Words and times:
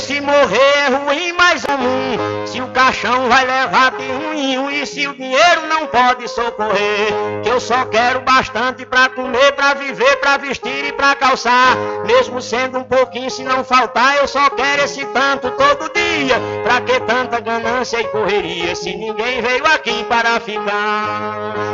Se 0.00 0.20
morrer 0.20 0.58
é 0.58 0.88
ruim, 0.88 1.32
mas 1.32 1.64
é 1.64 1.74
ruim. 1.74 2.46
Se 2.46 2.60
o 2.60 2.68
caixão 2.68 3.28
vai 3.28 3.46
levar 3.46 3.92
de 3.92 4.06
ruim, 4.10 4.74
e 4.74 4.86
se 4.86 5.06
o 5.06 5.14
dinheiro 5.14 5.66
não 5.68 5.86
pode 5.86 6.26
socorrer. 6.28 7.12
Que 7.42 7.48
eu 7.48 7.60
só 7.60 7.84
quero 7.84 8.20
bastante 8.20 8.84
pra 8.86 9.08
comer, 9.08 9.52
pra 9.52 9.74
viver, 9.74 10.16
pra 10.16 10.36
vestir 10.36 10.86
e 10.86 10.92
pra 10.92 11.14
calçar. 11.14 11.76
Mesmo 12.06 12.40
sendo 12.40 12.78
um 12.78 12.84
pouquinho, 12.84 13.30
se 13.30 13.44
não 13.44 13.62
faltar, 13.62 14.16
eu 14.16 14.26
só 14.26 14.48
quero 14.50 14.82
esse 14.82 15.04
tanto 15.06 15.50
todo 15.52 15.92
dia. 15.92 16.40
Pra 16.62 16.80
que 16.80 16.98
tanta 17.00 17.40
ganância 17.40 18.00
e 18.00 18.04
correria, 18.04 18.74
se 18.74 18.94
ninguém 18.96 19.40
veio 19.42 19.66
aqui 19.66 20.04
para 20.04 20.40
ficar? 20.40 21.69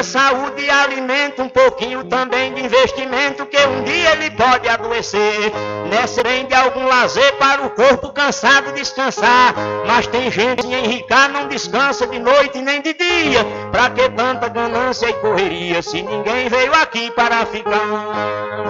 Moradia, 0.00 0.02
saúde 0.02 0.62
e 0.62 0.70
alimento, 0.70 1.42
um 1.42 1.48
pouquinho 1.48 2.04
também 2.04 2.52
de 2.54 2.64
investimento, 2.64 3.46
que 3.46 3.58
um 3.58 3.82
dia 3.84 4.12
ele 4.12 4.30
pode 4.30 4.68
adoecer. 4.68 5.52
Nessa 5.88 6.22
vem 6.22 6.46
de 6.46 6.54
algum 6.54 6.86
lazer 6.86 7.34
para 7.36 7.66
o 7.66 7.70
corpo 7.70 8.12
cansado 8.12 8.72
descansar. 8.72 9.54
Mas 9.86 10.06
tem 10.06 10.30
gente 10.30 10.66
em 10.66 10.74
enricar, 10.74 11.30
não 11.30 11.48
descansa 11.48 12.06
de 12.06 12.18
noite 12.18 12.60
nem 12.60 12.80
de 12.80 12.94
dia. 12.94 13.44
Pra 13.70 13.90
que 13.90 14.08
tanta 14.10 14.48
ganância 14.48 15.08
e 15.08 15.12
correria, 15.14 15.82
se 15.82 16.02
ninguém 16.02 16.48
veio 16.48 16.74
aqui 16.74 17.10
para 17.10 17.46
ficar? 17.46 18.69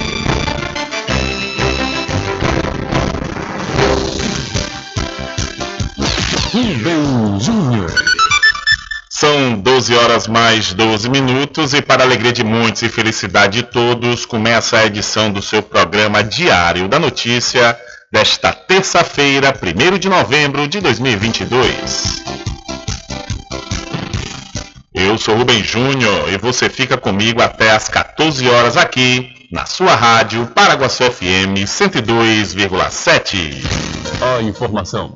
Rubem 6.51 7.39
Júnior. 7.39 7.89
São 9.09 9.57
12 9.57 9.95
horas 9.95 10.27
mais 10.27 10.73
12 10.73 11.09
minutos 11.09 11.73
e 11.73 11.81
para 11.81 12.03
alegria 12.03 12.33
de 12.33 12.43
muitos 12.43 12.81
e 12.81 12.89
felicidade 12.89 13.59
de 13.59 13.63
todos, 13.63 14.25
começa 14.25 14.77
a 14.77 14.85
edição 14.85 15.31
do 15.31 15.41
seu 15.41 15.63
programa 15.63 16.21
Diário 16.21 16.89
da 16.89 16.99
Notícia 16.99 17.79
desta 18.11 18.51
terça-feira, 18.51 19.57
1 19.63 19.97
de 19.97 20.09
novembro 20.09 20.67
de 20.67 20.81
2022. 20.81 22.21
Eu 24.93 25.17
sou 25.17 25.37
Rubem 25.37 25.63
Júnior 25.63 26.33
e 26.33 26.37
você 26.37 26.69
fica 26.69 26.97
comigo 26.97 27.41
até 27.41 27.71
às 27.71 27.87
14 27.87 28.45
horas 28.49 28.75
aqui 28.75 29.47
na 29.53 29.65
sua 29.65 29.95
rádio 29.95 30.45
Paraguaçu 30.47 31.09
FM 31.09 31.63
102,7. 31.65 33.63
A 34.21 34.41
informação 34.41 35.15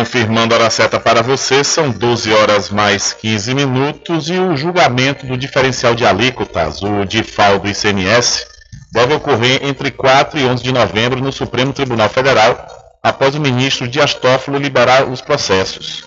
Confirmando 0.00 0.54
a 0.54 0.56
hora 0.56 0.70
certa 0.70 0.98
para 0.98 1.22
você, 1.22 1.62
são 1.62 1.90
12 1.90 2.32
horas 2.32 2.70
mais 2.70 3.12
15 3.12 3.54
minutos 3.54 4.30
e 4.30 4.32
o 4.32 4.56
julgamento 4.56 5.26
do 5.26 5.36
diferencial 5.36 5.94
de 5.94 6.06
alíquotas, 6.06 6.82
o 6.82 7.04
DIFAL 7.04 7.58
do 7.58 7.68
ICMS, 7.68 8.46
deve 8.90 9.12
ocorrer 9.12 9.62
entre 9.62 9.90
4 9.90 10.40
e 10.40 10.46
11 10.46 10.62
de 10.62 10.72
novembro 10.72 11.20
no 11.20 11.30
Supremo 11.30 11.74
Tribunal 11.74 12.08
Federal, 12.08 12.66
após 13.02 13.34
o 13.34 13.40
ministro 13.42 13.86
Dias 13.86 14.14
Toffolo 14.14 14.56
liberar 14.56 15.06
os 15.06 15.20
processos. 15.20 16.02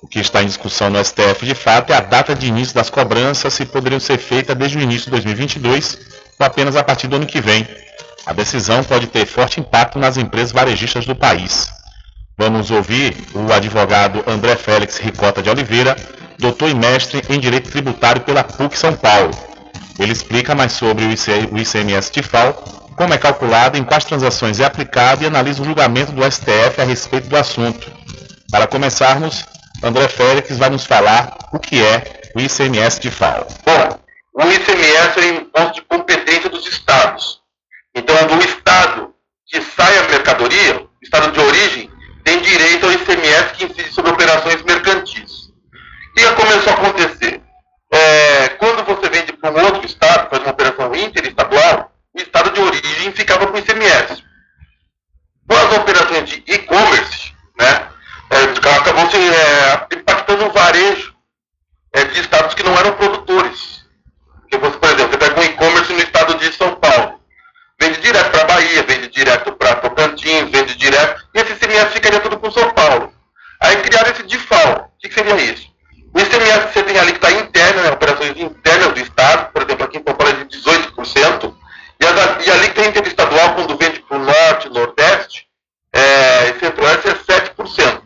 O 0.00 0.06
que 0.06 0.20
está 0.20 0.40
em 0.40 0.46
discussão 0.46 0.88
no 0.88 1.04
STF, 1.04 1.44
de 1.44 1.56
fato, 1.56 1.92
é 1.92 1.96
a 1.96 2.00
data 2.00 2.36
de 2.36 2.46
início 2.46 2.76
das 2.76 2.90
cobranças, 2.90 3.52
se 3.54 3.66
poderiam 3.66 3.98
ser 3.98 4.18
feitas 4.18 4.54
desde 4.54 4.78
o 4.78 4.80
início 4.80 5.06
de 5.06 5.10
2022 5.10 5.98
ou 6.38 6.46
apenas 6.46 6.76
a 6.76 6.84
partir 6.84 7.08
do 7.08 7.16
ano 7.16 7.26
que 7.26 7.40
vem. 7.40 7.66
A 8.24 8.32
decisão 8.32 8.84
pode 8.84 9.08
ter 9.08 9.26
forte 9.26 9.58
impacto 9.58 9.98
nas 9.98 10.16
empresas 10.16 10.52
varejistas 10.52 11.04
do 11.04 11.16
país. 11.16 11.81
Vamos 12.36 12.70
ouvir 12.70 13.14
o 13.34 13.52
advogado 13.52 14.24
André 14.26 14.56
Félix 14.56 14.96
Ricota 14.96 15.42
de 15.42 15.50
Oliveira, 15.50 15.94
doutor 16.38 16.70
e 16.70 16.74
mestre 16.74 17.22
em 17.28 17.38
Direito 17.38 17.70
Tributário 17.70 18.22
pela 18.22 18.42
PUC 18.42 18.76
São 18.76 18.94
Paulo. 18.96 19.30
Ele 19.98 20.12
explica 20.12 20.54
mais 20.54 20.72
sobre 20.72 21.04
o 21.04 21.58
ICMS 21.58 22.10
TIFAL, 22.10 22.54
como 22.96 23.12
é 23.12 23.18
calculado, 23.18 23.76
em 23.76 23.84
quais 23.84 24.04
transações 24.04 24.60
é 24.60 24.64
aplicado 24.64 25.22
e 25.22 25.26
analisa 25.26 25.62
o 25.62 25.64
julgamento 25.64 26.12
do 26.12 26.22
STF 26.24 26.80
a 26.80 26.84
respeito 26.84 27.28
do 27.28 27.36
assunto. 27.36 27.92
Para 28.50 28.66
começarmos, 28.66 29.44
André 29.82 30.08
Félix 30.08 30.56
vai 30.56 30.70
nos 30.70 30.84
falar 30.86 31.36
o 31.52 31.58
que 31.58 31.82
é 31.82 32.22
o 32.34 32.40
ICMS 32.40 32.98
TIFAL. 32.98 33.46
Bom, 33.64 33.98
o 34.34 34.50
ICMS 34.50 35.18
é 35.18 35.20
o 35.20 35.34
imposto 35.36 35.74
de 35.74 35.82
competência 35.82 36.48
dos 36.48 36.66
estados. 36.66 37.40
Então, 37.94 38.16
do 38.26 38.42
estado 38.42 39.12
que 39.46 39.60
sai 39.60 39.98
a 39.98 40.08
mercadoria, 40.08 40.86
estado 41.02 41.30
de 41.30 41.40
origem, 41.40 41.91
tem 42.24 42.40
direito 42.40 42.86
ao 42.86 42.92
ICMS 42.92 43.54
que 43.54 43.64
incide 43.64 43.92
sobre 43.92 44.12
operações 44.12 44.62
mercantis. 44.62 45.48
O 46.10 46.14
que 46.14 46.32
começou 46.32 46.72
a 46.72 46.76
acontecer? 46.76 47.42
É, 47.92 48.48
quando 48.50 48.84
você 48.84 49.08
vende 49.10 49.32
para 49.34 49.50
um 49.50 49.64
outro 49.64 49.84
estado, 49.84 50.30
faz 50.30 50.42
uma 50.42 50.52
operação 50.52 50.94
interestadual, 50.94 51.92
o 52.14 52.18
estado 52.20 52.50
de 52.50 52.60
origem 52.60 53.12
ficava 53.12 53.46
com 53.46 53.54
o 53.54 53.58
ICMS. 53.58 54.22
Com 55.48 55.56
as 55.56 55.78
operações 55.78 56.28
de 56.28 56.42
e-commerce, 56.46 57.32
né, 57.58 57.88
é, 58.30 58.76
acabou 58.76 59.10
se 59.10 59.16
é, 59.16 59.86
impactando 59.94 60.46
o 60.46 60.52
varejo 60.52 61.14
é, 61.92 62.04
de 62.04 62.20
estados 62.20 62.54
que 62.54 62.62
não 62.62 62.76
eram 62.78 62.92
produtores. 62.92 63.84
Porque 64.40 64.58
você, 64.58 64.78
por 64.78 64.88
exemplo, 64.88 65.10
você 65.12 65.18
pega 65.18 65.40
um 65.40 65.44
e-commerce 65.44 65.92
no 65.92 65.98
estado 66.00 66.34
de 66.38 66.52
São 66.52 66.74
Paulo, 66.76 67.20
vende 67.82 68.00
direto 68.00 68.30
para 68.30 68.44
Bahia, 68.44 68.82
vende 68.84 69.08
direto 69.08 69.52
para 69.52 69.74
Tocantins, 69.74 70.48
vende 70.50 70.76
direto, 70.76 71.24
e 71.34 71.40
esse 71.40 71.52
ICMS 71.52 71.90
ficaria 71.90 72.20
tudo 72.20 72.38
com 72.38 72.50
São 72.50 72.70
Paulo. 72.70 73.12
Aí 73.60 73.76
criaram 73.78 74.12
esse 74.12 74.22
DIFAL. 74.22 74.92
O 74.96 75.00
que, 75.00 75.08
que 75.08 75.14
seria 75.14 75.34
isso? 75.36 75.66
O 76.14 76.20
ICMS 76.20 76.72
você 76.72 76.82
tem 76.84 76.98
ali 76.98 77.12
que 77.12 77.18
está 77.18 77.32
interno, 77.32 77.82
né, 77.82 77.90
operações 77.90 78.36
internas 78.38 78.92
do 78.92 79.00
Estado, 79.00 79.52
por 79.52 79.62
exemplo, 79.62 79.84
aqui 79.84 79.98
em 79.98 80.02
São 80.06 80.14
Paulo 80.14 80.32
é 80.32 80.44
de 80.44 80.58
18%, 80.58 81.54
e, 82.00 82.06
a, 82.06 82.46
e 82.46 82.50
ali 82.50 82.68
que 82.68 82.74
tem 82.74 82.88
interestadual, 82.88 83.54
quando 83.54 83.76
vende 83.76 84.00
para 84.00 84.16
o 84.16 84.24
Norte, 84.24 84.68
Nordeste, 84.68 85.46
é, 85.92 86.50
e 86.50 86.60
Centro-Oeste 86.60 87.08
é 87.08 87.14
7%. 87.14 88.02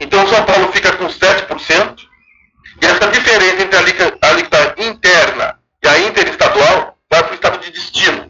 Então 0.00 0.28
São 0.28 0.44
Paulo 0.44 0.70
fica 0.72 0.92
com 0.92 1.06
7%, 1.06 1.98
e 2.80 2.86
essa 2.86 3.08
diferença 3.08 3.62
entre 3.62 3.76
a 3.76 4.28
alíquota 4.28 4.74
interna 4.78 5.58
e 5.82 5.88
a 5.88 5.98
interestadual 5.98 6.96
vai 7.10 7.22
para 7.24 7.32
o 7.32 7.34
estado 7.34 7.58
de 7.58 7.72
destino 7.72 8.27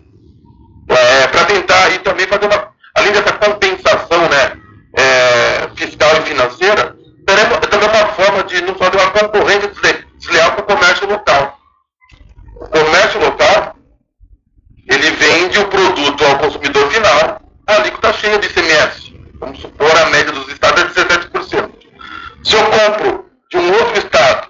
é, 1.09 1.27
para 1.29 1.45
tentar 1.47 1.89
e 1.91 1.99
também 2.01 2.27
fazer 2.27 2.47
uma, 2.47 2.69
além 2.95 3.13
dessa 3.13 3.33
compensação 3.33 4.29
né, 4.29 4.53
é, 4.95 5.69
fiscal 5.75 6.11
e 6.19 6.29
financeira, 6.29 6.97
também, 7.27 7.89
uma 7.89 8.07
forma 8.13 8.43
de 8.45 8.61
não 8.63 8.75
fazer 8.75 8.97
uma 8.97 9.11
concorrência 9.11 9.71
desleal 10.19 10.53
com 10.53 10.63
o 10.63 10.77
comércio 10.77 11.09
local. 11.09 11.59
O 12.57 12.67
comércio 12.67 13.21
local, 13.21 13.77
ele 14.89 15.11
vende 15.13 15.59
o 15.59 15.69
produto 15.69 16.25
ao 16.25 16.39
consumidor 16.39 16.91
final, 16.91 17.41
a 17.67 17.75
alíquota 17.75 18.13
cheia 18.15 18.39
de 18.39 18.49
ICMS. 18.49 19.15
Vamos 19.41 19.61
supor, 19.61 19.97
a 19.97 20.07
média 20.07 20.33
dos 20.33 20.49
estados 20.49 20.83
é 20.83 21.05
17%. 21.05 21.71
Se 22.45 22.55
eu 22.55 22.65
compro 22.65 23.27
de 23.51 23.57
um 23.57 23.73
outro 23.73 23.99
estado, 23.99 24.49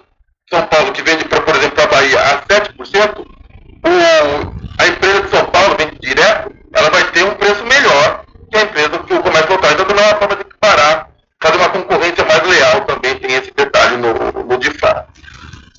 São 0.49 0.65
Paulo, 0.67 0.91
que 0.91 1.01
vende, 1.03 1.25
pra, 1.25 1.41
por 1.41 1.55
exemplo, 1.55 1.75
para 1.75 1.83
a 1.83 1.87
Bahia, 1.87 2.19
a 2.19 2.41
7%, 2.41 3.19
o, 3.19 4.59
a 4.79 4.87
empresa 4.87 5.21
de 5.21 5.29
São 5.29 5.45
Paulo 5.45 5.75
vende 5.77 5.97
direto, 5.99 6.51
ela 6.73 6.89
vai 6.89 7.03
ter 7.11 7.23
um 7.23 7.35
preço 7.35 7.63
melhor 7.65 8.23
que 8.49 8.57
a 8.57 8.61
empresa 8.63 8.99
que 8.99 9.13
o 9.13 9.21
comércio 9.21 9.51
local. 9.51 9.71
Então, 9.71 9.85
também 9.85 10.03
é 10.03 10.07
uma 10.07 10.17
forma 10.17 10.35
de 10.35 10.45
parar, 10.59 11.09
fazer 11.41 11.57
uma 11.57 11.69
concorrência 11.69 12.25
mais 12.25 12.47
leal 12.47 12.81
também, 12.81 13.15
tem 13.15 13.35
esse 13.35 13.51
detalhe 13.55 13.97
no, 13.97 14.13
no 14.43 14.57
DIFA. 14.57 15.07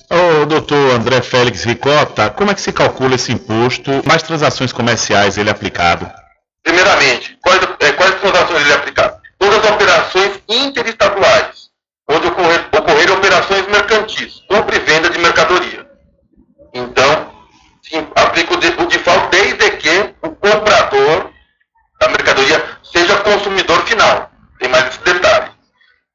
Ô, 0.09 0.45
doutor 0.45 0.95
André 0.95 1.21
Félix 1.21 1.63
Ricota, 1.63 2.29
como 2.51 2.53
é 2.53 2.55
que 2.55 2.61
se 2.61 2.73
calcula 2.73 3.15
esse 3.15 3.31
imposto? 3.31 4.05
Mais 4.05 4.21
transações 4.23 4.73
comerciais 4.73 5.37
ele 5.37 5.47
é 5.47 5.51
aplicado? 5.53 6.11
Primeiramente, 6.61 7.37
quais, 7.41 7.61
é, 7.79 7.91
quais 7.93 8.15
transações 8.15 8.61
ele 8.61 8.71
é 8.71 8.75
aplicado? 8.75 9.21
Todas 9.39 9.63
as 9.63 9.71
operações 9.71 10.41
interestaduais, 10.49 11.69
onde 12.09 12.27
ocorrer, 12.27 12.67
ocorrerem 12.77 13.15
operações 13.15 13.65
mercantis, 13.67 14.43
compra 14.49 14.75
e 14.75 14.79
venda 14.79 15.09
de 15.09 15.17
mercadoria. 15.19 15.87
Então, 16.73 17.31
aplica 18.17 18.53
o 18.53 18.85
default 18.87 19.29
desde 19.31 19.71
que 19.77 20.13
o 20.21 20.31
comprador 20.31 21.31
da 22.01 22.09
mercadoria 22.09 22.65
seja 22.83 23.15
consumidor 23.19 23.81
final. 23.85 24.29
Tem 24.59 24.67
mais 24.67 24.87
esse 24.89 24.99
detalhe. 24.99 25.51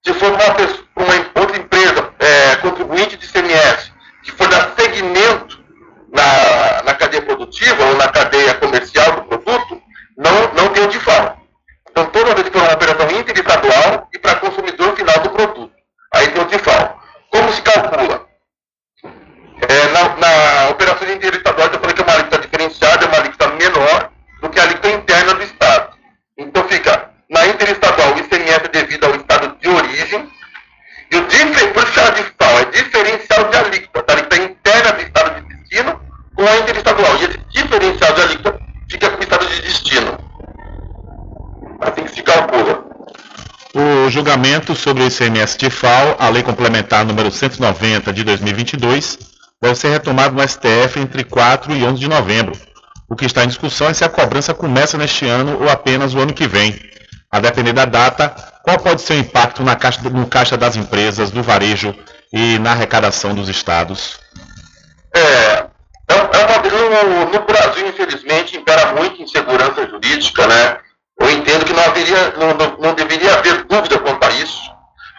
Se 0.05 0.13
for 0.13 0.31
uma, 0.31 0.55
pessoa, 0.55 0.85
uma 0.97 1.41
outra 1.41 1.57
empresa 1.57 2.11
é, 2.19 2.57
contribuinte 2.57 3.17
de 3.17 3.27
CMS, 3.27 3.91
que 4.23 4.33
for 4.33 4.47
dar 4.49 4.75
segmento 4.79 5.65
na, 6.17 6.83
na 6.83 6.95
cadeia 6.95 7.23
produtiva 7.23 7.85
ou 7.85 7.97
na 7.97 8.09
cadeia 8.09 8.55
comercial 8.55 9.13
do 9.13 9.39
produto, 9.39 9.83
não, 10.17 10.55
não 10.55 10.73
tem 10.73 10.85
o 10.85 10.89
default. 10.89 11.37
Então, 11.91 12.07
toda 12.07 12.35
vez 12.35 12.49
que 12.49 12.59
for 12.59 12.65
uma 12.65 12.75
operação 12.75 13.11
interestadual 13.11 14.09
e 14.13 14.19
para 14.19 14.37
consumidor 14.37 14.97
final 14.97 15.19
do 15.21 15.31
produto, 15.31 15.73
aí 16.15 16.29
tem 16.29 16.43
o 16.43 16.47
default. 16.47 16.95
Como 17.31 17.53
se 17.53 17.63
calcula? 17.63 18.27
É, 19.69 19.89
na, 19.89 20.17
na 20.17 20.71
operação 20.71 21.11
interestadual, 21.11 21.69
eu 21.69 21.81
falei 21.81 21.95
que 21.95 22.01
é 22.01 22.05
uma 22.05 22.15
alíquota 22.15 22.39
diferenciada 22.39 23.07
julgamento 44.17 44.75
sobre 44.75 45.03
o 45.03 45.05
ICMS 45.17 45.57
de 45.57 45.71
FAO, 45.71 46.17
a 46.19 46.29
Lei 46.29 46.43
Complementar 46.43 47.05
número 47.05 47.31
190 47.31 48.13
de 48.13 48.23
2022, 48.23 49.19
deve 49.61 49.75
ser 49.75 49.89
retomado 49.89 50.35
no 50.35 50.47
STF 50.47 51.01
entre 51.01 51.25
4 51.25 51.73
e 51.73 51.83
11 51.83 51.99
de 51.99 52.09
novembro. 52.09 52.53
O 53.09 53.17
que 53.17 53.25
está 53.25 53.45
em 53.45 53.49
discussão 53.49 53.89
é 53.89 53.95
se 53.95 54.05
a 54.05 54.09
cobrança 54.09 54.53
começa 54.53 54.99
neste 54.99 55.27
ano 55.27 55.63
ou 55.63 55.71
apenas 55.71 56.13
o 56.13 56.19
ano 56.19 56.35
que 56.35 56.47
vem. 56.47 56.79
A 57.31 57.41
depender 57.41 57.73
da 57.73 57.85
data, 57.85 58.35
qual 58.63 58.79
pode 58.79 59.01
ser 59.01 59.15
o 59.15 59.19
impacto 59.19 59.63
na 59.63 59.75
caixa, 59.75 60.01
no 60.11 60.27
caixa 60.27 60.57
das 60.57 60.77
empresas, 60.77 61.31
do 61.31 61.43
varejo 61.43 61.95
e 62.33 62.59
na 62.59 62.73
arrecadação 62.73 63.35
dos 63.35 63.49
estados? 63.49 64.19
É, 65.15 65.21
é, 65.21 65.67
é 66.09 67.05
no, 67.05 67.33
no 67.33 67.47
Brasil, 67.47 67.89
infelizmente, 67.89 68.57
impera 68.57 68.93
muito 68.93 69.23
insegurança 69.23 69.87
jurídica, 69.87 70.47
né? 70.47 70.77
Eu 71.19 71.31
entendo 71.31 71.65
que 71.65 71.73
não, 71.73 71.83
haveria, 71.85 72.35
não, 72.37 72.55
não, 72.55 72.77
não 72.79 72.95
deveria 72.95 73.39
haver 73.39 73.65
dúvida 73.65 73.99
quanto 73.99 74.23
a 74.25 74.31
isso, 74.33 74.76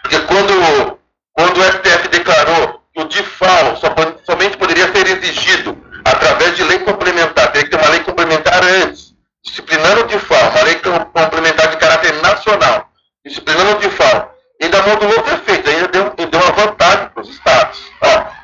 porque 0.08 0.20
quando, 0.20 0.98
quando 1.34 1.58
o 1.58 1.64
STF 1.64 2.08
declarou 2.08 2.82
que 2.94 3.02
o 3.02 3.08
DIFAL 3.08 3.76
somente 4.24 4.56
poderia 4.56 4.90
ser 4.90 5.06
exigido 5.06 5.76
através 6.02 6.56
de 6.56 6.64
lei 6.64 6.78
complementar, 6.78 7.52
teria 7.52 7.64
que 7.64 7.70
ter 7.70 7.82
uma 7.82 7.90
lei 7.90 8.00
complementar 8.00 8.64
antes, 8.64 9.14
disciplinando 9.44 10.00
o 10.00 10.06
DIFAL, 10.06 10.50
uma 10.50 10.62
lei 10.62 10.76
complementar 11.12 11.68
de 11.68 11.76
caráter 11.76 12.14
nacional, 12.22 12.90
disciplinando 13.24 13.72
o 13.72 13.78
DIFAL, 13.80 14.34
ainda 14.62 14.82
modulou 14.82 15.22
o 15.22 15.30
efeito, 15.30 15.68
ainda 15.68 15.88
deu, 15.88 16.10
deu 16.16 16.40
uma 16.40 16.52
vantagem 16.52 17.08
para 17.10 17.22
os 17.22 17.28
estados. 17.28 17.82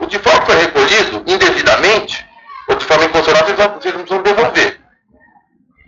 O 0.01 0.07
DIFAL 0.07 0.45
foi 0.45 0.57
recolhido 0.57 1.25
indevidamente, 1.27 2.27
o 2.69 2.75
DIFAL 2.75 3.05
inconstitucional 3.05 3.45
vocês, 3.47 3.57
vocês 3.57 3.95
não 3.95 4.05
precisam 4.05 4.23
devolver. 4.23 4.81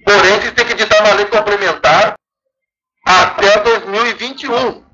Porém, 0.07 0.41
vocês 0.41 0.53
têm 0.53 0.65
que 0.65 0.73
editar 0.73 1.05
uma 1.05 1.15
lei 1.15 1.27
complementar 1.27 2.15
até 3.05 3.61
2021. 3.61 4.86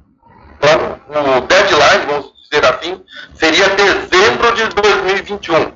Então, 0.62 1.38
o 1.38 1.40
deadline, 1.40 2.07
vamos 2.07 2.33
dizer 2.49 2.64
assim, 2.64 3.04
seria 3.35 3.69
dezembro 3.71 4.54
de 4.54 4.64
2021. 4.69 5.73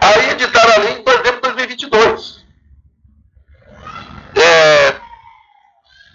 Aí 0.00 0.30
editaram 0.30 0.72
a 0.72 0.78
lei 0.78 0.92
em 0.92 1.04
dezembro 1.04 1.34
de 1.34 1.40
2022. 1.40 2.46
É, 4.34 4.94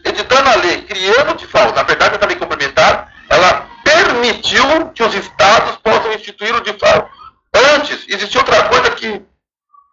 editando 0.06 0.50
a 0.50 0.56
lei, 0.56 0.82
criando 0.82 1.36
de 1.36 1.46
falta, 1.46 1.76
na 1.76 1.84
verdade, 1.84 2.16
essa 2.16 2.26
lei 2.26 2.36
complementar, 2.36 3.14
ela 3.30 3.68
permitiu 3.84 4.90
que 4.90 5.04
os 5.04 5.14
estados 5.14 5.76
possam 5.78 6.14
instituir 6.14 6.56
o 6.56 6.62
de 6.62 6.74
FAO. 6.74 7.10
Antes, 7.76 8.06
existia 8.08 8.42
outra 8.42 8.64
coisa 8.70 8.90
que 8.92 9.22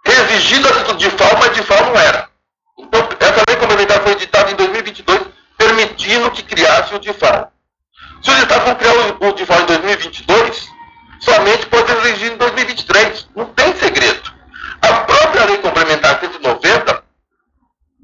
exigido 0.05 0.69
a 0.69 0.73
título 0.73 0.97
de 0.97 1.11
FAO, 1.11 1.39
mas 1.39 1.53
de 1.53 1.63
FAO 1.63 1.85
não 1.85 1.97
era. 1.97 2.29
Então, 2.79 3.09
essa 3.21 3.45
lei 3.47 3.57
complementar 3.57 4.01
foi 4.01 4.13
editada 4.13 4.51
em 4.51 4.55
2022, 4.55 5.21
permitindo 5.59 6.31
que 6.31 6.43
criasse 6.45 6.95
o 6.95 6.99
DIFAL. 6.99 7.53
Se 8.23 8.31
os 8.31 8.39
estados 8.39 8.65
vão 8.65 8.75
criar 8.75 8.93
o, 9.21 9.33
DIFAL 9.33 9.61
em 9.61 9.67
2022, 9.67 10.69
somente 11.21 11.67
pode 11.67 11.93
exigir 11.93 12.33
em 12.33 12.37
2023. 12.37 13.29
Não 13.37 13.47
tem 13.47 13.75
segredo. 13.77 14.33
A 14.83 14.93
própria 15.01 15.45
lei 15.45 15.59
complementar 15.59 16.21
190, 16.21 17.03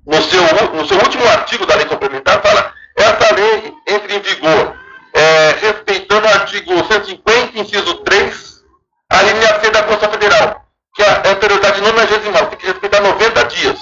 no 0.07 0.23
seu, 0.23 0.43
no 0.75 0.87
seu 0.87 0.99
último 0.99 1.27
artigo 1.29 1.67
da 1.67 1.77
lei 1.77 1.87
complementar, 1.87 2.41
fala 2.43 2.73
essa 2.97 3.35
lei 3.35 3.75
entra 3.89 4.15
em 4.15 4.21
vigor 4.21 4.77
é, 5.15 5.57
respeitando 5.61 6.27
o 6.27 6.31
artigo 6.31 6.85
150, 6.85 7.59
inciso 7.59 7.95
3, 7.97 8.63
a 9.11 9.23
linha 9.23 9.61
C 9.61 9.71
da 9.71 9.83
Constituição 9.83 10.13
Federal 10.13 10.65
que 10.95 11.03
a 11.03 11.31
anterioridade 11.31 11.81
não 11.81 12.01
é 12.01 12.07
gesimal, 12.07 12.47
tem 12.47 12.59
que 12.59 12.67
respeitar 12.67 13.01
90 13.01 13.45
dias. 13.47 13.81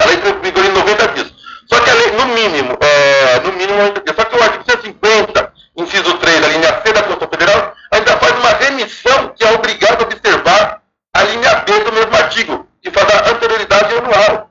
A 0.00 0.06
lei 0.06 0.16
vigor 0.42 0.64
em 0.64 0.72
90 0.72 1.08
dias. 1.08 1.34
Só 1.70 1.80
que 1.80 1.90
a 1.90 1.94
lei, 1.94 2.10
no 2.12 2.26
mínimo, 2.26 2.78
é, 2.80 3.40
no 3.40 3.52
mínimo 3.52 3.78
90 3.78 4.00
dias. 4.00 4.16
Só 4.16 4.24
que 4.24 4.36
o 4.36 4.42
artigo 4.42 4.64
150, 4.64 5.52
inciso 5.76 6.16
3, 6.18 6.44
a 6.44 6.48
linha 6.48 6.82
C 6.84 6.92
da 6.92 7.02
Constituição 7.02 7.28
Federal, 7.28 7.74
ainda 7.90 8.16
faz 8.16 8.32
uma 8.38 8.50
remissão 8.50 9.28
que 9.28 9.44
é 9.44 9.52
obrigado 9.52 10.02
a 10.02 10.04
observar 10.04 10.82
a 11.14 11.22
linha 11.22 11.54
B 11.56 11.80
do 11.84 11.92
mesmo 11.92 12.16
artigo, 12.16 12.66
que 12.82 12.90
faz 12.90 13.08
a 13.10 13.30
anterioridade 13.30 13.94
anual. 13.94 14.50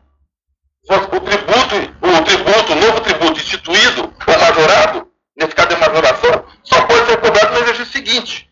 O 0.88 1.20
tributo, 1.20 1.75
o 2.01 2.24
tributo, 2.24 2.74
o 2.74 2.75
novo 2.75 3.01
tributo 3.01 3.39
instituído 3.39 4.13
ou 4.27 4.39
majorado, 4.39 5.08
nesse 5.36 5.55
caso 5.55 5.72
é 5.72 5.77
majoração, 5.77 6.46
só 6.63 6.82
pode 6.84 7.05
ser 7.08 7.17
cobrado 7.17 7.53
no 7.53 7.62
exercício 7.62 7.91
seguinte, 7.91 8.50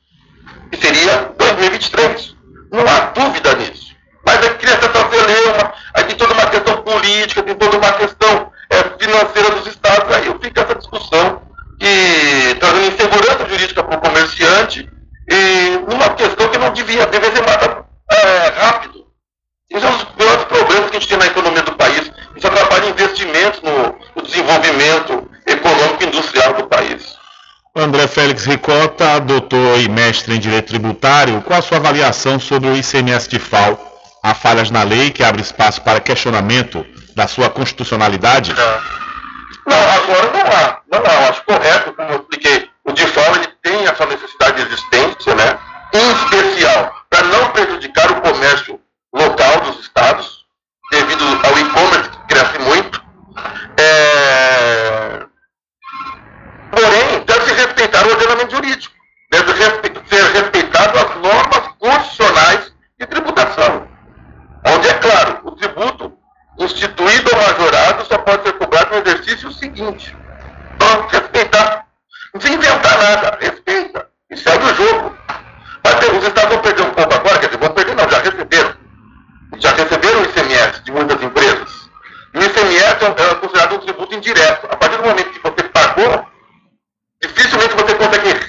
que 0.72 0.78
seria 0.78 1.32
2023. 1.38 2.36
Não 2.72 2.82
há 2.88 3.12
dúvida 3.12 3.54
nisso. 3.54 3.94
Mas 4.26 4.44
a 4.44 4.54
criança 4.56 4.92
só 4.92 5.10
celeuma, 5.10 5.74
aí 5.94 6.04
tem 6.06 6.16
toda 6.16 6.34
uma 6.34 6.48
questão 6.48 6.82
política, 6.82 7.44
tem 7.44 7.56
toda 7.56 7.78
uma 7.78 7.94
questão 7.94 8.52
é, 8.70 9.04
financeira 9.04 9.52
dos 9.52 9.68
estados, 9.68 10.16
aí 10.16 10.34
fica 10.42 10.62
essa 10.62 10.76
discussão 10.76 11.53
que 11.80 12.56
trazendo 12.60 12.94
insegurança 12.94 13.50
jurídica 13.50 13.84
para 13.84 13.98
o 13.98 14.02
comerciante 14.02 14.90
e 15.30 15.78
numa 15.90 16.10
questão 16.10 16.50
que 16.50 16.58
não 16.58 16.72
devia, 16.74 17.06
deveria 17.08 17.36
ser 17.36 17.46
mais 17.46 17.84
é, 18.12 18.50
rápido. 18.56 19.06
Isso 19.72 19.86
é 19.86 19.90
um 19.90 19.94
dos 19.94 20.04
piores 20.04 20.44
problemas 20.46 20.90
que 20.90 20.98
a 20.98 21.00
gente 21.00 21.10
tem 21.10 21.18
na 21.18 21.28
economia 21.28 21.64
do 21.64 21.76
país. 21.76 22.12
Isso 22.36 22.48
atrapalha 22.48 22.90
investimentos 22.90 23.62
no, 23.62 23.96
no 24.16 24.22
desenvolvimento 24.22 25.30
econômico 25.48 26.04
e 26.04 26.08
industrial 26.08 26.54
do 26.54 26.68
país. 26.68 27.18
André 27.76 28.06
Félix 28.06 28.46
Ricota, 28.46 29.20
doutor 29.20 29.80
e 29.80 29.90
mestre 29.90 30.36
em 30.36 30.40
Direito 30.40 30.68
Tributário, 30.68 31.42
qual 31.42 31.58
a 31.58 31.62
sua 31.62 31.78
avaliação 31.78 32.40
sobre 32.40 32.70
o 32.70 32.78
ICMS 32.78 33.28
de 33.28 33.40
FAO? 33.40 33.80
Há 34.22 34.36
falhas 34.36 34.70
na 34.70 34.84
lei 34.84 35.10
que 35.10 35.24
abre 35.24 35.42
espaço 35.42 35.82
para 35.82 36.00
questionamento 36.00 36.86
da 37.16 37.28
sua 37.28 37.50
constitucionalidade? 37.50 38.54
Não, 39.66 39.78
agora 39.78 40.32
não 40.32 40.42
há. 40.42 40.82
Não 40.92 41.00
há. 41.00 41.24
Eu 41.24 41.30
acho 41.30 41.44
correto, 41.44 41.94
como 41.94 42.10
eu 42.10 42.20
expliquei, 42.20 42.70
o 42.86 42.92
de 42.92 43.08
FAO 43.08 43.36
ele 43.36 43.48
tem 43.62 43.86
essa 43.86 44.06
necessidade 44.06 44.58
de 44.58 44.68
existência, 44.68 45.36
né? 45.36 45.60
em 45.94 46.12
especial 46.12 46.96
para 47.10 47.24
não 47.24 47.52
prejudicar 47.52 48.12
o 48.12 48.22
comércio 48.22 48.80
local 49.14 49.60
dos 49.62 49.80
estados, 49.80 50.46
devido 50.92 51.24
ao 51.24 51.60
e-commerce 51.60 52.10
que 52.10 52.28
cresce 52.28 52.60
muito. 52.60 53.04
É 53.78 55.26
Porém, 56.74 57.24
deve 57.26 57.46
se 57.46 57.54
respeitar 57.54 58.04
o 58.04 58.10
ordenamento 58.10 58.56
jurídico, 58.56 58.96
deve 59.32 59.54
ser 59.54 60.24
respeitado 60.34 60.98
as 60.98 61.16
normas 61.18 61.68
constitucionais 61.78 62.74
de 63.00 63.06
tributação, 63.06 63.88
onde 64.66 64.88
é 64.88 64.94
claro, 64.96 65.42
o 65.44 65.52
tributo 65.52 66.18
instituído 66.58 67.30
ou 67.32 67.42
majorado 67.44 68.06
só 68.06 68.18
pode 68.18 68.42
ser 68.42 68.53
no 69.34 69.50
exercício 69.50 69.52
seguinte. 69.54 70.16
Então, 70.76 71.08
respeitar, 71.08 71.88
não 72.34 72.40
precisa 72.40 72.58
inventar 72.58 72.98
nada, 72.98 73.38
respeita 73.42 74.08
e 74.30 74.38
segue 74.38 74.64
o 74.64 74.76
jogo. 74.76 75.18
Mas 75.84 76.18
os 76.18 76.24
estados 76.24 76.54
vão 76.54 76.62
perder 76.62 76.82
um 76.84 76.92
pouco 76.92 77.14
agora, 77.14 77.40
quer 77.40 77.48
dizer, 77.48 77.58
vão 77.58 77.70
perder 77.70 77.96
não, 77.96 78.10
já 78.10 78.20
receberam. 78.20 78.74
Já 79.58 79.72
receberam 79.74 80.22
o 80.22 80.24
ICMS 80.26 80.84
de 80.84 80.92
muitas 80.92 81.22
empresas. 81.22 81.90
E 82.34 82.40
o 82.40 82.44
ICMS 82.44 82.98
é 83.06 83.36
considerado 83.36 83.76
um 83.76 83.80
tributo 83.80 84.16
indireto. 84.16 84.68
A 84.70 84.76
partir 84.76 84.98
do 84.98 85.04
momento 85.04 85.30
que 85.30 85.40
você 85.40 85.64
pagou, 85.70 86.28
dificilmente 87.22 87.76
você 87.76 87.96
consegue 87.96 88.40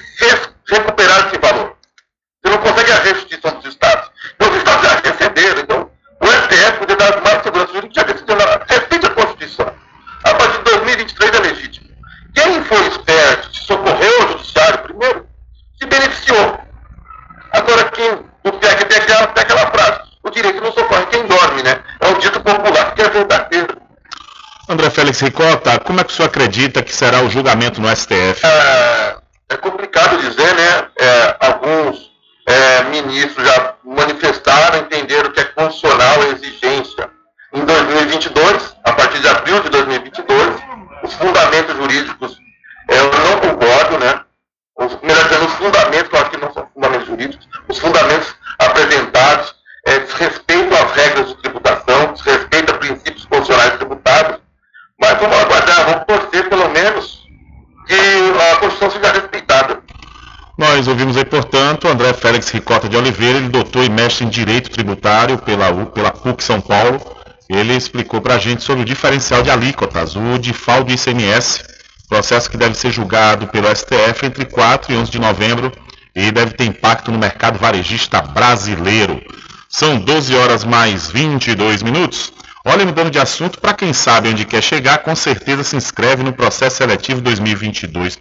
recuperar 0.67 1.27
esse 1.27 1.37
valor. 1.39 1.77
Você 2.43 2.51
não 2.51 2.57
consegue 2.59 2.91
a 2.91 2.99
restituição 2.99 3.51
dos 3.59 3.65
estados. 3.65 4.09
Então, 4.35 4.49
os 4.49 4.57
estados 4.57 4.87
já 4.87 4.95
receberam. 5.11 5.61
Então, 5.61 5.91
o 6.21 6.27
STF 6.27 6.79
poder 6.79 6.95
dar 6.95 7.21
mais 7.21 7.43
segurança 7.43 7.73
jurídica 7.73 8.01
já 8.01 8.13
decidiu. 8.13 8.35
Respeite 8.67 9.05
a 9.05 9.09
Constituição. 9.09 9.85
A 10.25 10.33
partir 10.33 10.57
de 10.57 10.63
2023 10.63 11.33
é 11.35 11.39
legítimo. 11.39 11.87
Quem 12.33 12.63
foi 12.63 12.87
esperto, 12.87 13.55
se 13.55 13.63
socorreu 13.63 14.21
ao 14.21 14.27
judiciário 14.29 14.79
primeiro, 14.79 15.27
se 15.79 15.85
beneficiou. 15.85 16.59
Agora, 17.51 17.83
quem, 17.91 18.11
o 18.43 18.51
PEC 18.51 18.85
tem 18.85 18.97
aquela, 18.97 19.27
tem 19.27 19.43
aquela 19.43 19.71
frase, 19.71 20.01
o 20.23 20.29
direito 20.31 20.61
não 20.61 20.71
socorre 20.71 21.05
quem 21.11 21.27
dorme, 21.27 21.61
né? 21.61 21.79
É 21.99 22.07
um 22.07 22.17
dito 22.17 22.39
popular 22.41 22.95
que 22.95 23.03
é 23.03 23.09
verdadeiro. 23.09 23.77
Félix 25.15 25.21
Ricota, 25.21 25.79
como 25.79 25.99
é 25.99 26.03
que 26.03 26.11
o 26.11 26.15
senhor 26.15 26.27
acredita 26.27 26.83
que 26.83 26.93
será 26.93 27.21
o 27.21 27.29
julgamento 27.29 27.79
no 27.79 27.87
STF? 27.95 28.41
É 29.49 29.57
complicado 29.57 30.17
dizer, 30.17 30.53
né? 30.55 30.87
É, 30.99 31.35
alguns 31.39 32.11
é, 32.47 32.83
ministros 32.85 33.47
já 33.47 33.73
manifestaram, 33.83 34.79
entenderam 34.79 35.31
que 35.31 35.39
é 35.39 35.45
constitucional 35.45 36.21
a 36.21 36.27
exigência 36.27 37.09
em 37.53 37.63
2022, 37.63 38.75
a 38.83 38.93
partir 38.93 39.19
de 39.19 39.27
abril 39.29 39.61
de 39.61 39.69
2022, 39.69 40.55
os 41.03 41.13
fundamentos 41.13 41.75
jurídicos, 41.77 42.37
é, 42.89 42.99
eu 42.99 43.11
não 43.11 43.39
concordo, 43.39 43.97
né? 43.99 44.21
Os, 44.77 44.99
melhor 45.01 45.23
dizendo, 45.23 45.45
os 45.45 45.53
fundamentos, 45.53 46.11
eu 46.11 46.19
acho 46.19 46.31
que 46.31 46.37
não 46.37 46.53
são 46.53 46.67
fundamentos 46.73 47.07
jurídicos, 47.07 47.47
os 47.69 47.77
fundamentos 47.79 48.35
apresentados 48.59 49.55
é, 49.85 49.99
desrespeitam 49.99 50.77
as 50.77 50.91
regras 50.91 51.27
de 51.29 51.35
tributação, 51.35 52.13
desrespeitam 52.13 52.77
princípios 52.77 53.25
constitucionais 53.25 53.77
tributários, 53.77 54.45
mas 54.99 55.19
vamos 55.19 55.37
aguardar, 55.37 55.85
vamos 55.85 56.05
torcer 56.05 56.49
pelo 56.49 56.69
menos 56.69 57.23
que 57.87 57.93
a 57.93 58.55
Constituição 58.57 58.91
seja 58.91 59.13
respeitada. 59.13 59.79
Nós 60.57 60.87
ouvimos 60.87 61.17
aí, 61.17 61.25
portanto, 61.25 61.87
André 61.87 62.13
Félix 62.13 62.49
Ricota 62.49 62.87
de 62.87 62.95
Oliveira, 62.95 63.37
ele 63.37 63.49
doutor 63.49 63.83
e 63.83 63.89
mestre 64.05 64.25
em 64.25 64.29
Direito 64.29 64.69
Tributário 64.69 65.37
pela, 65.39 65.85
pela 65.87 66.11
PUC 66.11 66.43
São 66.43 66.61
Paulo. 66.61 67.01
Ele 67.49 67.75
explicou 67.75 68.21
para 68.21 68.35
a 68.35 68.39
gente 68.39 68.63
sobre 68.63 68.83
o 68.83 68.85
diferencial 68.85 69.41
de 69.41 69.49
alíquotas, 69.49 70.15
o 70.15 70.37
DIFAL 70.37 70.83
do 70.83 70.91
ICMS, 70.91 71.63
Processo 72.07 72.51
que 72.51 72.57
deve 72.57 72.75
ser 72.75 72.91
julgado 72.91 73.47
pelo 73.47 73.67
STF 73.75 74.27
entre 74.27 74.45
4 74.45 74.93
e 74.93 74.95
11 74.95 75.09
de 75.09 75.17
novembro 75.17 75.71
e 76.15 76.31
deve 76.31 76.53
ter 76.53 76.65
impacto 76.65 77.11
no 77.11 77.17
mercado 77.17 77.57
varejista 77.57 78.21
brasileiro. 78.21 79.19
São 79.67 79.97
12 79.97 80.35
horas 80.35 80.63
mais 80.63 81.09
22 81.09 81.81
minutos. 81.81 82.31
Olha, 82.67 82.83
mudando 82.83 83.11
de 83.11 83.19
assunto, 83.19 83.61
para 83.61 83.75
quem 83.75 83.93
sabe 83.93 84.29
onde 84.29 84.43
quer 84.43 84.61
chegar, 84.63 84.97
com 84.97 85.15
certeza 85.15 85.63
se 85.63 85.75
inscreve 85.75 86.23
no 86.23 86.33
processo 86.33 86.77
seletivo 86.77 87.21
2022. 87.21 88.17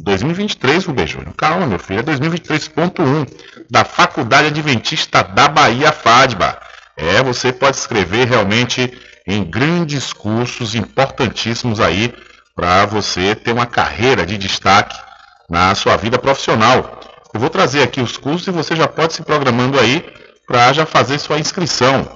2023, 0.00 0.84
Rubem 0.84 1.06
Júnior. 1.06 1.32
Calma, 1.36 1.64
meu 1.64 1.78
filho, 1.78 2.00
é 2.00 2.02
2023.1 2.02 3.28
da 3.70 3.84
Faculdade 3.84 4.48
Adventista 4.48 5.22
da 5.22 5.46
Bahia, 5.46 5.92
FADBA. 5.92 6.58
É, 6.96 7.22
você 7.22 7.52
pode 7.52 7.76
escrever 7.76 8.26
realmente 8.26 8.92
em 9.24 9.44
grandes 9.44 10.12
cursos 10.12 10.74
importantíssimos 10.74 11.78
aí 11.78 12.12
para 12.56 12.86
você 12.86 13.36
ter 13.36 13.52
uma 13.52 13.64
carreira 13.64 14.26
de 14.26 14.36
destaque 14.36 14.98
na 15.48 15.72
sua 15.76 15.96
vida 15.96 16.18
profissional. 16.18 16.98
Eu 17.32 17.38
vou 17.38 17.48
trazer 17.48 17.84
aqui 17.84 18.00
os 18.00 18.16
cursos 18.16 18.48
e 18.48 18.50
você 18.50 18.74
já 18.74 18.88
pode 18.88 19.14
se 19.14 19.22
programando 19.22 19.78
aí 19.78 20.04
para 20.48 20.72
já 20.72 20.84
fazer 20.84 21.20
sua 21.20 21.38
inscrição. 21.38 22.08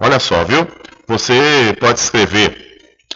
Olha 0.00 0.18
só, 0.18 0.42
viu? 0.42 0.66
Você 1.08 1.76
pode 1.78 2.00
se 2.00 2.06
inscrever 2.06 2.56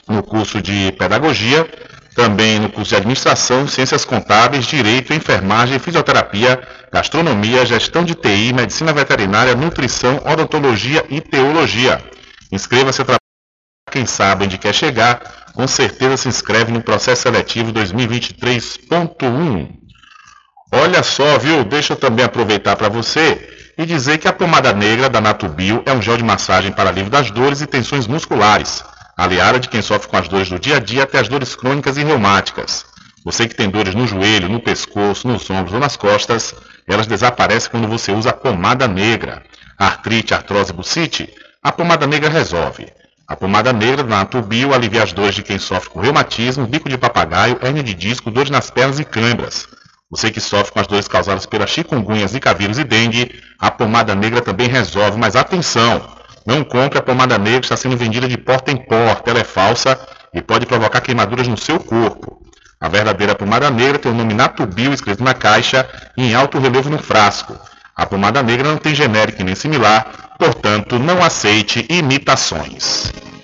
no 0.08 0.22
curso 0.22 0.62
de 0.62 0.92
pedagogia, 0.92 1.68
também 2.14 2.60
no 2.60 2.70
curso 2.70 2.90
de 2.90 2.96
administração, 2.96 3.66
ciências 3.66 4.04
contábeis, 4.04 4.66
direito, 4.66 5.12
enfermagem, 5.12 5.78
fisioterapia, 5.78 6.60
gastronomia, 6.92 7.66
gestão 7.66 8.04
de 8.04 8.14
TI, 8.14 8.52
medicina 8.52 8.92
veterinária, 8.92 9.54
nutrição, 9.54 10.20
odontologia 10.24 11.04
e 11.08 11.20
teologia. 11.20 12.00
Inscreva-se 12.52 13.04
para 13.04 13.16
quem 13.90 14.06
sabe 14.06 14.44
onde 14.44 14.56
quer 14.56 14.72
chegar, 14.74 15.52
com 15.52 15.66
certeza 15.66 16.16
se 16.16 16.28
inscreve 16.28 16.70
no 16.70 16.82
processo 16.82 17.22
seletivo 17.22 17.72
2023.1. 17.72 19.68
Olha 20.72 21.02
só, 21.02 21.38
viu? 21.38 21.64
Deixa 21.64 21.94
eu 21.94 21.96
também 21.96 22.24
aproveitar 22.24 22.76
para 22.76 22.88
você 22.88 23.69
e 23.80 23.86
dizer 23.86 24.18
que 24.18 24.28
a 24.28 24.32
pomada 24.32 24.74
negra 24.74 25.08
da 25.08 25.22
Natubio 25.22 25.82
é 25.86 25.92
um 25.94 26.02
gel 26.02 26.18
de 26.18 26.22
massagem 26.22 26.70
para 26.70 26.90
alívio 26.90 27.10
das 27.10 27.30
dores 27.30 27.62
e 27.62 27.66
tensões 27.66 28.06
musculares, 28.06 28.84
aliada 29.16 29.58
de 29.58 29.70
quem 29.70 29.80
sofre 29.80 30.06
com 30.06 30.18
as 30.18 30.28
dores 30.28 30.50
do 30.50 30.58
dia 30.58 30.76
a 30.76 30.78
dia 30.78 31.04
até 31.04 31.18
as 31.18 31.30
dores 31.30 31.56
crônicas 31.56 31.96
e 31.96 32.04
reumáticas. 32.04 32.84
Você 33.24 33.48
que 33.48 33.54
tem 33.54 33.70
dores 33.70 33.94
no 33.94 34.06
joelho, 34.06 34.50
no 34.50 34.60
pescoço, 34.60 35.26
nos 35.26 35.48
ombros 35.48 35.72
ou 35.72 35.80
nas 35.80 35.96
costas, 35.96 36.54
elas 36.86 37.06
desaparecem 37.06 37.70
quando 37.70 37.88
você 37.88 38.12
usa 38.12 38.28
a 38.28 38.34
pomada 38.34 38.86
negra. 38.86 39.42
Artrite, 39.78 40.34
artrose, 40.34 40.74
bucite, 40.74 41.32
a 41.62 41.72
pomada 41.72 42.06
negra 42.06 42.28
resolve. 42.28 42.86
A 43.26 43.34
pomada 43.34 43.72
negra 43.72 44.04
da 44.04 44.16
Natubio 44.16 44.74
alivia 44.74 45.02
as 45.02 45.14
dores 45.14 45.34
de 45.34 45.42
quem 45.42 45.58
sofre 45.58 45.88
com 45.88 46.00
reumatismo, 46.00 46.66
bico 46.66 46.86
de 46.86 46.98
papagaio, 46.98 47.58
hernia 47.62 47.82
de 47.82 47.94
disco, 47.94 48.30
dores 48.30 48.50
nas 48.50 48.70
pernas 48.70 49.00
e 49.00 49.06
câimbras. 49.06 49.66
Você 50.10 50.28
que 50.28 50.40
sofre 50.40 50.72
com 50.72 50.80
as 50.80 50.88
dores 50.88 51.06
causadas 51.06 51.46
pela 51.46 51.68
chikungunya, 51.68 52.26
zika 52.26 52.52
vírus 52.52 52.78
e 52.78 52.84
dengue, 52.84 53.40
a 53.58 53.70
pomada 53.70 54.12
negra 54.12 54.40
também 54.40 54.66
resolve, 54.66 55.16
mas 55.16 55.36
atenção! 55.36 56.02
Não 56.44 56.64
compre 56.64 56.98
a 56.98 57.02
pomada 57.02 57.38
negra, 57.38 57.60
está 57.60 57.76
sendo 57.76 57.96
vendida 57.96 58.26
de 58.26 58.36
porta 58.36 58.72
em 58.72 58.76
porta, 58.76 59.30
ela 59.30 59.38
é 59.38 59.44
falsa 59.44 59.96
e 60.34 60.42
pode 60.42 60.66
provocar 60.66 61.00
queimaduras 61.00 61.46
no 61.46 61.56
seu 61.56 61.78
corpo. 61.78 62.42
A 62.80 62.88
verdadeira 62.88 63.36
pomada 63.36 63.70
negra 63.70 63.98
tem 64.00 64.10
o 64.10 64.14
nome 64.14 64.34
Natubio 64.34 64.92
escrito 64.92 65.22
na 65.22 65.34
caixa 65.34 65.88
e 66.16 66.24
em 66.24 66.34
alto 66.34 66.58
relevo 66.58 66.90
no 66.90 66.98
frasco. 66.98 67.56
A 67.94 68.04
pomada 68.04 68.42
negra 68.42 68.68
não 68.68 68.78
tem 68.78 68.94
genérico 68.94 69.44
nem 69.44 69.54
similar, 69.54 70.34
portanto, 70.38 70.98
não 70.98 71.22
aceite 71.22 71.86
imitações. 71.88 73.12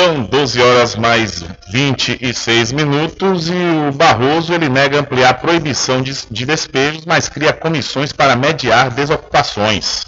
São 0.00 0.22
12 0.22 0.62
horas 0.62 0.96
mais 0.96 1.44
26 1.70 2.72
minutos 2.72 3.50
e 3.50 3.52
o 3.86 3.92
Barroso 3.92 4.54
ele 4.54 4.66
nega 4.66 4.98
ampliar 4.98 5.28
a 5.28 5.34
proibição 5.34 6.00
de, 6.00 6.16
de 6.30 6.46
despejos, 6.46 7.04
mas 7.04 7.28
cria 7.28 7.52
comissões 7.52 8.10
para 8.10 8.34
mediar 8.34 8.88
desocupações. 8.88 10.06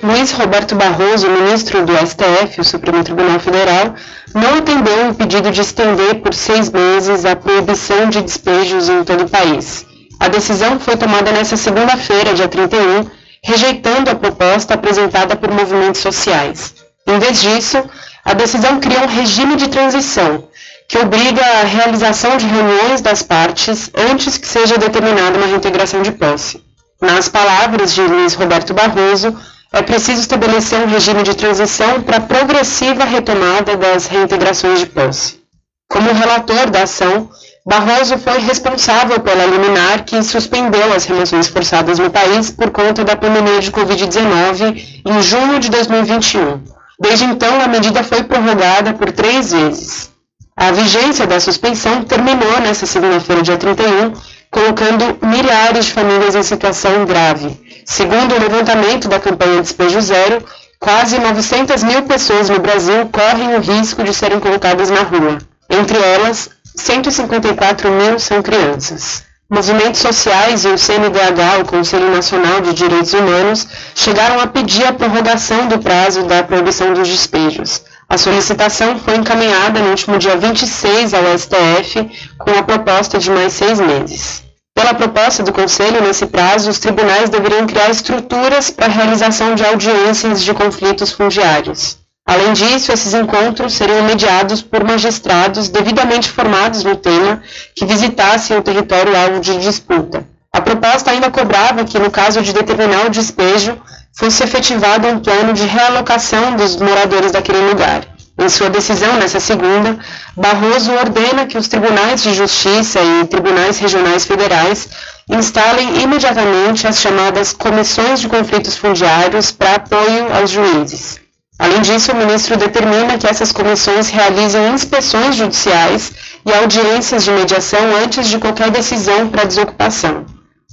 Luiz 0.00 0.30
Roberto 0.30 0.76
Barroso, 0.76 1.28
ministro 1.28 1.84
do 1.84 1.92
STF, 1.96 2.60
o 2.60 2.64
Supremo 2.64 3.02
Tribunal 3.02 3.40
Federal, 3.40 3.92
não 4.32 4.58
atendeu 4.58 5.10
o 5.10 5.14
pedido 5.16 5.50
de 5.50 5.62
estender 5.62 6.20
por 6.20 6.32
seis 6.32 6.70
meses 6.70 7.24
a 7.24 7.34
proibição 7.34 8.08
de 8.08 8.22
despejos 8.22 8.88
em 8.88 9.02
todo 9.02 9.24
o 9.24 9.28
país. 9.28 9.84
A 10.20 10.28
decisão 10.28 10.78
foi 10.78 10.96
tomada 10.96 11.32
nesta 11.32 11.56
segunda-feira, 11.56 12.34
dia 12.34 12.46
31, 12.46 13.10
rejeitando 13.42 14.10
a 14.10 14.14
proposta 14.14 14.74
apresentada 14.74 15.34
por 15.34 15.50
movimentos 15.50 16.00
sociais. 16.00 16.72
Em 17.04 17.18
vez 17.18 17.40
disso, 17.40 17.82
a 18.30 18.32
decisão 18.32 18.78
cria 18.78 19.00
um 19.00 19.08
regime 19.08 19.56
de 19.56 19.66
transição 19.68 20.44
que 20.86 20.96
obriga 20.98 21.44
a 21.44 21.64
realização 21.64 22.36
de 22.36 22.46
reuniões 22.46 23.00
das 23.00 23.24
partes 23.24 23.90
antes 23.92 24.38
que 24.38 24.46
seja 24.46 24.78
determinada 24.78 25.36
uma 25.36 25.48
reintegração 25.48 26.00
de 26.00 26.12
posse. 26.12 26.62
Nas 27.02 27.28
palavras 27.28 27.92
de 27.92 28.02
Luiz 28.02 28.34
Roberto 28.34 28.72
Barroso, 28.72 29.36
é 29.72 29.82
preciso 29.82 30.20
estabelecer 30.20 30.78
um 30.78 30.86
regime 30.86 31.24
de 31.24 31.34
transição 31.34 32.02
para 32.02 32.18
a 32.18 32.20
progressiva 32.20 33.04
retomada 33.04 33.76
das 33.76 34.06
reintegrações 34.06 34.78
de 34.78 34.86
posse. 34.86 35.40
Como 35.88 36.12
relator 36.12 36.70
da 36.70 36.84
ação, 36.84 37.28
Barroso 37.66 38.16
foi 38.16 38.38
responsável 38.38 39.18
pela 39.18 39.44
liminar 39.44 40.04
que 40.04 40.22
suspendeu 40.22 40.92
as 40.92 41.04
remoções 41.04 41.48
forçadas 41.48 41.98
no 41.98 42.10
país 42.10 42.48
por 42.48 42.70
conta 42.70 43.02
da 43.02 43.16
pandemia 43.16 43.58
de 43.58 43.72
Covid-19 43.72 45.02
em 45.04 45.20
junho 45.20 45.58
de 45.58 45.68
2021. 45.68 46.79
Desde 47.00 47.24
então, 47.24 47.62
a 47.62 47.66
medida 47.66 48.04
foi 48.04 48.22
prorrogada 48.22 48.92
por 48.92 49.10
três 49.10 49.52
vezes. 49.52 50.10
A 50.54 50.70
vigência 50.70 51.26
da 51.26 51.40
suspensão 51.40 52.04
terminou 52.04 52.60
nesta 52.60 52.84
segunda-feira, 52.84 53.42
dia 53.42 53.56
31, 53.56 54.12
colocando 54.50 55.18
milhares 55.22 55.86
de 55.86 55.92
famílias 55.94 56.34
em 56.34 56.42
situação 56.42 57.06
grave. 57.06 57.58
Segundo 57.86 58.34
o 58.34 58.38
levantamento 58.38 59.08
da 59.08 59.18
campanha 59.18 59.62
Despejo 59.62 59.98
Zero, 60.02 60.44
quase 60.78 61.18
900 61.18 61.82
mil 61.84 62.02
pessoas 62.02 62.50
no 62.50 62.58
Brasil 62.58 63.08
correm 63.10 63.54
o 63.56 63.60
risco 63.60 64.04
de 64.04 64.12
serem 64.12 64.38
colocadas 64.38 64.90
na 64.90 65.00
rua. 65.00 65.38
Entre 65.70 65.96
elas, 65.96 66.50
154 66.76 67.90
mil 67.90 68.18
são 68.18 68.42
crianças. 68.42 69.29
Movimentos 69.52 70.00
sociais 70.00 70.64
e 70.64 70.68
o 70.68 70.78
CNDH, 70.78 71.62
o 71.62 71.64
Conselho 71.64 72.08
Nacional 72.12 72.60
de 72.60 72.72
Direitos 72.72 73.12
Humanos, 73.12 73.66
chegaram 73.96 74.38
a 74.38 74.46
pedir 74.46 74.84
a 74.84 74.92
prorrogação 74.92 75.66
do 75.66 75.76
prazo 75.80 76.22
da 76.22 76.44
proibição 76.44 76.94
dos 76.94 77.08
despejos. 77.08 77.82
A 78.08 78.16
solicitação 78.16 78.96
foi 79.00 79.16
encaminhada 79.16 79.80
no 79.80 79.90
último 79.90 80.18
dia 80.18 80.36
26 80.36 81.14
ao 81.14 81.36
STF, 81.36 82.08
com 82.38 82.52
a 82.52 82.62
proposta 82.62 83.18
de 83.18 83.28
mais 83.28 83.52
seis 83.52 83.80
meses. 83.80 84.44
Pela 84.72 84.94
proposta 84.94 85.42
do 85.42 85.52
Conselho, 85.52 86.00
nesse 86.00 86.26
prazo, 86.26 86.70
os 86.70 86.78
tribunais 86.78 87.28
deveriam 87.28 87.66
criar 87.66 87.90
estruturas 87.90 88.70
para 88.70 88.86
a 88.86 88.88
realização 88.88 89.56
de 89.56 89.64
audiências 89.64 90.44
de 90.44 90.54
conflitos 90.54 91.10
fundiários. 91.10 91.99
Além 92.32 92.52
disso, 92.52 92.92
esses 92.92 93.12
encontros 93.12 93.72
seriam 93.72 94.04
mediados 94.04 94.62
por 94.62 94.84
magistrados 94.84 95.68
devidamente 95.68 96.30
formados 96.30 96.84
no 96.84 96.94
tema 96.94 97.42
que 97.74 97.84
visitassem 97.84 98.56
o 98.56 98.62
território 98.62 99.16
alvo 99.16 99.40
de 99.40 99.58
disputa. 99.58 100.24
A 100.52 100.60
proposta 100.60 101.10
ainda 101.10 101.28
cobrava 101.28 101.84
que, 101.84 101.98
no 101.98 102.08
caso 102.08 102.40
de 102.40 102.52
determinar 102.52 103.06
o 103.06 103.10
despejo, 103.10 103.76
fosse 104.12 104.44
efetivado 104.44 105.08
um 105.08 105.18
plano 105.18 105.52
de 105.52 105.66
realocação 105.66 106.54
dos 106.54 106.76
moradores 106.76 107.32
daquele 107.32 107.68
lugar. 107.68 108.06
Em 108.38 108.48
sua 108.48 108.70
decisão, 108.70 109.14
nessa 109.14 109.40
segunda, 109.40 109.98
Barroso 110.36 110.92
ordena 110.92 111.46
que 111.46 111.58
os 111.58 111.66
tribunais 111.66 112.22
de 112.22 112.32
justiça 112.32 113.00
e 113.02 113.26
tribunais 113.26 113.80
regionais 113.80 114.24
federais 114.24 114.88
instalem 115.28 116.00
imediatamente 116.00 116.86
as 116.86 117.00
chamadas 117.00 117.52
comissões 117.52 118.20
de 118.20 118.28
conflitos 118.28 118.76
fundiários 118.76 119.50
para 119.50 119.74
apoio 119.74 120.32
aos 120.32 120.50
juízes. 120.50 121.19
Além 121.60 121.82
disso, 121.82 122.12
o 122.12 122.16
ministro 122.16 122.56
determina 122.56 123.18
que 123.18 123.26
essas 123.26 123.52
comissões 123.52 124.08
realizem 124.08 124.72
inspeções 124.72 125.36
judiciais 125.36 126.10
e 126.46 126.50
audiências 126.54 127.22
de 127.22 127.30
mediação 127.30 127.80
antes 128.02 128.28
de 128.28 128.38
qualquer 128.38 128.70
decisão 128.70 129.28
para 129.28 129.44
desocupação. 129.44 130.24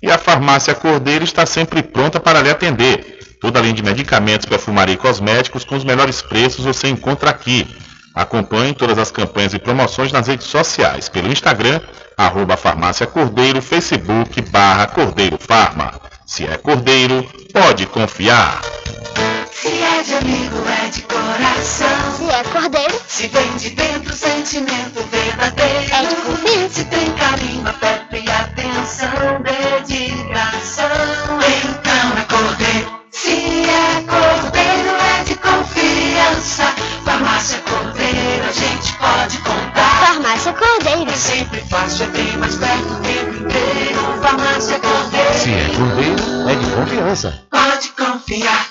E 0.03 0.09
a 0.09 0.17
farmácia 0.17 0.73
Cordeiro 0.73 1.23
está 1.23 1.45
sempre 1.45 1.83
pronta 1.83 2.19
para 2.19 2.41
lhe 2.41 2.49
atender 2.49 3.21
Toda 3.41 3.57
a 3.57 3.61
linha 3.63 3.73
de 3.73 3.81
medicamentos, 3.81 4.45
perfumaria 4.45 4.93
e 4.93 4.97
cosméticos 4.97 5.65
com 5.65 5.75
os 5.75 5.83
melhores 5.83 6.21
preços 6.21 6.63
você 6.63 6.87
encontra 6.87 7.31
aqui. 7.31 7.67
Acompanhe 8.13 8.73
todas 8.73 8.97
as 8.97 9.09
campanhas 9.09 9.53
e 9.53 9.59
promoções 9.59 10.11
nas 10.11 10.27
redes 10.27 10.47
sociais, 10.47 11.07
pelo 11.07 11.31
Instagram, 11.31 11.79
arroba 12.17 12.57
farmácia 12.57 13.07
Cordeiro, 13.07 13.61
Facebook, 13.61 14.41
barra 14.41 14.87
Cordeiro 14.87 15.37
Farma. 15.39 15.93
Se 16.25 16.45
é 16.45 16.57
Cordeiro, 16.57 17.23
pode 17.53 17.85
confiar. 17.85 18.61
Se 19.51 19.67
é 19.67 20.03
de 20.03 20.13
amigo, 20.15 20.57
é 20.67 20.89
de 20.89 21.01
coração. 21.03 22.11
Se 22.17 22.29
é 22.29 22.43
cordeiro, 22.43 23.01
Se 23.07 23.27
vem 23.27 23.55
de 23.57 23.69
dentro, 23.69 24.13
sentimento 24.13 25.03
verdadeiro. 25.11 25.93
É 25.93 26.05
de 26.07 26.15
confiança. 26.15 26.69
Se 26.69 26.85
tem 26.85 27.11
carinho, 27.11 27.67
afeto 27.67 28.15
e 28.15 28.29
atenção, 28.29 29.41
dedicação. 29.43 30.30
É 41.11 41.15
sempre 41.15 41.61
fácil, 41.69 42.05
é 42.05 42.07
bem 42.09 42.37
mais 42.37 42.55
perto 42.55 42.93
o 42.93 42.95
tempo 43.01 43.35
inteiro. 43.43 44.21
Farmácia 44.21 44.79
Cordeiro. 44.79 45.33
Se 45.33 45.49
é 45.51 45.65
cordeiro, 45.75 46.49
é 46.49 46.55
de 46.55 46.65
confiança. 46.71 47.33
Pode 47.49 47.89
confiar. 47.89 48.67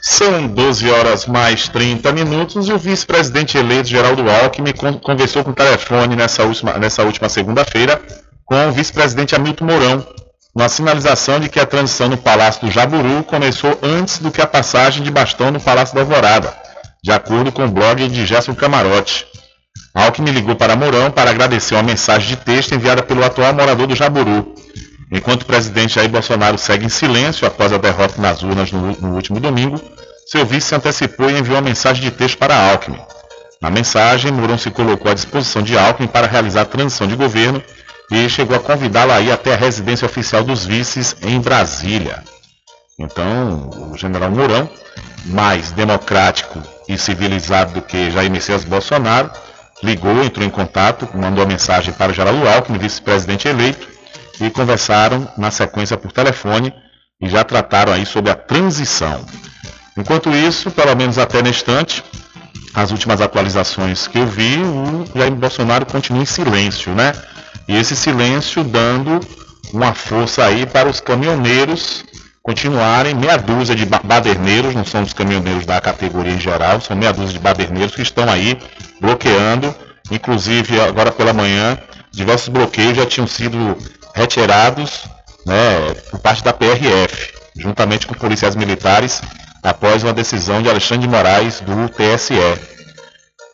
São 0.00 0.46
12 0.46 0.90
horas 0.90 1.26
mais 1.26 1.68
30 1.68 2.12
minutos 2.12 2.68
e 2.68 2.72
o 2.72 2.78
vice-presidente 2.78 3.56
eleito 3.58 3.88
Geraldo 3.88 4.22
Alckmin 4.30 4.72
con- 4.72 4.98
conversou 4.98 5.42
com 5.44 5.50
o 5.50 5.54
telefone 5.54 6.14
nessa 6.14 6.44
última, 6.44 6.74
nessa 6.78 7.02
última 7.02 7.28
segunda-feira 7.28 8.00
com 8.44 8.68
o 8.68 8.72
vice-presidente 8.72 9.34
Hamilton 9.34 9.64
Mourão, 9.64 10.06
na 10.54 10.68
sinalização 10.68 11.40
de 11.40 11.48
que 11.48 11.58
a 11.58 11.64
transição 11.66 12.08
no 12.08 12.16
Palácio 12.18 12.60
do 12.66 12.70
Jaburu 12.70 13.24
começou 13.24 13.78
antes 13.82 14.18
do 14.18 14.30
que 14.30 14.40
a 14.42 14.46
passagem 14.46 15.02
de 15.02 15.10
bastão 15.10 15.50
no 15.50 15.58
Palácio 15.60 15.94
da 15.94 16.02
Alvorada, 16.02 16.54
de 17.04 17.12
acordo 17.12 17.52
com 17.52 17.66
o 17.66 17.70
blog 17.70 18.08
de 18.08 18.24
Gerson 18.24 18.54
Camarote. 18.54 19.26
Alckmin 19.94 20.30
ligou 20.30 20.56
para 20.56 20.74
Mourão 20.74 21.10
para 21.10 21.28
agradecer 21.28 21.74
uma 21.74 21.82
mensagem 21.82 22.30
de 22.30 22.36
texto 22.36 22.74
enviada 22.74 23.02
pelo 23.02 23.22
atual 23.22 23.52
morador 23.52 23.86
do 23.86 23.94
Jaburu. 23.94 24.54
Enquanto 25.12 25.42
o 25.42 25.44
presidente 25.44 25.96
Jair 25.96 26.08
Bolsonaro 26.08 26.56
segue 26.56 26.86
em 26.86 26.88
silêncio 26.88 27.46
após 27.46 27.74
a 27.74 27.76
derrota 27.76 28.18
nas 28.22 28.42
urnas 28.42 28.72
no, 28.72 28.92
no 28.92 29.14
último 29.16 29.38
domingo, 29.38 29.78
seu 30.26 30.46
vice 30.46 30.68
se 30.68 30.74
antecipou 30.74 31.28
e 31.28 31.38
enviou 31.38 31.56
uma 31.56 31.68
mensagem 31.68 32.02
de 32.02 32.10
texto 32.10 32.38
para 32.38 32.56
Alckmin. 32.70 32.98
Na 33.60 33.68
mensagem, 33.68 34.32
Mourão 34.32 34.56
se 34.56 34.70
colocou 34.70 35.10
à 35.10 35.14
disposição 35.14 35.60
de 35.60 35.76
Alckmin 35.76 36.08
para 36.08 36.26
realizar 36.26 36.62
a 36.62 36.64
transição 36.66 37.06
de 37.06 37.16
governo 37.16 37.62
e 38.10 38.30
chegou 38.30 38.56
a 38.56 38.60
convidá-lo 38.60 39.12
a 39.12 39.20
ir 39.20 39.30
até 39.30 39.52
a 39.52 39.58
residência 39.58 40.06
oficial 40.06 40.42
dos 40.42 40.64
vices 40.64 41.14
em 41.20 41.38
Brasília. 41.38 42.24
Então, 42.98 43.68
o 43.92 43.98
general 43.98 44.30
Mourão, 44.30 44.70
mais 45.26 45.70
democrático 45.70 46.62
e 46.88 46.98
civilizado 46.98 47.74
do 47.74 47.82
que 47.82 48.10
Jair 48.10 48.30
Messias 48.30 48.64
Bolsonaro, 48.64 49.30
ligou, 49.82 50.22
entrou 50.22 50.46
em 50.46 50.50
contato, 50.50 51.08
mandou 51.14 51.44
a 51.44 51.46
mensagem 51.46 51.92
para 51.92 52.12
o 52.12 52.14
Geraldo 52.14 52.48
Alckmin, 52.48 52.78
vice-presidente 52.78 53.48
eleito, 53.48 53.86
e 54.40 54.50
conversaram 54.50 55.28
na 55.36 55.50
sequência 55.50 55.96
por 55.96 56.12
telefone 56.12 56.72
e 57.20 57.28
já 57.28 57.44
trataram 57.44 57.92
aí 57.92 58.04
sobre 58.04 58.30
a 58.30 58.34
transição. 58.34 59.24
Enquanto 59.96 60.30
isso, 60.30 60.70
pelo 60.70 60.94
menos 60.96 61.18
até 61.18 61.40
neste 61.40 61.62
instante, 61.62 62.04
as 62.74 62.90
últimas 62.90 63.20
atualizações 63.20 64.08
que 64.08 64.18
eu 64.18 64.26
vi, 64.26 64.58
o 64.58 65.04
Jair 65.16 65.32
Bolsonaro 65.32 65.86
continua 65.86 66.22
em 66.22 66.26
silêncio, 66.26 66.92
né? 66.92 67.12
E 67.68 67.76
esse 67.76 67.94
silêncio 67.94 68.64
dando 68.64 69.20
uma 69.72 69.94
força 69.94 70.44
aí 70.44 70.66
para 70.66 70.88
os 70.88 71.00
caminhoneiros 71.00 72.04
continuarem, 72.44 73.14
meia 73.14 73.38
dúzia 73.38 73.74
de 73.74 73.86
ba- 73.86 74.02
baderneiros, 74.04 74.74
não 74.74 74.84
são 74.84 75.02
os 75.02 75.14
caminhoneiros 75.14 75.64
da 75.64 75.80
categoria 75.80 76.34
em 76.34 76.38
geral, 76.38 76.78
são 76.78 76.94
meia 76.94 77.10
dúzia 77.12 77.32
de 77.32 77.38
baderneiros 77.38 77.94
que 77.96 78.02
estão 78.02 78.30
aí 78.30 78.58
bloqueando, 79.00 79.74
inclusive 80.10 80.78
agora 80.78 81.10
pela 81.10 81.32
manhã, 81.32 81.78
diversos 82.12 82.48
bloqueios 82.50 82.98
já 82.98 83.06
tinham 83.06 83.26
sido 83.26 83.76
retirados 84.14 85.06
né, 85.46 85.94
por 86.10 86.20
parte 86.20 86.44
da 86.44 86.52
PRF, 86.52 87.32
juntamente 87.56 88.06
com 88.06 88.12
policiais 88.12 88.54
militares, 88.54 89.22
após 89.62 90.02
uma 90.02 90.12
decisão 90.12 90.60
de 90.60 90.68
Alexandre 90.68 91.06
de 91.06 91.08
Moraes 91.08 91.60
do 91.60 91.88
TSE. 91.88 92.34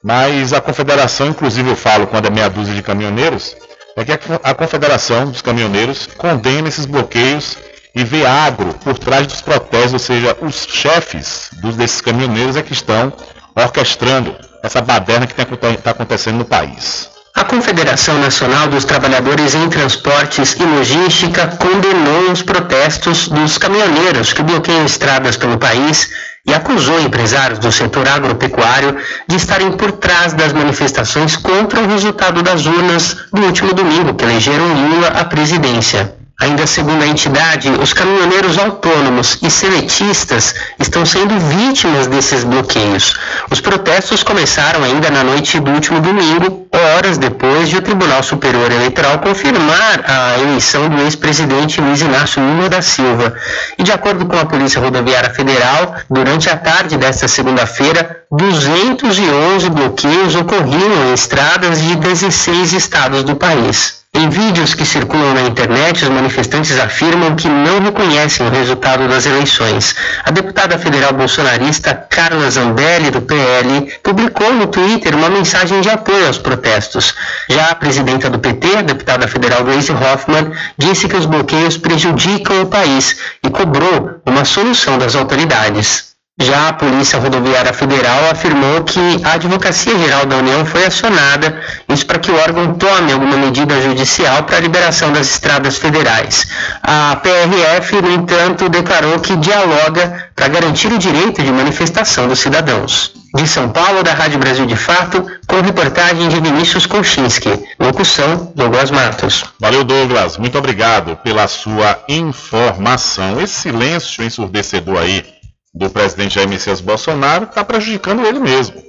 Mas 0.02 0.52
a 0.52 0.60
confederação, 0.60 1.28
inclusive 1.28 1.70
eu 1.70 1.76
falo 1.76 2.08
quando 2.08 2.26
é 2.26 2.30
meia 2.30 2.50
dúzia 2.50 2.74
de 2.74 2.82
caminhoneiros, 2.82 3.54
é 3.96 4.04
que 4.04 4.12
a 4.42 4.54
confederação 4.54 5.30
dos 5.30 5.42
caminhoneiros 5.42 6.08
condena 6.16 6.68
esses 6.68 6.86
bloqueios 6.86 7.56
e 7.94 8.04
vê 8.04 8.24
agro 8.24 8.74
por 8.84 8.98
trás 8.98 9.26
dos 9.26 9.40
protestos, 9.40 9.92
ou 9.92 9.98
seja, 9.98 10.36
os 10.40 10.66
chefes 10.68 11.50
dos, 11.60 11.76
desses 11.76 12.00
caminhoneiros 12.00 12.56
é 12.56 12.62
que 12.62 12.72
estão 12.72 13.12
orquestrando 13.54 14.34
essa 14.62 14.80
baderna 14.80 15.26
que 15.26 15.32
está 15.32 15.90
acontecendo 15.90 16.38
no 16.38 16.44
país. 16.44 17.10
A 17.34 17.44
Confederação 17.44 18.18
Nacional 18.18 18.68
dos 18.68 18.84
Trabalhadores 18.84 19.54
em 19.54 19.68
Transportes 19.68 20.56
e 20.58 20.64
Logística 20.64 21.46
condenou 21.58 22.32
os 22.32 22.42
protestos 22.42 23.28
dos 23.28 23.56
caminhoneiros 23.56 24.32
que 24.32 24.42
bloqueiam 24.42 24.84
estradas 24.84 25.36
pelo 25.36 25.56
país 25.56 26.10
e 26.46 26.52
acusou 26.52 27.00
empresários 27.00 27.58
do 27.58 27.70
setor 27.70 28.08
agropecuário 28.08 28.96
de 29.28 29.36
estarem 29.36 29.70
por 29.72 29.92
trás 29.92 30.32
das 30.32 30.52
manifestações 30.52 31.36
contra 31.36 31.80
o 31.80 31.86
resultado 31.86 32.42
das 32.42 32.66
urnas 32.66 33.16
do 33.32 33.42
último 33.42 33.72
domingo 33.72 34.14
que 34.14 34.24
elegeram 34.24 34.66
Lula 34.66 35.08
à 35.08 35.24
presidência. 35.24 36.19
Ainda 36.40 36.66
segundo 36.66 37.02
a 37.02 37.06
entidade, 37.06 37.68
os 37.68 37.92
caminhoneiros 37.92 38.56
autônomos 38.56 39.38
e 39.42 39.50
seletistas 39.50 40.54
estão 40.78 41.04
sendo 41.04 41.38
vítimas 41.38 42.06
desses 42.06 42.44
bloqueios. 42.44 43.14
Os 43.50 43.60
protestos 43.60 44.22
começaram 44.22 44.82
ainda 44.82 45.10
na 45.10 45.22
noite 45.22 45.60
do 45.60 45.70
último 45.70 46.00
domingo, 46.00 46.66
horas 46.72 47.18
depois 47.18 47.68
de 47.68 47.76
o 47.76 47.82
Tribunal 47.82 48.22
Superior 48.22 48.72
Eleitoral 48.72 49.18
confirmar 49.18 50.02
a 50.06 50.38
eleição 50.38 50.88
do 50.88 51.02
ex-presidente 51.02 51.78
Luiz 51.78 52.00
Inácio 52.00 52.42
Lula 52.42 52.70
da 52.70 52.80
Silva. 52.80 53.34
E 53.76 53.82
de 53.82 53.92
acordo 53.92 54.24
com 54.24 54.38
a 54.38 54.46
Polícia 54.46 54.80
Rodoviária 54.80 55.28
Federal, 55.28 55.94
durante 56.08 56.48
a 56.48 56.56
tarde 56.56 56.96
desta 56.96 57.28
segunda-feira, 57.28 58.24
211 58.30 59.68
bloqueios 59.68 60.34
ocorriam 60.34 61.10
em 61.10 61.12
estradas 61.12 61.82
de 61.82 61.96
16 61.96 62.72
estados 62.72 63.24
do 63.24 63.36
país. 63.36 63.99
Em 64.12 64.28
vídeos 64.28 64.74
que 64.74 64.84
circulam 64.84 65.34
na 65.34 65.42
internet, 65.42 66.02
os 66.02 66.10
manifestantes 66.10 66.76
afirmam 66.80 67.36
que 67.36 67.48
não 67.48 67.80
reconhecem 67.80 68.44
o 68.44 68.50
resultado 68.50 69.06
das 69.08 69.24
eleições. 69.24 69.94
A 70.24 70.32
deputada 70.32 70.76
federal 70.76 71.12
bolsonarista 71.12 71.94
Carla 71.94 72.50
Zambelli, 72.50 73.12
do 73.12 73.22
PL, 73.22 73.88
publicou 74.02 74.52
no 74.52 74.66
Twitter 74.66 75.14
uma 75.14 75.30
mensagem 75.30 75.80
de 75.80 75.88
apoio 75.88 76.26
aos 76.26 76.38
protestos. 76.38 77.14
Já 77.48 77.70
a 77.70 77.74
presidenta 77.76 78.28
do 78.28 78.40
PT, 78.40 78.78
a 78.78 78.82
deputada 78.82 79.28
federal 79.28 79.62
Gleisi 79.62 79.92
Hoffmann, 79.92 80.52
disse 80.76 81.08
que 81.08 81.16
os 81.16 81.26
bloqueios 81.26 81.76
prejudicam 81.76 82.62
o 82.62 82.66
país 82.66 83.16
e 83.44 83.48
cobrou 83.48 84.20
uma 84.26 84.44
solução 84.44 84.98
das 84.98 85.14
autoridades. 85.14 86.09
Já 86.40 86.68
a 86.68 86.72
Polícia 86.72 87.18
Rodoviária 87.18 87.70
Federal 87.74 88.30
afirmou 88.30 88.82
que 88.82 88.98
a 89.22 89.32
Advocacia 89.34 89.98
Geral 89.98 90.24
da 90.24 90.38
União 90.38 90.64
foi 90.64 90.86
acionada, 90.86 91.60
isso 91.86 92.06
para 92.06 92.18
que 92.18 92.30
o 92.30 92.34
órgão 92.34 92.72
tome 92.76 93.12
alguma 93.12 93.36
medida 93.36 93.78
judicial 93.82 94.44
para 94.44 94.56
a 94.56 94.60
liberação 94.60 95.12
das 95.12 95.32
estradas 95.32 95.76
federais. 95.76 96.46
A 96.82 97.16
PRF, 97.16 98.00
no 98.00 98.12
entanto, 98.12 98.70
declarou 98.70 99.20
que 99.20 99.36
dialoga 99.36 100.30
para 100.34 100.48
garantir 100.48 100.90
o 100.90 100.96
direito 100.96 101.42
de 101.42 101.52
manifestação 101.52 102.26
dos 102.26 102.38
cidadãos. 102.38 103.12
De 103.34 103.46
São 103.46 103.68
Paulo, 103.68 104.02
da 104.02 104.14
Rádio 104.14 104.38
Brasil 104.38 104.64
de 104.64 104.76
Fato, 104.76 105.24
com 105.46 105.60
reportagem 105.60 106.26
de 106.30 106.40
Vinícius 106.40 106.86
Kolchinski. 106.86 107.50
Locução, 107.78 108.50
Douglas 108.56 108.90
Matos. 108.90 109.44
Valeu, 109.60 109.84
Douglas. 109.84 110.38
Muito 110.38 110.56
obrigado 110.56 111.16
pela 111.16 111.46
sua 111.46 112.02
informação. 112.08 113.38
Esse 113.38 113.60
silêncio 113.60 114.24
ensurdecedor 114.24 114.98
aí 114.98 115.39
do 115.72 115.88
presidente 115.88 116.34
Jair 116.34 116.48
Messias 116.48 116.80
Bolsonaro 116.80 117.44
está 117.44 117.64
prejudicando 117.64 118.26
ele 118.26 118.40
mesmo. 118.40 118.82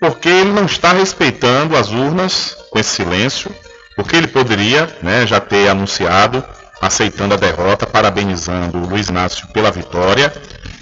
Porque 0.00 0.28
ele 0.28 0.52
não 0.52 0.64
está 0.64 0.92
respeitando 0.92 1.76
as 1.76 1.90
urnas 1.90 2.56
com 2.70 2.78
esse 2.78 2.90
silêncio, 2.90 3.50
porque 3.96 4.16
ele 4.16 4.28
poderia 4.28 4.88
né, 5.02 5.26
já 5.26 5.40
ter 5.40 5.68
anunciado, 5.68 6.44
aceitando 6.80 7.34
a 7.34 7.36
derrota, 7.36 7.84
parabenizando 7.84 8.78
o 8.78 8.86
Luiz 8.86 9.08
Inácio 9.08 9.48
pela 9.48 9.72
vitória, 9.72 10.32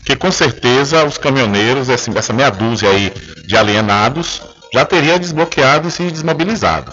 que 0.04 0.14
com 0.14 0.30
certeza 0.30 1.02
os 1.04 1.16
caminhoneiros, 1.16 1.88
essa 1.88 2.32
meia 2.32 2.50
dúzia 2.50 2.90
aí 2.90 3.10
de 3.46 3.56
alienados, 3.56 4.42
já 4.72 4.84
teria 4.84 5.18
desbloqueado 5.18 5.88
e 5.88 5.90
se 5.90 6.10
desmobilizado. 6.10 6.92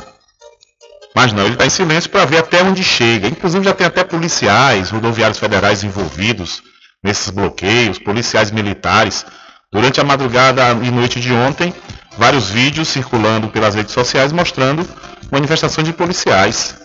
Mas 1.14 1.34
não, 1.34 1.44
ele 1.44 1.54
está 1.54 1.66
em 1.66 1.70
silêncio 1.70 2.10
para 2.10 2.26
ver 2.26 2.38
até 2.38 2.64
onde 2.64 2.84
chega. 2.84 3.28
Inclusive 3.28 3.66
já 3.66 3.74
tem 3.74 3.86
até 3.86 4.04
policiais, 4.04 4.90
rodoviários 4.90 5.38
federais 5.38 5.84
envolvidos 5.84 6.64
nesses 7.04 7.30
bloqueios, 7.30 8.00
policiais 8.00 8.50
militares. 8.50 9.26
Durante 9.72 10.00
a 10.00 10.04
madrugada 10.04 10.72
e 10.82 10.90
noite 10.90 11.20
de 11.20 11.34
ontem, 11.34 11.74
vários 12.18 12.50
vídeos 12.50 12.88
circulando 12.88 13.50
pelas 13.50 13.76
redes 13.76 13.94
sociais 13.94 14.32
mostrando 14.32 14.88
manifestações 15.32 15.88
de 15.88 15.94
policiais. 15.94 16.76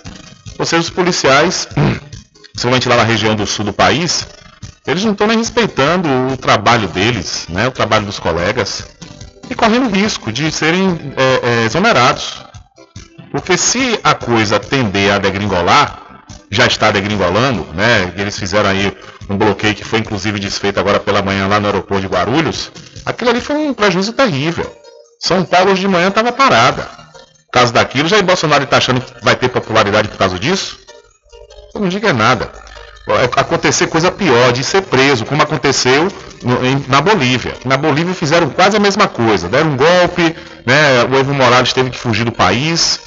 Ou 0.59 0.67
seja, 0.67 0.83
os 0.83 0.91
policiais, 0.91 1.69
principalmente 2.53 2.89
lá 2.89 2.97
na 2.97 3.05
região 3.05 3.37
do 3.37 3.47
sul 3.47 3.65
do 3.65 3.73
país, 3.73 4.27
eles 4.87 5.05
não 5.05 5.13
estão 5.13 5.27
nem 5.27 5.39
respeitando 5.39 6.09
o 6.33 6.37
trabalho 6.37 6.89
deles, 6.89 7.47
né, 7.49 7.69
o 7.69 7.71
trabalho 7.71 8.07
dos 8.07 8.19
colegas, 8.19 8.89
e 9.51 9.55
correndo 9.55 9.95
risco 9.95 10.33
de 10.33 10.51
serem 10.51 10.99
é, 11.17 11.41
é, 11.43 11.65
exonerados. 11.67 12.43
Porque 13.31 13.59
se 13.59 14.01
a 14.03 14.15
coisa 14.15 14.59
tender 14.59 15.13
a 15.13 15.19
degringolar, 15.19 16.23
já 16.51 16.67
está 16.67 16.91
degringolando, 16.91 17.67
né? 17.75 18.13
Eles 18.17 18.39
fizeram 18.39 18.71
aí 18.71 18.97
um 19.29 19.37
bloqueio 19.37 19.75
que 19.75 19.85
foi 19.85 19.99
inclusive 19.99 20.38
desfeito 20.38 20.81
agora 20.81 20.99
pela 20.99 21.23
manhã 21.23 21.47
lá 21.47 21.61
no 21.61 21.67
aeroporto 21.67 22.03
de 22.03 22.09
Guarulhos. 22.09 22.73
Aquilo 23.05 23.31
ali 23.31 23.41
foi 23.41 23.57
um 23.57 23.75
prejuízo 23.75 24.12
terrível. 24.12 24.75
São 25.21 25.45
Paulo 25.45 25.73
hoje 25.73 25.83
de 25.83 25.88
manhã 25.88 26.09
estava 26.09 26.33
parada. 26.33 26.83
Por 26.83 27.53
causa 27.53 27.73
daquilo, 27.73 28.09
Jair 28.09 28.23
Bolsonaro 28.23 28.64
está 28.64 28.77
achando 28.77 29.01
que 29.01 29.25
vai 29.25 29.35
ter 29.35 29.49
popularidade 29.49 30.09
por 30.09 30.19
causa 30.19 30.38
disso? 30.38 30.79
Eu 31.75 31.81
não 31.81 31.88
diga 31.88 32.12
nada. 32.12 32.51
Acontecer 33.37 33.87
coisa 33.87 34.12
pior, 34.12 34.53
de 34.53 34.62
ser 34.62 34.83
preso, 34.83 35.25
como 35.25 35.43
aconteceu 35.43 36.09
no, 36.43 36.64
em, 36.64 36.85
na 36.88 37.01
Bolívia. 37.01 37.55
Na 37.64 37.77
Bolívia 37.77 38.12
fizeram 38.14 38.51
quase 38.51 38.77
a 38.77 38.81
mesma 38.81 39.09
coisa. 39.09 39.49
Deram 39.49 39.71
um 39.71 39.77
golpe, 39.77 40.37
né? 40.67 41.05
o 41.11 41.17
Evo 41.17 41.33
Morales 41.33 41.73
teve 41.73 41.88
que 41.88 41.99
fugir 41.99 42.25
do 42.25 42.33
país, 42.33 43.01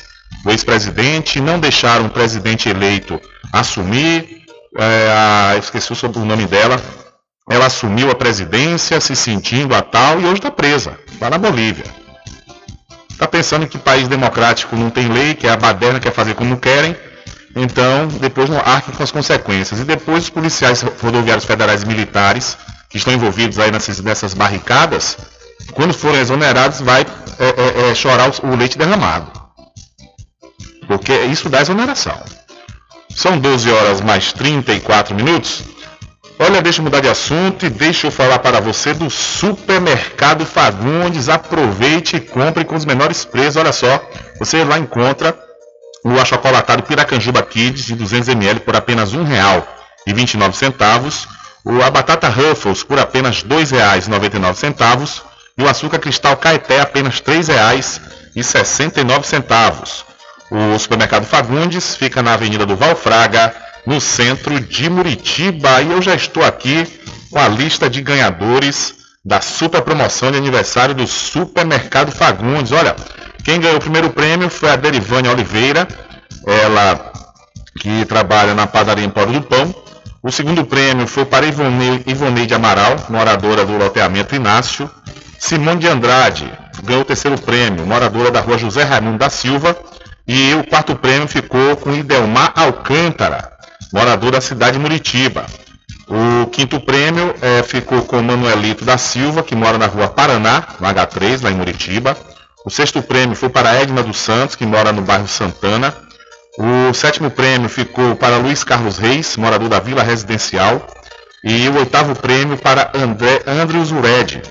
o 0.44 0.50
ex-presidente, 0.50 1.40
não 1.40 1.60
deixaram 1.60 2.08
o 2.08 2.10
presidente 2.10 2.68
eleito 2.68 3.22
assumir, 3.54 4.41
é, 4.78 5.12
a, 5.12 5.58
esqueci 5.58 5.92
o 5.94 6.26
nome 6.26 6.46
dela, 6.46 6.82
ela 7.50 7.66
assumiu 7.66 8.10
a 8.10 8.16
presidência 8.16 9.00
se 9.02 9.16
sentindo 9.16 9.76
a 9.76 9.82
tal 9.82 10.20
e 10.22 10.26
hoje 10.26 10.36
está 10.36 10.52
presa, 10.52 10.98
está 11.12 11.30
na 11.30 11.38
Bolívia. 11.38 11.86
Está 13.10 13.28
pensando 13.28 13.68
que 13.68 13.78
país 13.78 14.08
democrático 14.08 14.76
não 14.76 14.90
tem 14.90 15.08
lei, 15.08 15.36
que 15.36 15.46
é 15.46 15.52
a 15.52 15.58
baderna 15.58 16.00
quer 16.00 16.14
fazer 16.14 16.34
como 16.34 16.58
querem, 16.58 16.96
então 17.56 18.08
depois 18.20 18.50
não 18.50 18.58
arque 18.58 18.92
com 18.92 19.04
as 19.04 19.12
consequências. 19.12 19.80
E 19.80 19.84
depois 19.84 20.24
os 20.24 20.30
policiais 20.30 20.82
rodoviários 20.82 21.46
federais 21.46 21.84
e 21.84 21.86
militares 21.86 22.58
que 22.90 22.98
estão 22.98 23.14
envolvidos 23.14 23.60
aí 23.60 23.72
nessas, 23.72 24.00
nessas 24.00 24.34
barricadas, 24.34 25.18
quando 25.74 25.94
forem 25.94 26.20
exonerados, 26.20 26.82
vai 26.82 27.06
é, 27.40 27.88
é, 27.88 27.92
é 27.92 27.96
chorar 27.96 28.32
o 28.44 28.56
leite 28.56 28.78
derramado. 28.78 29.32
Porque 30.88 31.14
isso 31.26 31.50
dá 31.50 31.62
exoneração. 31.62 32.20
São 33.16 33.38
12 33.38 33.72
horas 33.72 34.02
mais 34.02 34.34
34 34.34 35.16
minutos. 35.16 35.62
Olha, 36.40 36.62
deixa 36.62 36.80
eu 36.80 36.84
mudar 36.84 37.02
de 37.02 37.08
assunto 37.08 37.68
e 37.68 37.70
deixa 37.70 38.08
eu 38.08 38.12
falar 38.12 38.40
para 38.40 38.60
você 38.60 38.96
do 38.96 39.12
Supermercado 39.12 40.44
Fagundes. 40.46 41.30
Aproveite 41.30 42.16
e 42.16 42.20
compre 42.20 42.66
com 42.66 42.76
os 42.76 42.84
menores 42.84 43.24
preços. 43.24 43.58
Olha 43.58 43.72
só, 43.72 44.04
você 44.40 44.64
lá 44.64 44.80
encontra 44.80 45.38
o 46.04 46.20
achocolatado 46.20 46.82
Piracanjuba 46.82 47.44
Kids 47.44 47.86
de 47.86 47.96
200ml 47.96 48.62
por 48.62 48.76
apenas 48.76 49.14
R$ 49.14 49.20
1,29. 50.08 51.28
A 51.86 51.92
batata 51.92 52.28
Ruffles 52.28 52.82
por 52.82 52.98
apenas 52.98 53.44
R$ 53.44 53.50
2,99. 53.50 55.22
E 55.60 55.64
o 55.64 55.70
açúcar 55.70 56.00
cristal 56.00 56.36
Caeté 56.38 56.82
apenas 56.82 57.20
R$ 57.20 57.40
3,69. 57.40 60.11
O 60.52 60.78
supermercado 60.78 61.26
Fagundes 61.26 61.96
fica 61.96 62.22
na 62.22 62.34
Avenida 62.34 62.66
do 62.66 62.76
Valfraga, 62.76 63.56
no 63.86 64.02
centro 64.02 64.60
de 64.60 64.90
Muritiba. 64.90 65.82
E 65.82 65.92
eu 65.92 66.02
já 66.02 66.14
estou 66.14 66.44
aqui 66.44 66.86
com 67.32 67.40
a 67.40 67.48
lista 67.48 67.90
de 67.90 68.02
ganhadores 68.02 68.96
da 69.24 69.40
super 69.40 69.82
promoção 69.82 70.30
de 70.30 70.38
aniversário 70.38 70.94
do 70.94 71.08
Supermercado 71.08 72.12
Fagundes. 72.12 72.74
Olha, 72.74 72.98
quem 73.46 73.62
ganhou 73.62 73.78
o 73.78 73.82
primeiro 73.82 74.10
prêmio 74.10 74.50
foi 74.50 74.72
a 74.72 74.76
Derivânia 74.76 75.32
Oliveira, 75.32 75.88
ela 76.46 77.14
que 77.80 78.04
trabalha 78.04 78.54
na 78.54 78.68
padaria 78.68 79.06
Empório 79.06 79.32
do 79.32 79.42
Pão. 79.44 79.74
O 80.22 80.30
segundo 80.32 80.66
prêmio 80.66 81.08
foi 81.08 81.24
para 81.24 81.46
Ivone, 81.46 82.46
de 82.46 82.54
Amaral, 82.54 82.98
moradora 83.10 83.66
do 83.66 83.78
loteamento 83.78 84.36
Inácio. 84.36 84.92
Simone 85.40 85.80
de 85.80 85.88
Andrade 85.88 86.52
ganhou 86.84 87.04
o 87.04 87.06
terceiro 87.06 87.38
prêmio, 87.40 87.86
moradora 87.86 88.30
da 88.30 88.42
rua 88.42 88.58
José 88.58 88.84
Raimundo 88.84 89.18
da 89.18 89.30
Silva. 89.30 89.78
E 90.34 90.54
o 90.54 90.64
quarto 90.64 90.96
prêmio 90.96 91.28
ficou 91.28 91.76
com 91.76 91.94
Idelmar 91.94 92.54
Alcântara, 92.56 93.52
morador 93.92 94.32
da 94.32 94.40
cidade 94.40 94.78
de 94.78 94.80
Muritiba. 94.80 95.46
O 96.08 96.48
quinto 96.48 96.80
prêmio 96.80 97.36
é, 97.42 97.62
ficou 97.64 98.02
com 98.04 98.22
Manuelito 98.22 98.86
da 98.86 98.98
Silva, 98.98 99.44
que 99.44 99.54
mora 99.54 99.78
na 99.78 99.88
rua 99.88 100.08
Paraná, 100.08 100.64
no 100.80 100.88
H3, 100.88 101.44
lá 101.44 101.52
em 101.52 101.56
Muritiba. 101.56 102.16
O 102.66 102.70
sexto 102.70 103.02
prêmio 103.02 103.36
foi 103.36 103.50
para 103.50 103.76
Edna 103.76 104.02
dos 104.02 104.20
Santos, 104.20 104.56
que 104.56 104.66
mora 104.66 104.94
no 104.94 105.02
bairro 105.02 105.28
Santana. 105.28 105.94
O 106.58 106.94
sétimo 106.94 107.30
prêmio 107.30 107.68
ficou 107.68 108.16
para 108.16 108.38
Luiz 108.38 108.64
Carlos 108.64 109.00
Reis, 109.00 109.36
morador 109.36 109.68
da 109.68 109.82
Vila 109.82 110.02
Residencial. 110.02 110.88
E 111.44 111.68
o 111.68 111.76
oitavo 111.76 112.16
prêmio 112.16 112.58
para 112.58 112.90
André 112.96 113.42
Andrews 113.46 113.92
Ured, 113.92 114.42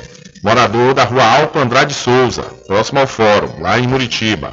morador 0.44 0.92
da 0.92 1.04
rua 1.04 1.24
Alto 1.24 1.58
Andrade 1.58 1.94
Souza, 1.94 2.42
próximo 2.66 3.00
ao 3.00 3.06
Fórum, 3.06 3.62
lá 3.62 3.78
em 3.78 3.86
Muritiba. 3.86 4.52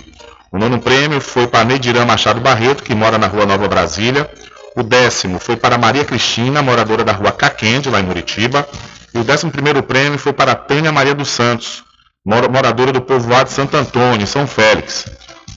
O 0.52 0.58
nono 0.58 0.80
prêmio 0.80 1.20
foi 1.20 1.48
para 1.48 1.66
Neidirã 1.66 2.06
Machado 2.06 2.40
Barreto, 2.40 2.84
que 2.84 2.96
mora 2.96 3.18
na 3.18 3.28
rua 3.28 3.46
Nova 3.46 3.68
Brasília. 3.68 4.30
O 4.76 4.84
décimo 4.84 5.40
foi 5.40 5.58
para 5.58 5.78
Maria 5.78 6.06
Cristina, 6.06 6.62
moradora 6.62 7.04
da 7.04 7.12
rua 7.12 7.32
Caquende, 7.32 7.90
lá 7.90 8.00
em 8.00 8.04
Muritiba. 8.04 8.68
E 9.14 9.18
o 9.18 9.24
décimo 9.24 9.52
primeiro 9.52 9.84
prêmio 9.84 10.18
foi 10.18 10.32
para 10.32 10.56
Tânia 10.56 10.92
Maria 10.92 11.16
dos 11.16 11.30
Santos, 11.30 11.84
moradora 12.26 12.92
do 12.92 13.02
povoado 13.02 13.50
Santo 13.50 13.76
Antônio, 13.76 14.26
São 14.28 14.48
Félix. 14.48 15.06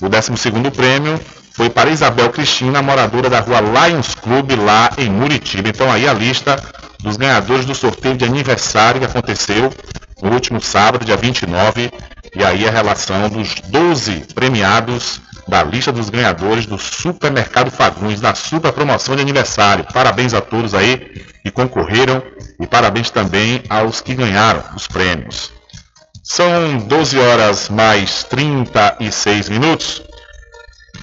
O 0.01 0.09
décimo 0.09 0.37
segundo 0.37 0.71
prêmio 0.71 1.21
foi 1.53 1.69
para 1.69 1.91
Isabel 1.91 2.31
Cristina, 2.31 2.81
moradora 2.81 3.29
da 3.29 3.41
rua 3.41 3.61
Lions 3.61 4.15
Club, 4.15 4.53
lá 4.53 4.91
em 4.97 5.11
Muritiba. 5.11 5.69
Então 5.69 5.93
aí 5.93 6.09
a 6.09 6.13
lista 6.13 6.61
dos 7.01 7.17
ganhadores 7.17 7.65
do 7.65 7.75
sorteio 7.75 8.17
de 8.17 8.25
aniversário 8.25 9.01
que 9.01 9.07
aconteceu 9.07 9.71
no 10.23 10.33
último 10.33 10.61
sábado, 10.61 11.05
dia 11.05 11.17
29, 11.17 11.91
e 12.35 12.45
aí 12.45 12.67
a 12.67 12.71
relação 12.71 13.29
dos 13.29 13.55
12 13.67 14.27
premiados 14.35 15.21
da 15.49 15.65
lista 15.65 15.91
dos 15.91 16.09
ganhadores 16.09 16.65
do 16.65 16.79
Supermercado 16.79 17.71
Fagundes, 17.71 18.21
da 18.21 18.35
super 18.35 18.73
promoção 18.73 19.17
de 19.17 19.23
aniversário. 19.23 19.85
Parabéns 19.93 20.33
a 20.33 20.41
todos 20.41 20.75
aí 20.75 21.25
que 21.43 21.51
concorreram 21.51 22.23
e 22.61 22.67
parabéns 22.67 23.11
também 23.11 23.63
aos 23.69 24.01
que 24.01 24.15
ganharam 24.15 24.63
os 24.77 24.87
prêmios. 24.87 25.53
São 26.23 26.79
12 26.79 27.19
horas 27.19 27.69
mais 27.69 28.23
36 28.25 29.49
minutos. 29.49 30.03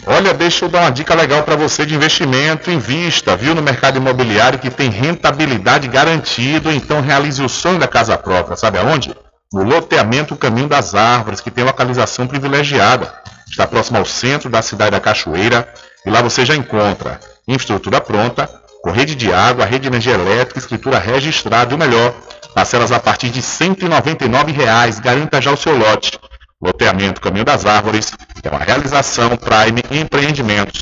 Olha, 0.05 0.33
deixa 0.33 0.63
eu 0.63 0.69
dar 0.69 0.83
uma 0.83 0.91
dica 0.91 1.13
legal 1.13 1.43
para 1.43 1.57
você 1.57 1.85
de 1.85 1.93
investimento. 1.93 2.71
Invista, 2.71 3.35
viu, 3.35 3.53
no 3.53 3.61
mercado 3.61 3.97
imobiliário 3.97 4.59
que 4.59 4.69
tem 4.69 4.89
rentabilidade 4.89 5.89
garantida. 5.89 6.73
Então 6.73 7.01
realize 7.01 7.43
o 7.43 7.49
sonho 7.49 7.77
da 7.77 7.87
casa 7.89 8.17
própria. 8.17 8.55
Sabe 8.55 8.77
aonde? 8.77 9.13
No 9.53 9.63
loteamento 9.63 10.35
Caminho 10.35 10.67
das 10.67 10.93
Árvores, 10.93 11.39
que 11.39 11.49
tem 11.49 11.63
localização 11.63 12.27
privilegiada. 12.27 13.13
Está 13.49 13.65
próximo 13.65 13.97
ao 13.97 14.05
centro 14.05 14.49
da 14.49 14.61
cidade 14.61 14.91
da 14.91 14.99
Cachoeira. 14.99 15.67
E 16.05 16.09
lá 16.09 16.21
você 16.21 16.45
já 16.45 16.55
encontra 16.55 17.19
infraestrutura 17.47 18.01
pronta, 18.01 18.49
com 18.83 18.91
rede 18.91 19.15
de 19.15 19.31
água, 19.31 19.65
rede 19.65 19.83
de 19.83 19.87
energia 19.87 20.13
elétrica, 20.13 20.59
escritura 20.59 20.99
registrada 20.99 21.71
e 21.71 21.75
o 21.75 21.77
melhor 21.77 22.13
Parcelas 22.57 22.91
a 22.91 22.99
partir 22.99 23.29
de 23.29 23.39
199 23.39 24.51
reais. 24.51 24.99
Garanta 24.99 25.39
já 25.39 25.51
o 25.51 25.57
seu 25.57 25.77
lote. 25.77 26.19
Loteamento 26.59 27.21
Caminho 27.21 27.45
das 27.45 27.67
Árvores 27.67 28.11
é 28.43 28.49
uma 28.49 28.57
realização 28.57 29.37
Prime 29.37 29.83
Empreendimentos. 29.91 30.81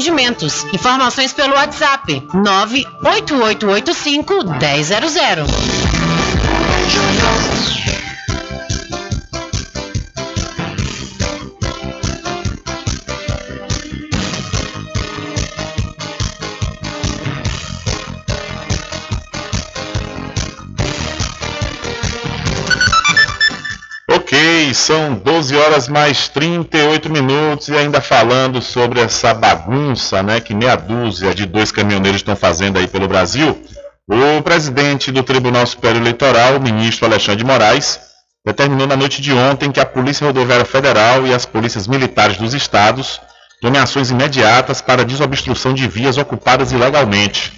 Empreendimentos. 0.00 0.64
Informações 0.72 1.34
pelo 1.34 1.52
WhatsApp 1.52 2.26
98885 2.32 4.44
1000. 4.44 5.46
São 24.74 25.14
12 25.14 25.56
horas 25.56 25.88
mais 25.88 26.28
38 26.28 27.10
minutos 27.10 27.68
e 27.68 27.76
ainda 27.76 28.00
falando 28.00 28.62
sobre 28.62 29.00
essa 29.00 29.34
bagunça, 29.34 30.22
né, 30.22 30.40
que 30.40 30.54
meia 30.54 30.74
dúzia 30.74 31.34
de 31.34 31.46
dois 31.46 31.70
caminhoneiros 31.70 32.20
estão 32.20 32.34
fazendo 32.34 32.78
aí 32.78 32.88
pelo 32.88 33.06
Brasil. 33.06 33.60
O 34.08 34.42
presidente 34.42 35.12
do 35.12 35.22
Tribunal 35.22 35.66
Superior 35.66 36.00
Eleitoral, 36.00 36.56
o 36.56 36.60
ministro 36.60 37.06
Alexandre 37.06 37.44
Moraes, 37.44 38.00
determinou 38.44 38.86
na 38.86 38.96
noite 38.96 39.22
de 39.22 39.32
ontem 39.32 39.70
que 39.70 39.78
a 39.78 39.86
Polícia 39.86 40.26
Rodoviária 40.26 40.64
Federal 40.64 41.26
e 41.26 41.32
as 41.34 41.46
polícias 41.46 41.86
militares 41.86 42.36
dos 42.36 42.54
estados 42.54 43.20
tomem 43.60 43.80
ações 43.80 44.10
imediatas 44.10 44.80
para 44.80 45.04
desobstrução 45.04 45.74
de 45.74 45.86
vias 45.86 46.16
ocupadas 46.18 46.72
ilegalmente. 46.72 47.52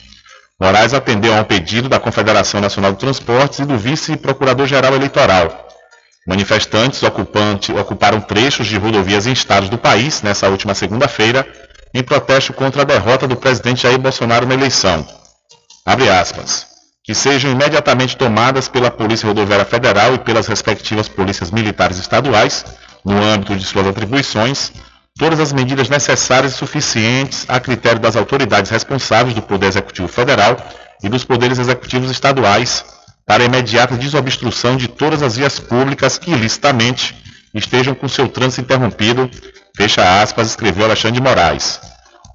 Moraes 0.60 0.92
atendeu 0.92 1.34
a 1.34 1.40
um 1.40 1.44
pedido 1.44 1.88
da 1.88 1.98
Confederação 1.98 2.60
Nacional 2.60 2.92
de 2.92 2.98
Transportes 2.98 3.60
e 3.60 3.64
do 3.64 3.78
vice-procurador-geral 3.78 4.94
eleitoral. 4.94 5.71
Manifestantes 6.26 7.02
ocuparam 7.02 8.20
trechos 8.20 8.68
de 8.68 8.78
rodovias 8.78 9.26
em 9.26 9.32
estados 9.32 9.68
do 9.68 9.76
país 9.76 10.22
nessa 10.22 10.48
última 10.48 10.72
segunda-feira, 10.74 11.46
em 11.92 12.02
protesto 12.02 12.52
contra 12.52 12.82
a 12.82 12.84
derrota 12.84 13.26
do 13.26 13.36
presidente 13.36 13.82
Jair 13.82 13.98
Bolsonaro 13.98 14.46
na 14.46 14.54
eleição. 14.54 15.06
Abre 15.84 16.08
aspas, 16.08 16.66
que 17.02 17.12
sejam 17.12 17.50
imediatamente 17.50 18.16
tomadas 18.16 18.68
pela 18.68 18.90
Polícia 18.90 19.26
Rodoviária 19.26 19.64
Federal 19.64 20.14
e 20.14 20.18
pelas 20.18 20.46
respectivas 20.46 21.08
polícias 21.08 21.50
militares 21.50 21.98
estaduais, 21.98 22.64
no 23.04 23.20
âmbito 23.20 23.56
de 23.56 23.64
suas 23.64 23.88
atribuições, 23.88 24.72
todas 25.18 25.40
as 25.40 25.52
medidas 25.52 25.88
necessárias 25.88 26.52
e 26.52 26.56
suficientes 26.56 27.44
a 27.48 27.58
critério 27.58 27.98
das 27.98 28.14
autoridades 28.14 28.70
responsáveis 28.70 29.34
do 29.34 29.42
Poder 29.42 29.66
Executivo 29.66 30.06
Federal 30.06 30.56
e 31.02 31.08
dos 31.08 31.24
poderes 31.24 31.58
executivos 31.58 32.12
estaduais 32.12 32.84
para 33.26 33.44
imediata 33.44 33.96
desobstrução 33.96 34.76
de 34.76 34.88
todas 34.88 35.22
as 35.22 35.36
vias 35.36 35.58
públicas 35.58 36.18
que 36.18 36.30
ilicitamente 36.30 37.14
estejam 37.54 37.94
com 37.94 38.08
seu 38.08 38.28
trânsito 38.28 38.62
interrompido, 38.62 39.30
fecha 39.76 40.22
aspas, 40.22 40.48
escreveu 40.48 40.84
Alexandre 40.84 41.20
de 41.20 41.22
Moraes. 41.22 41.80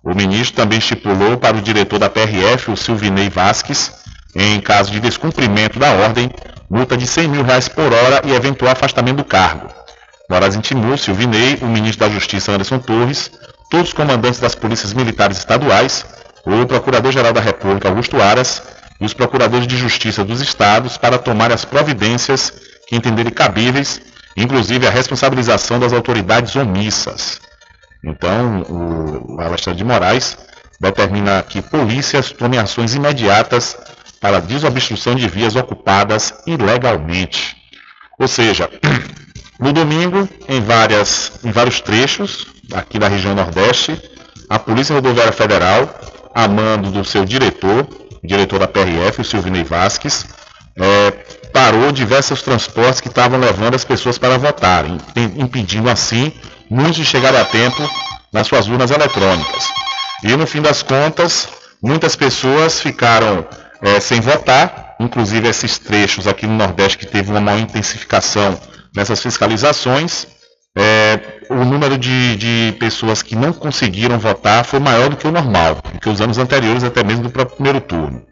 O 0.03 0.13
ministro 0.13 0.55
também 0.55 0.79
estipulou 0.79 1.37
para 1.37 1.57
o 1.57 1.61
diretor 1.61 1.99
da 1.99 2.09
PRF, 2.09 2.71
o 2.71 2.77
Silvinei 2.77 3.29
Vasques, 3.29 3.91
em 4.35 4.59
caso 4.61 4.91
de 4.91 4.99
descumprimento 4.99 5.79
da 5.79 5.91
ordem, 5.91 6.29
multa 6.69 6.95
de 6.95 7.07
100 7.07 7.27
mil 7.27 7.43
reais 7.43 7.67
por 7.67 7.91
hora 7.91 8.21
e 8.25 8.33
eventual 8.33 8.71
afastamento 8.71 9.17
do 9.17 9.25
cargo. 9.25 9.67
Moraes 10.29 10.55
intimou 10.55 10.97
Silvinei, 10.97 11.57
o 11.61 11.65
ministro 11.65 12.07
da 12.07 12.13
Justiça 12.13 12.51
Anderson 12.51 12.79
Torres, 12.79 13.31
todos 13.69 13.89
os 13.89 13.93
comandantes 13.93 14.39
das 14.39 14.55
polícias 14.55 14.93
militares 14.93 15.37
estaduais, 15.37 16.05
o 16.45 16.65
Procurador-Geral 16.65 17.33
da 17.33 17.41
República 17.41 17.89
Augusto 17.89 18.21
Aras 18.21 18.61
e 18.99 19.05
os 19.05 19.13
procuradores 19.13 19.67
de 19.67 19.77
justiça 19.77 20.23
dos 20.23 20.41
estados 20.41 20.97
para 20.97 21.17
tomar 21.17 21.51
as 21.51 21.65
providências 21.65 22.53
que 22.87 22.95
entenderem 22.95 23.31
cabíveis, 23.31 24.01
inclusive 24.35 24.87
a 24.87 24.91
responsabilização 24.91 25.79
das 25.79 25.93
autoridades 25.93 26.55
omissas. 26.55 27.39
Então, 28.03 28.63
o 28.69 29.41
Alexandre 29.41 29.79
de 29.79 29.83
Moraes 29.83 30.37
determina 30.79 31.43
que 31.43 31.61
polícias 31.61 32.31
tomem 32.31 32.59
ações 32.59 32.93
imediatas 32.93 33.77
para 34.19 34.41
desobstrução 34.41 35.15
de 35.15 35.27
vias 35.27 35.55
ocupadas 35.55 36.33
ilegalmente. 36.45 37.55
Ou 38.19 38.27
seja, 38.27 38.69
no 39.59 39.73
domingo, 39.73 40.27
em, 40.47 40.61
várias, 40.61 41.39
em 41.43 41.51
vários 41.51 41.81
trechos 41.81 42.47
aqui 42.73 42.97
da 42.97 43.07
região 43.07 43.35
Nordeste, 43.35 43.99
a 44.49 44.57
Polícia 44.57 44.95
Rodoviária 44.95 45.31
Federal, 45.31 45.89
a 46.33 46.47
mando 46.47 46.91
do 46.91 47.03
seu 47.03 47.25
diretor, 47.25 47.87
diretor 48.23 48.59
da 48.59 48.67
PRF, 48.67 49.21
o 49.21 49.25
Silvinei 49.25 49.63
Vasques, 49.63 50.25
é, 50.75 51.11
parou 51.51 51.91
diversos 51.91 52.41
transportes 52.41 53.01
que 53.01 53.07
estavam 53.07 53.39
levando 53.39 53.75
as 53.75 53.83
pessoas 53.83 54.17
para 54.17 54.37
votarem, 54.37 54.97
impedindo 55.37 55.89
assim 55.89 56.31
muitos 56.69 57.05
chegaram 57.05 57.39
a 57.39 57.45
tempo 57.45 57.89
nas 58.31 58.47
suas 58.47 58.67
urnas 58.67 58.91
eletrônicas. 58.91 59.69
E 60.23 60.35
no 60.35 60.45
fim 60.45 60.61
das 60.61 60.83
contas, 60.83 61.47
muitas 61.81 62.15
pessoas 62.15 62.79
ficaram 62.79 63.45
é, 63.81 63.99
sem 63.99 64.19
votar, 64.19 64.95
inclusive 64.99 65.47
esses 65.47 65.77
trechos 65.77 66.27
aqui 66.27 66.45
no 66.45 66.55
Nordeste 66.55 66.97
que 66.97 67.05
teve 67.05 67.31
uma 67.31 67.39
maior 67.39 67.59
intensificação 67.59 68.59
nessas 68.95 69.21
fiscalizações. 69.21 70.27
É, 70.79 71.19
o 71.49 71.65
número 71.65 71.97
de, 71.97 72.35
de, 72.35 72.77
pessoas 72.79 73.23
que 73.23 73.35
não 73.35 73.51
conseguiram 73.51 74.19
votar 74.19 74.63
foi 74.63 74.79
maior 74.79 75.09
do 75.09 75.17
que 75.17 75.27
o 75.27 75.31
normal, 75.31 75.81
do 75.93 75.99
que 75.99 76.07
os 76.07 76.21
anos 76.21 76.37
anteriores, 76.37 76.83
até 76.83 77.03
mesmo 77.03 77.23
do 77.23 77.29
próprio 77.31 77.55
primeiro 77.55 77.81
turno. 77.81 78.23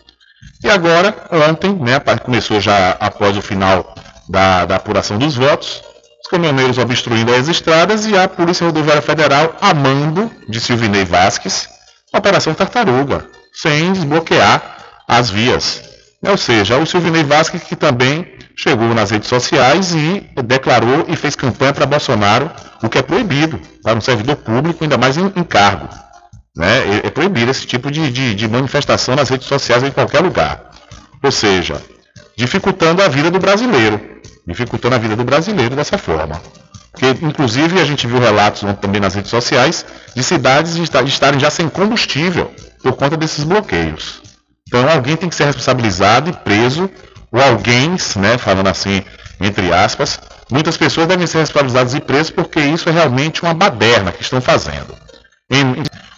E 0.63 0.69
agora, 0.69 1.15
ontem, 1.49 1.73
né, 1.73 1.99
começou 2.23 2.61
já 2.61 2.91
após 2.99 3.35
o 3.35 3.41
final 3.41 3.95
da, 4.29 4.65
da 4.65 4.75
apuração 4.75 5.17
dos 5.17 5.35
votos, 5.35 5.81
os 6.23 6.29
caminhoneiros 6.29 6.77
obstruindo 6.77 7.33
as 7.33 7.47
estradas 7.47 8.05
e 8.05 8.15
a 8.17 8.27
Polícia 8.27 8.65
Rodoviária 8.65 9.01
Federal 9.01 9.55
a 9.59 9.73
mando 9.73 10.31
de 10.47 10.59
Silvinei 10.59 11.05
Vasques, 11.05 11.67
Operação 12.13 12.53
Tartaruga, 12.53 13.27
sem 13.53 13.91
desbloquear 13.91 14.77
as 15.07 15.29
vias. 15.29 15.94
Ou 16.27 16.37
seja, 16.37 16.77
o 16.77 16.85
Silvinei 16.85 17.23
Vasques 17.23 17.63
que 17.63 17.75
também 17.75 18.27
chegou 18.55 18.93
nas 18.93 19.11
redes 19.11 19.27
sociais 19.27 19.93
e 19.93 20.27
declarou 20.43 21.05
e 21.07 21.15
fez 21.15 21.35
campanha 21.35 21.73
para 21.73 21.85
Bolsonaro, 21.85 22.49
o 22.81 22.89
que 22.89 22.97
é 22.97 23.01
proibido 23.01 23.59
para 23.83 23.97
um 23.97 24.01
servidor 24.01 24.37
público, 24.37 24.83
ainda 24.83 24.97
mais 24.97 25.17
em, 25.17 25.25
em 25.35 25.43
cargo. 25.43 25.87
Né? 26.55 27.01
É, 27.03 27.07
é 27.07 27.09
proibido 27.09 27.51
esse 27.51 27.65
tipo 27.65 27.91
de, 27.91 28.09
de, 28.11 28.33
de 28.33 28.47
manifestação 28.47 29.15
nas 29.15 29.29
redes 29.29 29.47
sociais 29.47 29.83
em 29.83 29.91
qualquer 29.91 30.21
lugar. 30.21 30.71
Ou 31.21 31.31
seja, 31.31 31.81
dificultando 32.37 33.01
a 33.01 33.07
vida 33.07 33.29
do 33.29 33.39
brasileiro 33.39 34.15
dificultando 34.47 34.95
a 34.95 34.99
vida 34.99 35.15
do 35.15 35.23
brasileiro 35.23 35.75
dessa 35.75 35.97
forma. 35.97 36.41
Porque, 36.91 37.07
inclusive, 37.25 37.79
a 37.81 37.85
gente 37.85 38.07
viu 38.07 38.19
relatos 38.19 38.63
também 38.79 39.01
nas 39.01 39.15
redes 39.15 39.29
sociais 39.29 39.85
de 40.15 40.23
cidades 40.23 40.75
de 40.75 40.83
estarem 40.83 41.39
já 41.39 41.49
sem 41.49 41.67
combustível 41.67 42.51
por 42.81 42.93
conta 42.93 43.17
desses 43.17 43.43
bloqueios. 43.43 44.21
Então, 44.67 44.89
alguém 44.89 45.15
tem 45.15 45.29
que 45.29 45.35
ser 45.35 45.45
responsabilizado 45.45 46.29
e 46.29 46.33
preso, 46.33 46.89
ou 47.31 47.41
alguém, 47.41 47.91
né, 48.15 48.37
falando 48.37 48.67
assim, 48.67 49.03
entre 49.39 49.71
aspas, 49.73 50.19
muitas 50.49 50.77
pessoas 50.77 51.07
devem 51.07 51.27
ser 51.27 51.39
responsabilizadas 51.39 51.93
e 51.93 51.99
presas 51.99 52.31
porque 52.31 52.59
isso 52.59 52.89
é 52.89 52.91
realmente 52.91 53.43
uma 53.43 53.53
baderna 53.53 54.11
que 54.11 54.23
estão 54.23 54.41
fazendo. 54.41 54.95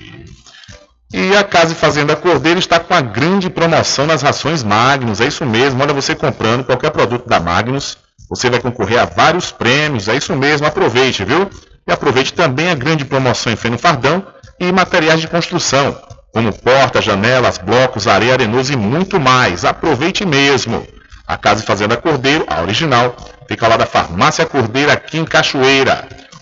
E 1.14 1.38
a 1.38 1.44
Casa 1.44 1.74
e 1.74 1.76
Fazenda 1.76 2.16
Cordeiro 2.16 2.58
está 2.58 2.80
com 2.80 2.96
a 2.96 3.02
grande 3.02 3.48
promoção 3.48 4.08
nas 4.08 4.24
rações 4.24 4.64
Magnus. 4.64 5.22
É 5.22 5.28
isso 5.28 5.46
mesmo, 5.46 5.84
olha 5.84 5.94
você 5.94 6.16
comprando 6.16 6.64
qualquer 6.64 6.90
produto 6.90 7.30
da 7.30 7.40
Magnus, 7.40 7.96
você 8.28 8.50
vai 8.50 8.60
concorrer 8.60 9.00
a 9.00 9.06
vários 9.06 9.52
prêmios. 9.52 10.08
É 10.08 10.16
isso 10.16 10.36
mesmo, 10.36 10.66
aproveite, 10.66 11.24
viu? 11.24 11.48
E 11.88 11.92
aproveite 11.92 12.34
também 12.34 12.72
a 12.72 12.76
grande 12.76 13.06
promoção 13.06 13.54
em 13.54 13.56
feno 13.56 13.78
fardão 13.78 14.26
e 14.60 14.72
materiais 14.72 15.22
de 15.22 15.28
construção, 15.28 15.96
como 16.34 16.52
portas, 16.52 17.06
janelas, 17.06 17.60
blocos, 17.60 18.08
areia 18.08 18.34
arenosa 18.34 18.74
e 18.74 18.76
muito 18.76 19.20
mais. 19.20 19.64
Aproveite 19.64 20.26
mesmo. 20.26 20.86
A 21.28 21.38
Casa 21.38 21.64
e 21.64 21.66
Fazenda 21.66 21.96
Cordeiro, 21.96 22.44
a 22.50 22.62
original, 22.62 23.16
fica 23.48 23.68
lá 23.68 23.78
da 23.78 23.86
Farmácia 23.86 24.46
Cordeiro 24.46 24.92
aqui 24.92 25.20
em 25.20 25.26
Cachoeira. 25.26 26.06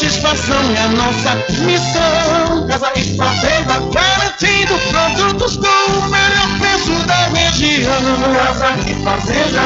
satisfação 0.00 0.56
é 0.74 0.80
a 0.80 0.88
nossa 0.88 1.34
missão. 1.62 2.66
Casa 2.66 2.90
e 2.96 3.16
Fazenda, 3.16 3.74
garantindo 3.92 4.78
produtos 4.88 5.58
com 5.58 5.66
o 5.66 6.08
melhor 6.08 6.58
preço 6.58 7.06
da 7.06 7.26
região. 7.28 7.92
Casa 8.34 8.68
e 8.88 8.94
Fazenda. 9.04 9.60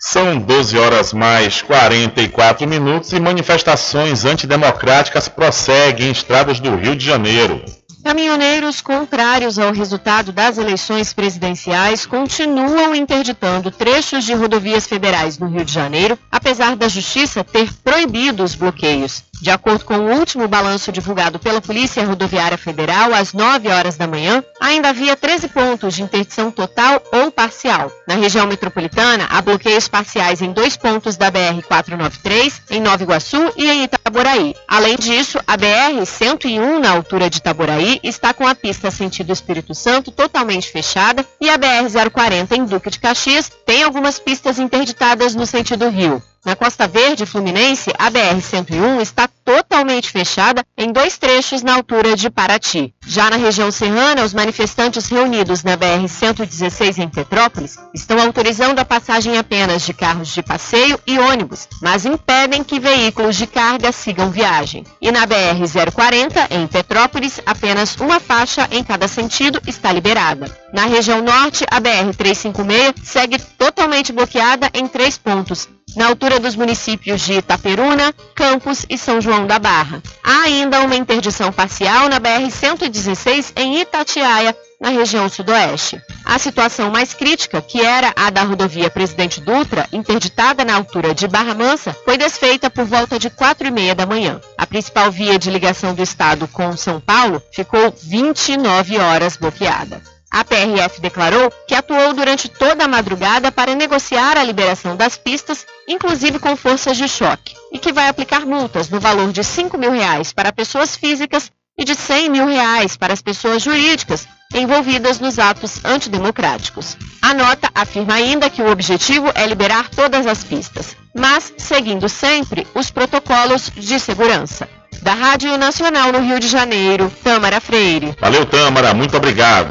São 0.00 0.38
12 0.38 0.78
horas 0.78 1.12
mais 1.12 1.62
44 1.62 2.66
minutos 2.68 3.12
e 3.12 3.20
manifestações 3.20 4.24
antidemocráticas 4.24 5.28
prosseguem 5.28 6.08
em 6.08 6.12
estradas 6.12 6.58
do 6.58 6.74
Rio 6.74 6.96
de 6.96 7.04
Janeiro. 7.04 7.83
Caminhoneiros 8.04 8.82
contrários 8.82 9.58
ao 9.58 9.72
resultado 9.72 10.30
das 10.30 10.58
eleições 10.58 11.14
presidenciais 11.14 12.04
continuam 12.04 12.94
interditando 12.94 13.70
trechos 13.70 14.24
de 14.24 14.34
rodovias 14.34 14.86
federais 14.86 15.38
no 15.38 15.48
Rio 15.48 15.64
de 15.64 15.72
Janeiro, 15.72 16.18
apesar 16.30 16.76
da 16.76 16.86
Justiça 16.86 17.42
ter 17.42 17.72
proibido 17.82 18.44
os 18.44 18.54
bloqueios. 18.54 19.24
De 19.40 19.50
acordo 19.50 19.84
com 19.84 19.98
o 19.98 20.18
último 20.18 20.48
balanço 20.48 20.92
divulgado 20.92 21.38
pela 21.38 21.60
Polícia 21.60 22.04
Rodoviária 22.04 22.56
Federal, 22.56 23.12
às 23.12 23.32
9 23.32 23.68
horas 23.68 23.96
da 23.96 24.06
manhã, 24.06 24.42
ainda 24.60 24.88
havia 24.88 25.16
13 25.16 25.48
pontos 25.48 25.94
de 25.94 26.02
interdição 26.02 26.50
total 26.50 27.02
ou 27.12 27.30
parcial. 27.30 27.90
Na 28.06 28.14
região 28.14 28.46
metropolitana, 28.46 29.26
há 29.28 29.42
bloqueios 29.42 29.88
parciais 29.88 30.40
em 30.40 30.52
dois 30.52 30.76
pontos 30.76 31.16
da 31.16 31.30
BR-493, 31.30 32.54
em 32.70 32.80
Nova 32.80 33.02
Iguaçu 33.02 33.52
e 33.56 33.68
em 33.68 33.84
Itaboraí. 33.84 34.54
Além 34.66 34.96
disso, 34.96 35.38
a 35.46 35.58
BR-101, 35.58 36.78
na 36.78 36.92
altura 36.92 37.28
de 37.28 37.38
Itaboraí, 37.38 37.93
está 38.02 38.34
com 38.34 38.46
a 38.46 38.54
pista 38.54 38.90
sentido 38.90 39.32
Espírito 39.32 39.74
Santo 39.74 40.10
totalmente 40.10 40.70
fechada 40.70 41.26
e 41.40 41.48
a 41.48 41.58
BR-040, 41.58 42.52
em 42.52 42.64
Duque 42.64 42.90
de 42.90 42.98
Caxias, 42.98 43.50
tem 43.64 43.82
algumas 43.82 44.18
pistas 44.18 44.58
interditadas 44.58 45.34
no 45.34 45.46
sentido 45.46 45.88
Rio. 45.88 46.22
Na 46.44 46.54
Costa 46.54 46.86
Verde 46.86 47.24
Fluminense, 47.24 47.90
a 47.98 48.10
BR-101 48.10 49.00
está 49.00 49.26
totalmente 49.26 50.10
fechada 50.10 50.62
em 50.76 50.92
dois 50.92 51.16
trechos 51.16 51.62
na 51.62 51.74
altura 51.74 52.14
de 52.14 52.28
Paraty. 52.28 52.92
Já 53.06 53.30
na 53.30 53.36
região 53.36 53.70
serrana, 53.70 54.22
os 54.22 54.34
manifestantes 54.34 55.06
reunidos 55.06 55.62
na 55.62 55.74
BR-116 55.74 56.98
em 56.98 57.08
Petrópolis 57.08 57.78
estão 57.94 58.20
autorizando 58.20 58.78
a 58.78 58.84
passagem 58.84 59.38
apenas 59.38 59.86
de 59.86 59.94
carros 59.94 60.28
de 60.28 60.42
passeio 60.42 61.00
e 61.06 61.18
ônibus, 61.18 61.66
mas 61.80 62.04
impedem 62.04 62.62
que 62.62 62.78
veículos 62.78 63.36
de 63.36 63.46
carga 63.46 63.90
sigam 63.90 64.30
viagem. 64.30 64.84
E 65.00 65.10
na 65.10 65.26
BR-040, 65.26 66.50
em 66.50 66.66
Petrópolis, 66.66 67.40
apenas 67.46 67.96
uma 67.96 68.20
faixa 68.20 68.68
em 68.70 68.84
cada 68.84 69.08
sentido 69.08 69.62
está 69.66 69.90
liberada. 69.90 70.54
Na 70.74 70.84
região 70.84 71.22
norte, 71.22 71.64
a 71.70 71.80
BR-356 71.80 72.94
segue 73.02 73.38
totalmente 73.38 74.12
bloqueada 74.12 74.68
em 74.74 74.86
três 74.86 75.16
pontos, 75.16 75.68
na 75.96 76.08
altura 76.08 76.40
dos 76.40 76.56
municípios 76.56 77.20
de 77.20 77.34
Itaperuna, 77.34 78.12
Campos 78.34 78.84
e 78.88 78.98
São 78.98 79.20
João 79.20 79.46
da 79.46 79.58
Barra. 79.58 80.02
Há 80.22 80.42
ainda 80.42 80.80
uma 80.80 80.96
interdição 80.96 81.52
parcial 81.52 82.08
na 82.08 82.20
BR-116 82.20 83.52
em 83.56 83.80
Itatiaia, 83.80 84.56
na 84.80 84.90
região 84.90 85.28
sudoeste. 85.28 86.00
A 86.24 86.38
situação 86.38 86.90
mais 86.90 87.14
crítica, 87.14 87.62
que 87.62 87.80
era 87.80 88.12
a 88.16 88.30
da 88.30 88.42
rodovia 88.42 88.90
Presidente 88.90 89.40
Dutra, 89.40 89.88
interditada 89.92 90.64
na 90.64 90.74
altura 90.74 91.14
de 91.14 91.28
Barra 91.28 91.54
Mansa, 91.54 91.96
foi 92.04 92.18
desfeita 92.18 92.68
por 92.68 92.84
volta 92.84 93.18
de 93.18 93.30
quatro 93.30 93.66
e 93.66 93.70
meia 93.70 93.94
da 93.94 94.06
manhã. 94.06 94.40
A 94.58 94.66
principal 94.66 95.10
via 95.10 95.38
de 95.38 95.50
ligação 95.50 95.94
do 95.94 96.02
estado 96.02 96.48
com 96.48 96.76
São 96.76 97.00
Paulo 97.00 97.42
ficou 97.52 97.94
29 98.02 98.98
horas 98.98 99.36
bloqueada. 99.36 100.13
A 100.34 100.42
PRF 100.42 101.00
declarou 101.00 101.48
que 101.68 101.76
atuou 101.76 102.12
durante 102.12 102.48
toda 102.48 102.84
a 102.84 102.88
madrugada 102.88 103.52
para 103.52 103.72
negociar 103.76 104.36
a 104.36 104.42
liberação 104.42 104.96
das 104.96 105.16
pistas, 105.16 105.64
inclusive 105.86 106.40
com 106.40 106.56
forças 106.56 106.96
de 106.96 107.06
choque, 107.06 107.54
e 107.70 107.78
que 107.78 107.92
vai 107.92 108.08
aplicar 108.08 108.44
multas 108.44 108.88
no 108.88 108.98
valor 108.98 109.30
de 109.30 109.44
5 109.44 109.78
mil 109.78 109.92
reais 109.92 110.32
para 110.32 110.52
pessoas 110.52 110.96
físicas 110.96 111.52
e 111.78 111.84
de 111.84 111.94
100 111.94 112.30
mil 112.30 112.46
reais 112.46 112.96
para 112.96 113.12
as 113.12 113.22
pessoas 113.22 113.62
jurídicas 113.62 114.26
envolvidas 114.52 115.20
nos 115.20 115.38
atos 115.38 115.84
antidemocráticos. 115.84 116.96
A 117.22 117.32
nota 117.32 117.70
afirma 117.72 118.14
ainda 118.14 118.50
que 118.50 118.60
o 118.60 118.72
objetivo 118.72 119.30
é 119.36 119.46
liberar 119.46 119.88
todas 119.88 120.26
as 120.26 120.42
pistas, 120.42 120.96
mas 121.14 121.54
seguindo 121.56 122.08
sempre 122.08 122.66
os 122.74 122.90
protocolos 122.90 123.70
de 123.70 124.00
segurança. 124.00 124.68
Da 125.00 125.14
Rádio 125.14 125.56
Nacional 125.56 126.10
no 126.10 126.18
Rio 126.18 126.40
de 126.40 126.48
Janeiro, 126.48 127.12
Tâmara 127.22 127.60
Freire. 127.60 128.16
Valeu, 128.20 128.44
Tâmara, 128.46 128.92
muito 128.94 129.16
obrigado. 129.16 129.70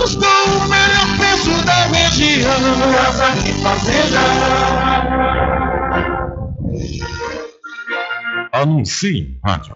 produtos 0.01 0.15
com 0.15 0.49
o 0.57 0.67
melhor 0.67 1.17
preço 1.17 1.65
da 1.65 1.85
região. 1.87 2.51
Casa 2.91 3.29
e 3.47 3.53
Fazenda. 3.61 4.19
Anuncie 8.51 9.17
em 9.17 9.39
rádio. 9.45 9.75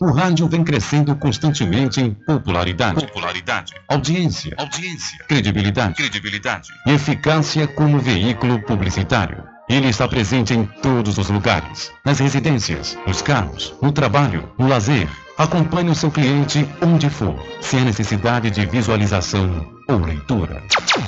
O 0.00 0.12
rádio 0.12 0.48
vem 0.48 0.62
crescendo 0.62 1.16
constantemente 1.16 2.00
em 2.00 2.14
popularidade, 2.14 3.04
popularidade, 3.06 3.74
audiência, 3.88 4.54
audiência, 4.56 5.24
credibilidade, 5.26 5.94
credibilidade 5.94 6.68
e 6.86 6.92
eficácia 6.92 7.66
como 7.66 7.98
veículo 7.98 8.62
publicitário. 8.62 9.42
Ele 9.68 9.88
está 9.88 10.06
presente 10.06 10.54
em 10.54 10.64
todos 10.64 11.18
os 11.18 11.28
lugares, 11.28 11.92
nas 12.04 12.20
residências, 12.20 12.96
nos 13.06 13.20
carros, 13.20 13.74
no 13.82 13.90
trabalho, 13.90 14.48
no 14.56 14.68
lazer. 14.68 15.08
Acompanhe 15.38 15.90
o 15.90 15.94
seu 15.94 16.10
cliente 16.10 16.68
onde 16.82 17.08
for, 17.08 17.36
sem 17.60 17.80
a 17.80 17.84
necessidade 17.84 18.50
de 18.50 18.66
visualização 18.66 19.66
ou 19.88 19.98
leitura. 19.98 20.60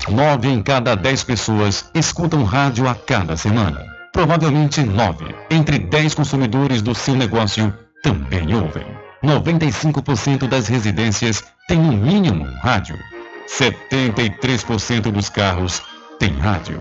Nove 0.09 0.49
em 0.49 0.63
cada 0.63 0.95
dez 0.95 1.25
pessoas 1.25 1.91
escutam 1.93 2.45
rádio 2.45 2.89
a 2.89 2.95
cada 2.95 3.37
semana. 3.37 3.85
Provavelmente 4.13 4.83
nove 4.83 5.35
entre 5.51 5.81
dez 5.81 6.15
consumidores 6.15 6.81
do 6.81 6.95
seu 6.95 7.17
negócio 7.17 7.75
também 8.05 8.55
ouvem. 8.55 8.87
95% 9.25 10.47
das 10.49 10.69
residências 10.69 11.43
têm 11.67 11.79
no 11.79 11.93
mínimo 11.93 12.45
um 12.45 12.59
rádio. 12.61 12.97
73% 13.49 15.11
dos 15.11 15.29
carros 15.29 15.83
têm 16.21 16.33
rádio. 16.39 16.81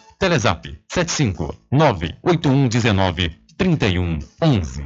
Telezap 0.21 0.77
75 0.87 1.55
98119 1.71 3.31
3111. 3.57 4.83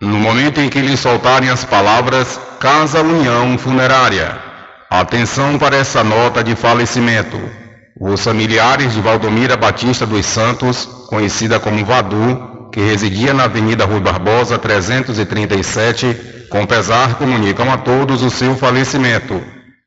No 0.00 0.18
momento 0.18 0.60
em 0.60 0.68
que 0.68 0.80
lhe 0.80 0.96
soltarem 0.96 1.48
as 1.48 1.64
palavras 1.64 2.40
Casa 2.58 3.00
União 3.00 3.56
Funerária. 3.56 4.36
Atenção 4.90 5.56
para 5.56 5.76
essa 5.76 6.02
nota 6.02 6.42
de 6.42 6.56
falecimento. 6.56 7.38
Os 8.00 8.24
familiares 8.24 8.92
de 8.92 9.00
Valdomira 9.00 9.56
Batista 9.56 10.04
dos 10.04 10.26
Santos, 10.26 10.84
conhecida 11.08 11.60
como 11.60 11.84
Vadu, 11.84 12.70
que 12.72 12.80
residia 12.80 13.32
na 13.32 13.44
Avenida 13.44 13.84
Rui 13.84 14.00
Barbosa 14.00 14.58
337, 14.58 16.48
com 16.50 16.66
pesar 16.66 17.14
comunicam 17.18 17.72
a 17.72 17.78
todos 17.78 18.20
o 18.20 18.30
seu 18.30 18.56
falecimento. 18.56 19.40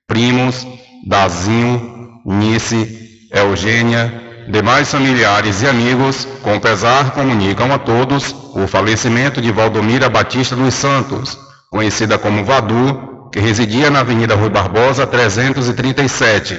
Primos, 0.07 0.65
Dazinho, 1.05 1.95
Nice, 2.27 3.04
Eugênia, 3.31 4.13
demais 4.47 4.89
familiares 4.91 5.61
e 5.61 5.67
amigos, 5.67 6.27
com 6.41 6.59
pesar 6.59 7.11
comunicam 7.11 7.71
a 7.73 7.77
todos 7.77 8.35
o 8.53 8.67
falecimento 8.67 9.41
de 9.41 9.51
Valdomira 9.51 10.09
Batista 10.09 10.55
dos 10.55 10.73
Santos, 10.73 11.37
conhecida 11.71 12.17
como 12.17 12.45
Vadu, 12.45 13.29
que 13.31 13.39
residia 13.39 13.89
na 13.89 13.99
Avenida 13.99 14.35
Rui 14.35 14.49
Barbosa 14.49 15.05
337. 15.05 16.57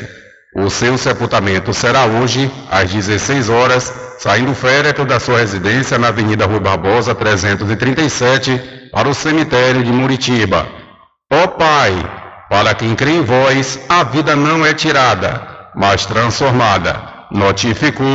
O 0.57 0.69
seu 0.69 0.99
sepultamento 0.99 1.73
será 1.73 2.05
hoje, 2.05 2.51
às 2.71 2.93
16 2.93 3.49
horas, 3.49 3.93
saindo 4.19 4.53
o 4.53 4.55
féretro 4.55 5.05
da 5.05 5.21
sua 5.21 5.39
residência 5.39 5.99
na 5.99 6.09
Avenida 6.09 6.47
Rui 6.47 6.61
Barbosa 6.61 7.15
337 7.15 8.91
para 8.93 9.09
o 9.09 9.15
cemitério 9.15 9.83
de 9.85 9.93
Muritiba. 9.93 10.67
Ó 11.33 11.47
Pai, 11.47 11.93
para 12.49 12.75
quem 12.75 12.95
crê 12.95 13.13
em 13.13 13.23
vós, 13.23 13.79
a 13.89 14.05
vida 14.05 14.37
não 14.37 14.65
é 14.65 14.73
tirada, 14.73 15.56
mas 15.77 16.07
transformada. 16.07 17.01
Notificou. 17.31 18.07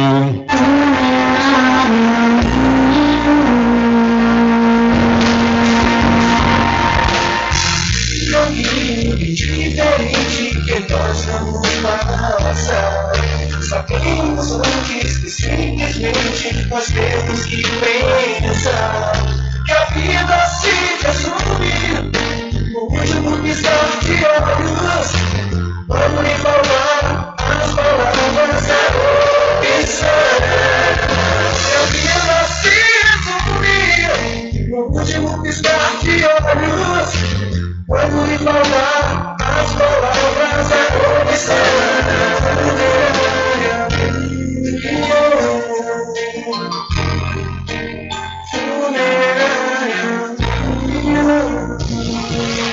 diferente 9.34 10.50
que 10.66 10.92
nós 10.92 11.26
vamos 11.26 11.68
passar. 11.78 13.12
Antes 13.92 15.18
que 15.20 15.30
simplesmente 15.30 16.68
nós 16.70 16.88
temos 16.88 17.46
que 17.46 17.62
pensar 17.80 19.14
que 19.66 19.72
a 19.72 19.86
vida 19.94 20.46
se 20.48 20.72
de. 21.58 22.02
Quando 25.88 26.24
me 26.24 26.30
falar 26.36 27.31
último 35.02 35.42
piscar 35.42 35.98
de 36.02 36.24
olhos. 36.26 37.12
Quando 37.88 38.26
lhe 38.26 38.38
falar 38.38 39.36
as 39.40 39.74
palavras 39.74 40.70
da 40.70 40.92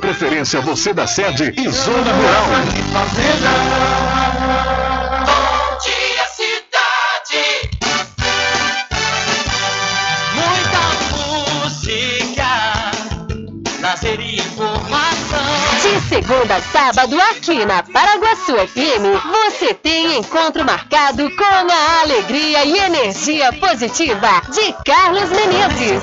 preferência, 0.00 0.60
você 0.60 0.92
da 0.92 1.06
sede 1.06 1.54
e 1.56 1.68
zona 1.68 2.12
rural. 2.12 2.46
Bom 5.26 5.78
dia, 5.78 6.24
cidade. 6.34 7.70
Muita 10.34 10.82
música, 11.66 12.48
lazer 13.80 14.20
e 14.20 14.36
informação. 14.40 15.40
De 15.82 16.62
sábado, 16.72 17.20
aqui 17.30 17.64
na 17.64 17.82
Paraguaçu 17.82 18.56
FM, 18.56 19.04
você 19.30 19.74
tem 19.74 20.18
encontro 20.18 20.64
marcado 20.64 21.30
com 21.36 21.44
a 21.44 22.00
alegria 22.02 22.64
e 22.64 22.78
energia 22.78 23.52
positiva 23.52 24.42
de 24.52 24.74
Carlos 24.84 25.30
Menezes. 25.30 26.02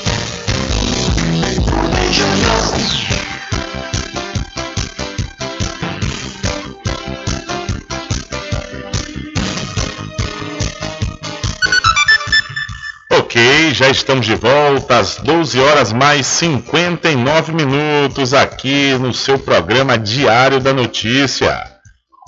Ok, 13.09 13.73
já 13.73 13.89
estamos 13.89 14.25
de 14.25 14.35
volta 14.35 14.97
às 14.97 15.15
12 15.15 15.59
horas 15.59 15.93
mais 15.93 16.25
59 16.27 17.53
minutos 17.53 18.33
aqui 18.33 18.93
no 18.99 19.13
seu 19.13 19.39
programa 19.39 19.97
Diário 19.97 20.59
da 20.59 20.73
Notícia. 20.73 21.63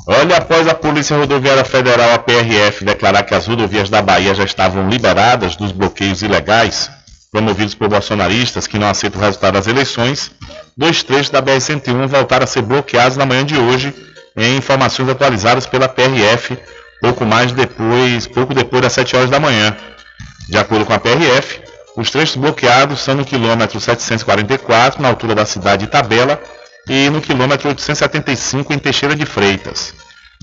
Olha, 0.07 0.37
após 0.37 0.65
a 0.67 0.73
Polícia 0.73 1.17
Rodoviária 1.17 1.65
Federal, 1.65 2.13
a 2.13 2.19
PRF, 2.19 2.85
declarar 2.85 3.23
que 3.23 3.35
as 3.35 3.45
rodovias 3.45 3.89
da 3.89 4.01
Bahia 4.01 4.33
já 4.33 4.45
estavam 4.45 4.89
liberadas 4.89 5.57
dos 5.57 5.73
bloqueios 5.73 6.21
ilegais 6.21 6.89
promovidos 7.33 7.73
por 7.73 7.89
bolsonaristas 7.89 8.67
que 8.67 8.77
não 8.77 8.87
aceitam 8.87 9.19
o 9.19 9.25
resultado 9.25 9.55
das 9.55 9.65
eleições, 9.65 10.31
dois 10.77 11.01
trechos 11.01 11.31
da 11.31 11.41
BR-101 11.41 12.07
voltaram 12.07 12.43
a 12.43 12.47
ser 12.47 12.61
bloqueados 12.61 13.17
na 13.17 13.25
manhã 13.25 13.43
de 13.43 13.57
hoje, 13.57 13.91
em 14.37 14.55
informações 14.55 15.09
atualizadas 15.09 15.65
pela 15.65 15.89
PRF, 15.89 16.55
pouco 17.01 17.25
mais 17.25 17.51
depois, 17.51 18.27
pouco 18.27 18.53
depois 18.53 18.83
das 18.83 18.93
7 18.93 19.15
horas 19.15 19.29
da 19.31 19.39
manhã. 19.39 19.75
De 20.47 20.59
acordo 20.59 20.85
com 20.85 20.93
a 20.93 20.99
PRF, 20.99 21.59
os 21.97 22.11
trechos 22.11 22.35
bloqueados 22.35 23.01
são 23.01 23.15
no 23.15 23.25
quilômetro 23.25 23.79
744, 23.79 25.01
na 25.01 25.07
altura 25.07 25.33
da 25.33 25.45
cidade 25.45 25.79
de 25.79 25.85
Itabela, 25.85 26.39
e 26.87 27.09
no 27.09 27.19
quilômetro 27.19 27.67
875, 27.67 28.71
em 28.73 28.77
Teixeira 28.77 29.15
de 29.15 29.25
Freitas. 29.25 29.93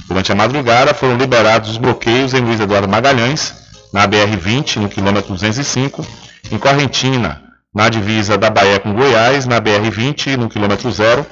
Durante 0.08 0.32
a 0.32 0.34
madrugada, 0.34 0.92
foram 0.92 1.16
liberados 1.16 1.70
os 1.70 1.76
bloqueios 1.76 2.34
em 2.34 2.40
Luiz 2.40 2.58
Eduardo 2.58 2.88
Magalhães, 2.88 3.59
na 3.92 4.06
BR-20, 4.06 4.76
no 4.76 4.88
quilômetro 4.88 5.34
205, 5.34 6.06
em 6.50 6.58
Correntina, 6.58 7.42
na 7.74 7.88
divisa 7.88 8.36
da 8.36 8.50
Bahia 8.50 8.78
com 8.80 8.92
Goiás, 8.92 9.46
na 9.46 9.60
BR-20, 9.60 10.36
no 10.36 10.48
quilômetro 10.48 10.90
0, 10.90 11.26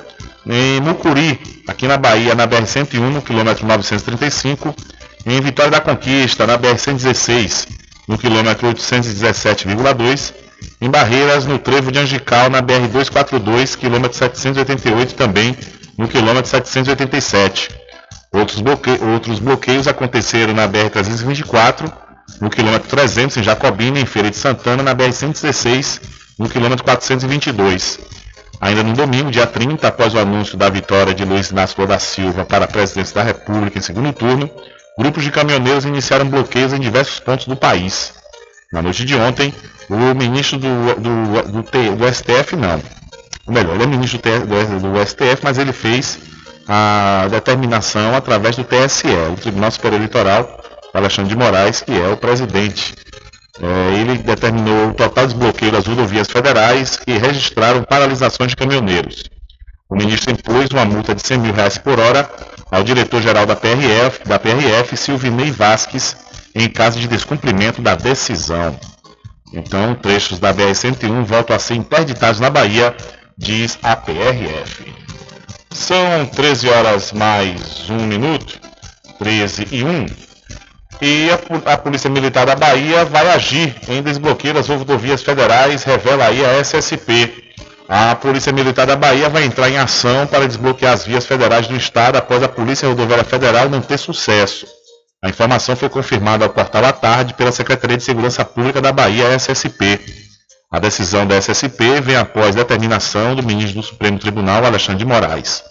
em 0.46 0.80
Mucuri, 0.80 1.38
aqui 1.66 1.86
na 1.86 1.96
Bahia, 1.96 2.34
na 2.34 2.46
BR-101, 2.46 3.00
no 3.00 3.22
quilômetro 3.22 3.66
935, 3.66 4.74
em 5.26 5.40
Vitória 5.40 5.70
da 5.70 5.80
Conquista, 5.80 6.46
na 6.46 6.59
BR-116, 6.59 7.68
no 8.06 8.16
quilômetro 8.16 8.68
817,2, 8.68 10.32
em 10.80 10.90
Barreiras, 10.90 11.44
no 11.44 11.59
trevo 11.59 11.92
de 11.92 11.98
Angical, 11.98 12.50
na 12.50 12.62
BR-242, 12.62 13.76
quilômetro 13.76 14.16
788 14.16 15.14
também, 15.14 15.56
no 15.96 16.09
quilômetro 16.09 16.48
787. 16.48 17.70
Outros, 18.32 18.61
bloque... 18.61 18.90
Outros 18.90 19.38
bloqueios 19.38 19.88
aconteceram 19.88 20.54
na 20.54 20.68
BR-324, 20.68 21.92
no 22.41 22.51
quilômetro 22.51 22.89
300 22.89 23.39
em 23.39 23.43
Jacobina, 23.43 23.99
em 23.99 24.07
Feira 24.07 24.31
de 24.31 24.37
Santana, 24.37 24.83
na 24.83 24.95
BR-116, 24.95 26.01
no 26.39 26.49
quilômetro 26.49 26.85
422. 26.85 28.01
Ainda 28.61 28.83
no 28.83 28.93
domingo, 28.93 29.31
dia 29.31 29.47
30, 29.47 29.87
após 29.87 30.14
o 30.14 30.18
anúncio 30.18 30.57
da 30.57 30.68
vitória 30.68 31.14
de 31.14 31.24
Luiz 31.24 31.51
Inácio 31.51 31.87
da 31.87 31.99
Silva 31.99 32.45
para 32.45 32.64
a 32.64 32.68
presidência 32.68 33.14
da 33.14 33.22
República 33.22 33.79
em 33.79 33.83
segundo 33.83 34.12
turno, 34.12 34.51
grupos 34.99 35.22
de 35.22 35.31
caminhoneiros 35.31 35.85
iniciaram 35.85 36.26
bloqueios 36.26 36.72
em 36.72 36.81
diversos 36.81 37.20
pontos 37.20 37.47
do 37.47 37.57
país. 37.57 38.12
Na 38.72 38.83
noite 38.83 39.05
de 39.05 39.14
ontem, 39.14 39.55
o 39.89 40.14
ministro 40.14 40.59
do, 40.59 40.95
do, 40.97 41.62
do, 41.62 41.97
do 41.97 42.12
STF, 42.12 42.57
não, 42.57 42.83
ou 43.49 43.55
melhor, 43.55 43.74
ele 43.74 43.85
é 43.85 43.87
ministro 43.87 44.20
do, 44.20 45.07
STF, 45.07 45.43
mas 45.43 45.57
ele 45.57 45.72
fez 45.72 46.18
a 46.68 47.26
determinação 47.31 48.14
através 48.14 48.57
do 48.57 48.62
TSE, 48.62 49.07
o 49.33 49.37
Tribunal 49.37 49.70
Superior 49.70 49.99
Eleitoral, 49.99 50.62
Alexandre 50.95 51.30
de 51.30 51.36
Moraes, 51.36 51.80
que 51.80 51.93
é 51.93 52.09
o 52.09 52.16
presidente. 52.16 52.95
É, 53.61 53.95
ele 53.95 54.18
determinou 54.18 54.89
o 54.89 54.95
total 54.95 55.26
desbloqueio 55.26 55.72
das 55.72 55.86
rodovias 55.86 56.28
federais 56.28 56.97
que 56.97 57.18
registraram 57.18 57.82
paralisações 57.82 58.51
de 58.51 58.57
caminhoneiros. 58.57 59.24
O 59.89 59.97
ministro 59.97 60.30
impôs 60.30 60.70
uma 60.70 60.84
multa 60.84 61.14
de 61.14 61.26
100 61.26 61.39
mil 61.39 61.53
reais 61.53 61.78
por 61.78 61.99
hora 61.99 62.28
ao 62.70 62.84
diretor-geral 62.84 63.47
da 63.47 63.57
PRF, 63.57 64.22
da 64.26 64.39
PRF, 64.39 64.97
Silvinei 64.97 65.51
Vasques, 65.51 66.16
em 66.55 66.68
caso 66.68 67.01
de 67.01 67.09
descumprimento 67.09 67.80
da 67.80 67.95
decisão. 67.95 68.78
Então, 69.53 69.95
trechos 69.95 70.39
da 70.39 70.53
BR-101 70.53 71.24
voltam 71.24 71.57
a 71.57 71.59
ser 71.59 71.74
interditados 71.74 72.39
na 72.39 72.51
Bahia, 72.51 72.95
diz 73.36 73.78
a 73.82 73.97
PRF. 73.97 74.95
São 75.70 76.26
13 76.26 76.68
horas 76.68 77.12
mais 77.12 77.89
um 77.89 78.07
minuto, 78.07 78.61
13 79.18 79.68
e 79.70 79.84
1. 79.84 80.28
E 81.01 81.30
a, 81.30 81.74
a, 81.74 81.78
Polícia 81.78 82.11
Militar 82.11 82.44
da 82.44 82.57
Bahia 82.57 83.05
vai 83.05 83.28
agir 83.30 83.74
em 83.88 84.03
desbloqueio 84.03 84.55
das 84.55 84.68
rodovias 84.68 85.22
federais, 85.22 85.84
revela 85.84 86.26
aí 86.26 86.44
a 86.44 86.59
SSP. 86.61 87.44
A 87.88 88.16
Polícia 88.16 88.53
Militar 88.53 88.86
da 88.86 88.96
Bahia 88.96 89.28
vai 89.28 89.44
entrar 89.44 89.70
em 89.70 89.78
ação 89.78 90.26
para 90.26 90.46
desbloquear 90.46 90.92
as 90.92 91.07
vias 91.07 91.24
federais 91.24 91.68
do 91.68 91.76
estado 91.76 92.16
após 92.16 92.42
a 92.42 92.49
Polícia 92.49 92.88
Rodoviária 92.88 93.24
Federal 93.24 93.68
não 93.68 93.80
ter 93.80 93.96
sucesso. 93.96 94.66
A 95.22 95.28
informação 95.28 95.74
foi 95.74 95.88
confirmada 95.88 96.44
ao 96.44 96.51
portal 96.51 96.84
à 96.84 96.92
tarde 96.92 97.32
pela 97.34 97.51
Secretaria 97.51 97.96
de 97.96 98.03
Segurança 98.03 98.44
Pública 98.44 98.80
da 98.80 98.92
Bahia, 98.92 99.34
SSP. 99.34 100.01
A 100.70 100.78
decisão 100.78 101.26
da 101.26 101.36
SSP 101.36 102.01
vem 102.03 102.16
após 102.16 102.55
determinação 102.55 103.34
do 103.34 103.42
ministro 103.42 103.80
do 103.80 103.86
Supremo 103.86 104.18
Tribunal, 104.18 104.64
Alexandre 104.64 104.99
de 104.99 105.07
Moraes. 105.07 105.62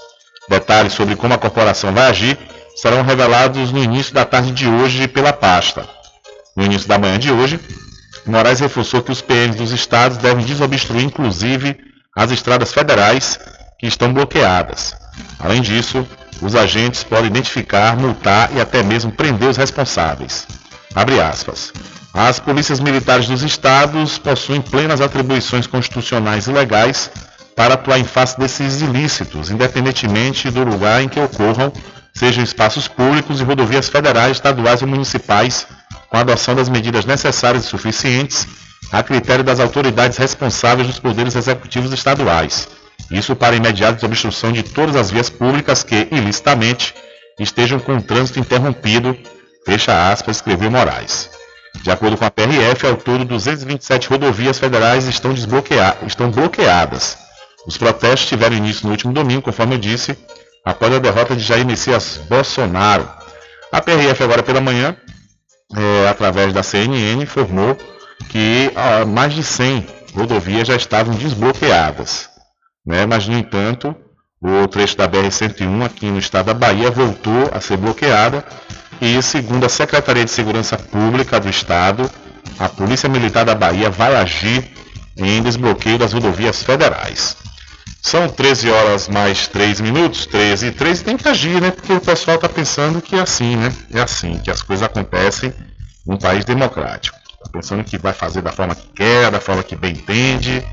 Detalhes 0.50 0.94
sobre 0.94 1.16
como 1.16 1.34
a 1.34 1.38
corporação 1.38 1.94
vai 1.94 2.10
agir 2.10 2.38
serão 2.78 3.02
revelados 3.02 3.72
no 3.72 3.84
início 3.84 4.14
da 4.14 4.24
tarde 4.24 4.52
de 4.52 4.68
hoje 4.68 5.08
pela 5.08 5.34
pasta. 5.34 5.86
No 6.56 6.64
início 6.64 6.88
da 6.88 6.98
manhã 6.98 7.18
de 7.18 7.32
hoje, 7.32 7.60
Moraes 8.26 8.60
reforçou 8.60 9.02
que 9.02 9.12
os 9.12 9.22
PMs 9.22 9.58
dos 9.58 9.72
estados 9.72 10.18
devem 10.18 10.46
desobstruir, 10.46 11.04
inclusive, 11.04 11.78
as 12.16 12.32
estradas 12.32 12.72
federais 12.72 13.40
que 13.80 13.88
estão 13.88 14.14
bloqueadas. 14.14 14.96
Além 15.40 15.62
disso, 15.62 16.06
os 16.42 16.56
agentes 16.56 17.04
podem 17.04 17.28
identificar, 17.28 17.98
multar 17.98 18.56
e 18.56 18.62
até 18.62 18.84
mesmo 18.84 19.12
prender 19.12 19.50
os 19.50 19.58
responsáveis. 19.58 20.48
As 22.14 22.40
polícias 22.40 22.80
militares 22.80 23.28
dos 23.28 23.44
estados 23.44 24.18
possuem 24.18 24.62
plenas 24.62 25.02
atribuições 25.02 25.68
constitucionais 25.68 26.48
e 26.48 26.52
legais 26.52 27.10
para 27.56 27.74
atuar 27.74 28.00
em 28.00 28.04
face 28.04 28.40
desses 28.40 28.82
ilícitos, 28.82 29.50
independentemente 29.50 30.50
do 30.52 30.64
lugar 30.64 31.02
em 31.02 31.10
que 31.10 31.20
ocorram 31.20 31.72
sejam 32.18 32.44
espaços 32.44 32.88
públicos 32.88 33.40
e 33.40 33.44
rodovias 33.44 33.90
federais, 33.90 34.38
estaduais 34.38 34.82
e 34.82 34.86
municipais, 34.86 35.68
com 36.10 36.18
a 36.18 36.22
adoção 36.22 36.56
das 36.56 36.68
medidas 36.68 37.06
necessárias 37.06 37.66
e 37.66 37.68
suficientes 37.68 38.48
a 38.92 39.04
critério 39.04 39.44
das 39.44 39.60
autoridades 39.60 40.18
responsáveis 40.18 40.88
dos 40.88 41.00
poderes 41.00 41.36
executivos 41.36 41.92
estaduais. 41.92 42.68
Isso 43.12 43.36
para 43.36 43.56
imediata 43.56 43.96
desobstrução 43.96 44.52
de 44.52 44.64
todas 44.64 44.96
as 44.96 45.12
vias 45.12 45.30
públicas 45.30 45.84
que, 45.84 46.08
ilicitamente, 46.12 46.96
estejam 47.40 47.80
com 47.80 47.98
o 47.98 48.02
trânsito 48.02 48.40
interrompido, 48.40 49.16
fecha 49.66 50.12
aspas, 50.12 50.38
escreveu 50.38 50.72
Moraes. 50.72 51.30
De 51.84 51.92
acordo 51.92 52.18
com 52.18 52.26
a 52.26 52.32
PRF, 52.32 52.88
ao 52.88 52.96
todo 52.96 53.26
227 53.26 54.10
rodovias 54.10 54.58
federais 54.58 55.06
estão, 55.08 55.34
estão 56.06 56.32
bloqueadas. 56.32 57.18
Os 57.68 57.78
protestos 57.78 58.28
tiveram 58.28 58.56
início 58.56 58.86
no 58.86 58.92
último 58.92 59.14
domingo, 59.14 59.42
conforme 59.42 59.76
eu 59.76 59.80
disse, 59.80 60.18
após 60.68 60.94
a 60.94 61.00
derrota 61.00 61.34
de 61.34 61.42
Jair 61.42 61.66
Messias 61.66 62.20
Bolsonaro. 62.30 63.08
A 63.72 63.80
PRF 63.82 64.22
agora 64.22 64.44
pela 64.44 64.60
manhã, 64.60 64.98
é, 65.74 66.10
através 66.10 66.52
da 66.52 66.62
CNN, 66.62 67.24
informou 67.24 67.78
que 68.28 68.70
ah, 68.76 69.06
mais 69.06 69.34
de 69.34 69.44
100 69.44 69.88
rodovias 70.14 70.68
já 70.68 70.76
estavam 70.76 71.16
desbloqueadas. 71.16 72.30
Né? 72.86 73.06
Mas, 73.06 73.26
no 73.30 73.38
entanto, 73.38 73.96
o 74.42 74.68
trecho 74.68 74.98
da 74.98 75.08
BR-101 75.08 75.86
aqui 75.86 76.08
no 76.08 76.20
estado 76.20 76.48
da 76.48 76.54
Bahia 76.54 76.92
voltou 76.92 77.50
a 77.54 77.62
ser 77.62 77.78
bloqueada 77.78 78.44
e, 79.00 79.22
segundo 79.22 79.66
a 79.66 79.70
Secretaria 79.70 80.26
de 80.26 80.32
Segurança 80.32 80.78
Pública 80.78 81.40
do 81.40 81.50
Estado, 81.50 82.12
a 82.60 82.68
Polícia 82.68 83.08
Militar 83.08 83.46
da 83.46 83.56
Bahia 83.56 83.90
vai 83.90 84.18
agir 84.18 84.70
em 85.16 85.42
desbloqueio 85.42 85.98
das 85.98 86.12
rodovias 86.12 86.62
federais. 86.62 87.38
São 88.08 88.30
13 88.30 88.70
horas 88.72 89.10
mais 89.10 89.50
3 89.50 89.82
minutos, 89.82 90.26
13 90.28 90.68
e 90.68 90.72
3, 90.72 91.02
tem 91.02 91.18
que 91.18 91.28
agir, 91.28 91.60
né? 91.60 91.72
Porque 91.72 91.92
o 91.92 92.00
pessoal 92.00 92.36
está 92.36 92.48
pensando 92.48 93.02
que 93.02 93.18
é 93.18 93.20
assim, 93.20 93.58
né? 93.58 93.70
É 93.94 94.00
assim, 94.00 94.40
que 94.40 94.50
as 94.50 94.62
coisas 94.62 94.86
acontecem 94.86 95.54
num 96.06 96.16
país 96.18 96.46
democrático. 96.46 97.18
Está 97.34 97.52
pensando 97.52 97.84
que 97.84 97.98
vai 97.98 98.14
fazer 98.14 98.42
da 98.42 98.54
forma 98.54 98.74
que 98.74 98.88
quer, 98.94 99.30
da 99.30 99.42
forma 99.42 99.62
que 99.62 99.76
bem 99.76 99.92
entende. 99.92 100.66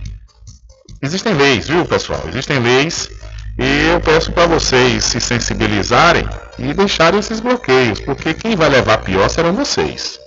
Existem 1.02 1.34
leis, 1.34 1.66
viu, 1.66 1.84
pessoal? 1.84 2.22
Existem 2.28 2.60
leis 2.60 3.10
e 3.58 3.88
eu 3.88 4.00
peço 4.00 4.30
para 4.30 4.46
vocês 4.46 5.04
se 5.04 5.20
sensibilizarem 5.20 6.28
e 6.56 6.72
deixarem 6.72 7.18
esses 7.18 7.40
bloqueios, 7.40 7.98
porque 7.98 8.32
quem 8.32 8.54
vai 8.54 8.68
levar 8.68 8.98
pior 8.98 9.28
serão 9.28 9.54
vocês. 9.54 10.20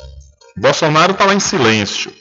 Bolsonaro 0.58 1.14
está 1.14 1.24
lá 1.24 1.34
em 1.34 1.40
silêncio. 1.40 2.12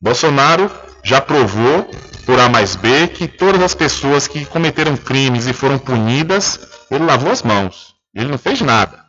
Bolsonaro 0.00 0.68
já 1.02 1.20
provou 1.20 1.90
por 2.24 2.38
A 2.38 2.48
mais 2.48 2.76
B 2.76 3.08
que 3.08 3.26
todas 3.26 3.62
as 3.62 3.74
pessoas 3.74 4.28
que 4.28 4.44
cometeram 4.44 4.96
crimes 4.96 5.46
e 5.46 5.52
foram 5.52 5.78
punidas, 5.78 6.60
ele 6.90 7.04
lavou 7.04 7.32
as 7.32 7.42
mãos. 7.42 7.94
Ele 8.14 8.30
não 8.30 8.38
fez 8.38 8.60
nada. 8.60 9.02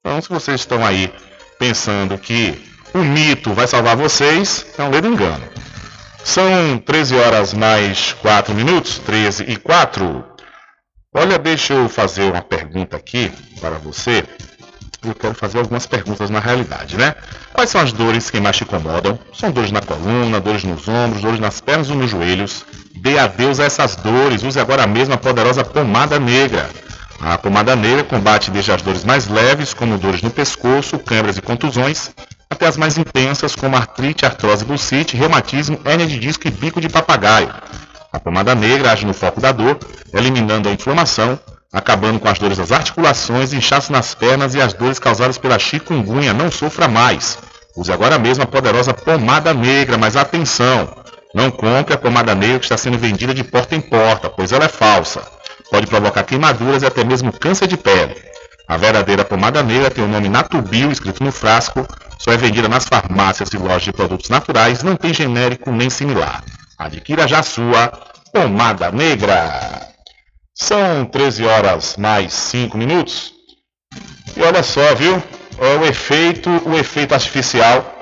Então, 0.00 0.20
se 0.20 0.28
vocês 0.28 0.60
estão 0.60 0.84
aí 0.84 1.12
pensando 1.58 2.18
que 2.18 2.60
o 2.92 2.98
mito 2.98 3.54
vai 3.54 3.66
salvar 3.66 3.96
vocês, 3.96 4.66
é 4.76 4.82
um 4.82 4.90
ledo 4.90 5.08
engano. 5.08 5.44
São 6.24 6.78
13 6.78 7.16
horas 7.16 7.54
mais 7.54 8.12
4 8.14 8.54
minutos, 8.54 8.98
13 8.98 9.44
e 9.44 9.56
4. 9.56 10.24
Olha, 11.14 11.38
deixa 11.38 11.74
eu 11.74 11.88
fazer 11.88 12.30
uma 12.30 12.42
pergunta 12.42 12.96
aqui 12.96 13.32
para 13.60 13.78
você. 13.78 14.24
Eu 15.04 15.14
quero 15.16 15.34
fazer 15.34 15.58
algumas 15.58 15.84
perguntas 15.84 16.30
na 16.30 16.38
realidade, 16.38 16.96
né? 16.96 17.16
Quais 17.52 17.70
são 17.70 17.80
as 17.80 17.92
dores 17.92 18.30
que 18.30 18.38
mais 18.38 18.56
te 18.56 18.62
incomodam? 18.62 19.18
São 19.34 19.50
dores 19.50 19.72
na 19.72 19.80
coluna, 19.80 20.40
dores 20.40 20.62
nos 20.62 20.86
ombros, 20.86 21.22
dores 21.22 21.40
nas 21.40 21.60
pernas 21.60 21.90
ou 21.90 21.96
nos 21.96 22.10
joelhos? 22.10 22.64
Dê 22.94 23.18
adeus 23.18 23.58
a 23.58 23.64
essas 23.64 23.96
dores. 23.96 24.44
Use 24.44 24.60
agora 24.60 24.86
mesmo 24.86 25.14
a 25.14 25.18
poderosa 25.18 25.64
pomada 25.64 26.20
negra. 26.20 26.70
A 27.20 27.36
pomada 27.36 27.74
negra 27.74 28.04
combate 28.04 28.50
desde 28.50 28.70
as 28.70 28.80
dores 28.82 29.04
mais 29.04 29.26
leves, 29.26 29.74
como 29.74 29.98
dores 29.98 30.22
no 30.22 30.30
pescoço, 30.30 30.98
câimbras 31.00 31.36
e 31.36 31.42
contusões, 31.42 32.10
até 32.48 32.66
as 32.66 32.76
mais 32.76 32.96
intensas, 32.96 33.56
como 33.56 33.76
artrite, 33.76 34.24
artrose, 34.24 34.64
bursite, 34.64 35.16
reumatismo, 35.16 35.80
hérnia 35.84 36.06
de 36.06 36.18
disco 36.18 36.46
e 36.46 36.50
bico 36.50 36.80
de 36.80 36.88
papagaio. 36.88 37.52
A 38.12 38.20
pomada 38.20 38.54
negra 38.54 38.92
age 38.92 39.06
no 39.06 39.14
foco 39.14 39.40
da 39.40 39.50
dor, 39.50 39.78
eliminando 40.12 40.68
a 40.68 40.72
inflamação, 40.72 41.38
acabando 41.72 42.20
com 42.20 42.28
as 42.28 42.38
dores 42.38 42.58
das 42.58 42.70
articulações, 42.70 43.52
inchaço 43.52 43.90
nas 43.90 44.14
pernas 44.14 44.54
e 44.54 44.60
as 44.60 44.74
dores 44.74 44.98
causadas 44.98 45.38
pela 45.38 45.58
chikungunya. 45.58 46.34
Não 46.34 46.50
sofra 46.50 46.86
mais. 46.86 47.38
Use 47.74 47.90
agora 47.90 48.18
mesmo 48.18 48.44
a 48.44 48.46
poderosa 48.46 48.92
pomada 48.92 49.54
negra, 49.54 49.96
mas 49.96 50.16
atenção! 50.16 51.02
Não 51.34 51.50
compre 51.50 51.94
a 51.94 51.98
pomada 51.98 52.34
negra 52.34 52.58
que 52.58 52.66
está 52.66 52.76
sendo 52.76 52.98
vendida 52.98 53.32
de 53.32 53.42
porta 53.42 53.74
em 53.74 53.80
porta, 53.80 54.28
pois 54.28 54.52
ela 54.52 54.66
é 54.66 54.68
falsa. 54.68 55.22
Pode 55.70 55.86
provocar 55.86 56.24
queimaduras 56.24 56.82
e 56.82 56.86
até 56.86 57.02
mesmo 57.02 57.32
câncer 57.32 57.66
de 57.66 57.78
pele. 57.78 58.14
A 58.68 58.76
verdadeira 58.76 59.24
pomada 59.24 59.62
negra 59.62 59.90
tem 59.90 60.04
o 60.04 60.08
nome 60.08 60.28
Natubio 60.28 60.92
escrito 60.92 61.24
no 61.24 61.32
frasco, 61.32 61.86
só 62.18 62.32
é 62.32 62.36
vendida 62.36 62.68
nas 62.68 62.84
farmácias 62.84 63.48
e 63.52 63.56
lojas 63.56 63.82
de 63.82 63.92
produtos 63.92 64.28
naturais, 64.28 64.82
não 64.82 64.94
tem 64.94 65.14
genérico 65.14 65.72
nem 65.72 65.88
similar. 65.88 66.44
Adquira 66.78 67.26
já 67.26 67.40
a 67.40 67.42
sua 67.42 67.90
pomada 68.32 68.90
negra. 68.92 69.91
São 70.54 71.06
13 71.06 71.44
horas 71.46 71.96
mais 71.96 72.32
5 72.32 72.76
minutos. 72.76 73.32
E 74.36 74.42
olha 74.42 74.62
só, 74.62 74.94
viu? 74.94 75.22
O 75.58 75.84
efeito, 75.84 76.50
o 76.66 76.76
efeito 76.76 77.14
artificial 77.14 77.98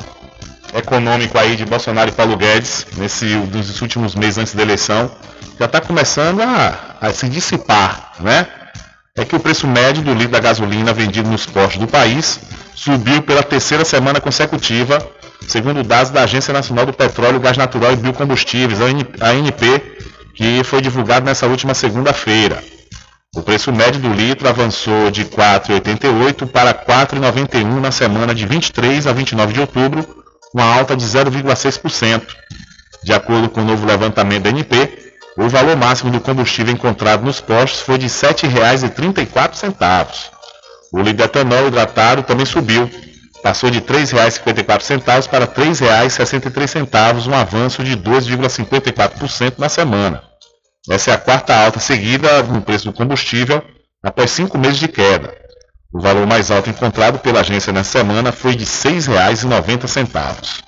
econômico 0.74 1.38
aí 1.38 1.56
de 1.56 1.64
Bolsonaro 1.64 2.10
e 2.10 2.12
Paulo 2.12 2.36
Guedes 2.36 2.86
nesse 2.96 3.36
dos 3.46 3.80
últimos 3.80 4.14
meses 4.14 4.38
antes 4.38 4.54
da 4.54 4.62
eleição 4.62 5.10
já 5.58 5.66
está 5.66 5.80
começando 5.80 6.40
a, 6.40 6.96
a, 7.00 7.12
se 7.12 7.28
dissipar, 7.28 8.12
né? 8.20 8.46
É 9.16 9.24
que 9.24 9.36
o 9.36 9.40
preço 9.40 9.66
médio 9.66 10.02
do 10.02 10.14
litro 10.14 10.30
da 10.30 10.40
gasolina 10.40 10.92
vendido 10.92 11.28
nos 11.28 11.44
postos 11.44 11.78
do 11.78 11.86
país 11.86 12.40
subiu 12.74 13.20
pela 13.22 13.42
terceira 13.42 13.84
semana 13.84 14.20
consecutiva, 14.20 15.06
segundo 15.46 15.82
dados 15.82 16.10
da 16.10 16.22
Agência 16.22 16.52
Nacional 16.54 16.86
do 16.86 16.92
Petróleo, 16.92 17.40
Gás 17.40 17.56
Natural 17.56 17.92
e 17.92 17.96
Biocombustíveis, 17.96 18.80
a 18.80 18.86
ANP, 18.86 19.82
que 20.40 20.64
foi 20.64 20.80
divulgado 20.80 21.26
nessa 21.26 21.46
última 21.46 21.74
segunda-feira. 21.74 22.64
O 23.36 23.42
preço 23.42 23.70
médio 23.70 24.00
do 24.00 24.10
litro 24.10 24.48
avançou 24.48 25.10
de 25.10 25.26
4,88 25.26 26.46
para 26.46 26.72
4,91 26.72 27.78
na 27.78 27.90
semana 27.90 28.34
de 28.34 28.46
23 28.46 29.06
a 29.06 29.12
29 29.12 29.52
de 29.52 29.60
outubro, 29.60 30.24
uma 30.54 30.64
alta 30.64 30.96
de 30.96 31.04
0,6%. 31.04 32.22
De 33.04 33.12
acordo 33.12 33.50
com 33.50 33.60
o 33.60 33.64
novo 33.64 33.86
levantamento 33.86 34.44
da 34.44 34.48
NP, 34.48 35.12
o 35.36 35.46
valor 35.46 35.76
máximo 35.76 36.10
do 36.10 36.22
combustível 36.22 36.72
encontrado 36.72 37.22
nos 37.22 37.42
postos 37.42 37.82
foi 37.82 37.98
de 37.98 38.06
R$ 38.06 38.12
7,34. 38.12 40.06
O 40.90 41.00
litro 41.00 41.18
de 41.18 41.22
etanol 41.22 41.68
hidratado 41.68 42.22
também 42.22 42.46
subiu, 42.46 42.90
passou 43.42 43.68
de 43.70 43.80
R$ 43.80 43.84
3,54 43.84 45.28
para 45.28 45.44
R$ 45.44 45.50
3,63, 45.52 47.28
um 47.28 47.34
avanço 47.34 47.84
de 47.84 47.94
2,54% 47.94 49.58
na 49.58 49.68
semana. 49.68 50.29
Essa 50.88 51.10
é 51.10 51.14
a 51.14 51.18
quarta 51.18 51.54
alta 51.54 51.78
seguida 51.78 52.42
no 52.44 52.62
preço 52.62 52.86
do 52.86 52.92
combustível 52.92 53.62
após 54.02 54.30
cinco 54.30 54.56
meses 54.56 54.78
de 54.78 54.88
queda. 54.88 55.34
O 55.92 56.00
valor 56.00 56.26
mais 56.26 56.50
alto 56.50 56.70
encontrado 56.70 57.18
pela 57.18 57.40
agência 57.40 57.72
nessa 57.72 57.98
semana 57.98 58.32
foi 58.32 58.54
de 58.54 58.64
R$ 58.64 58.70
6,90. 58.70 60.62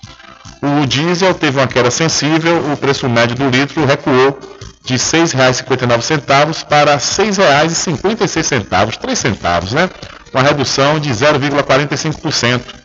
O 0.63 0.87
diesel 0.87 1.33
teve 1.35 1.59
uma 1.59 1.67
queda 1.67 1.91
sensível, 1.91 2.73
o 2.73 2.77
preço 2.77 3.09
médio 3.09 3.37
do 3.37 3.49
litro 3.49 3.87
recuou 3.87 4.39
de 4.85 4.95
R$ 4.95 4.99
6,59 4.99 6.67
para 6.67 6.93
R$ 6.93 6.99
6,56, 6.99 8.97
3 8.97 9.19
centavos, 9.19 9.73
né? 9.73 9.89
Uma 10.33 10.43
redução 10.43 10.99
de 11.01 11.11
0,45%. 11.11 12.82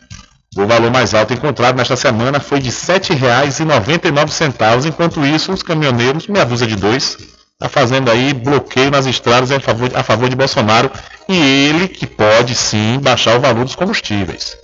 O 0.58 0.66
valor 0.66 0.90
mais 0.90 1.14
alto 1.14 1.32
encontrado 1.32 1.76
nesta 1.76 1.94
semana 1.94 2.40
foi 2.40 2.58
de 2.58 2.68
R$ 2.68 2.74
7,99, 2.74 4.86
enquanto 4.86 5.24
isso 5.24 5.52
os 5.52 5.62
caminhoneiros, 5.62 6.26
meia 6.26 6.44
dúzia 6.44 6.66
de 6.66 6.74
dois, 6.74 7.16
está 7.52 7.68
fazendo 7.68 8.10
aí 8.10 8.34
bloqueio 8.34 8.90
nas 8.90 9.06
estradas 9.06 9.52
a 9.52 9.60
favor, 9.60 9.88
a 9.94 10.02
favor 10.02 10.28
de 10.28 10.34
Bolsonaro. 10.34 10.90
E 11.28 11.36
ele 11.36 11.86
que 11.86 12.08
pode 12.08 12.56
sim 12.56 12.98
baixar 13.00 13.36
o 13.36 13.40
valor 13.40 13.64
dos 13.64 13.76
combustíveis, 13.76 14.56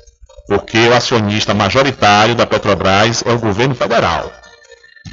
porque 0.48 0.88
o 0.88 0.94
acionista 0.94 1.54
majoritário 1.54 2.34
da 2.34 2.44
Petrobras 2.44 3.22
é 3.24 3.30
o 3.30 3.38
governo 3.38 3.76
federal. 3.76 4.32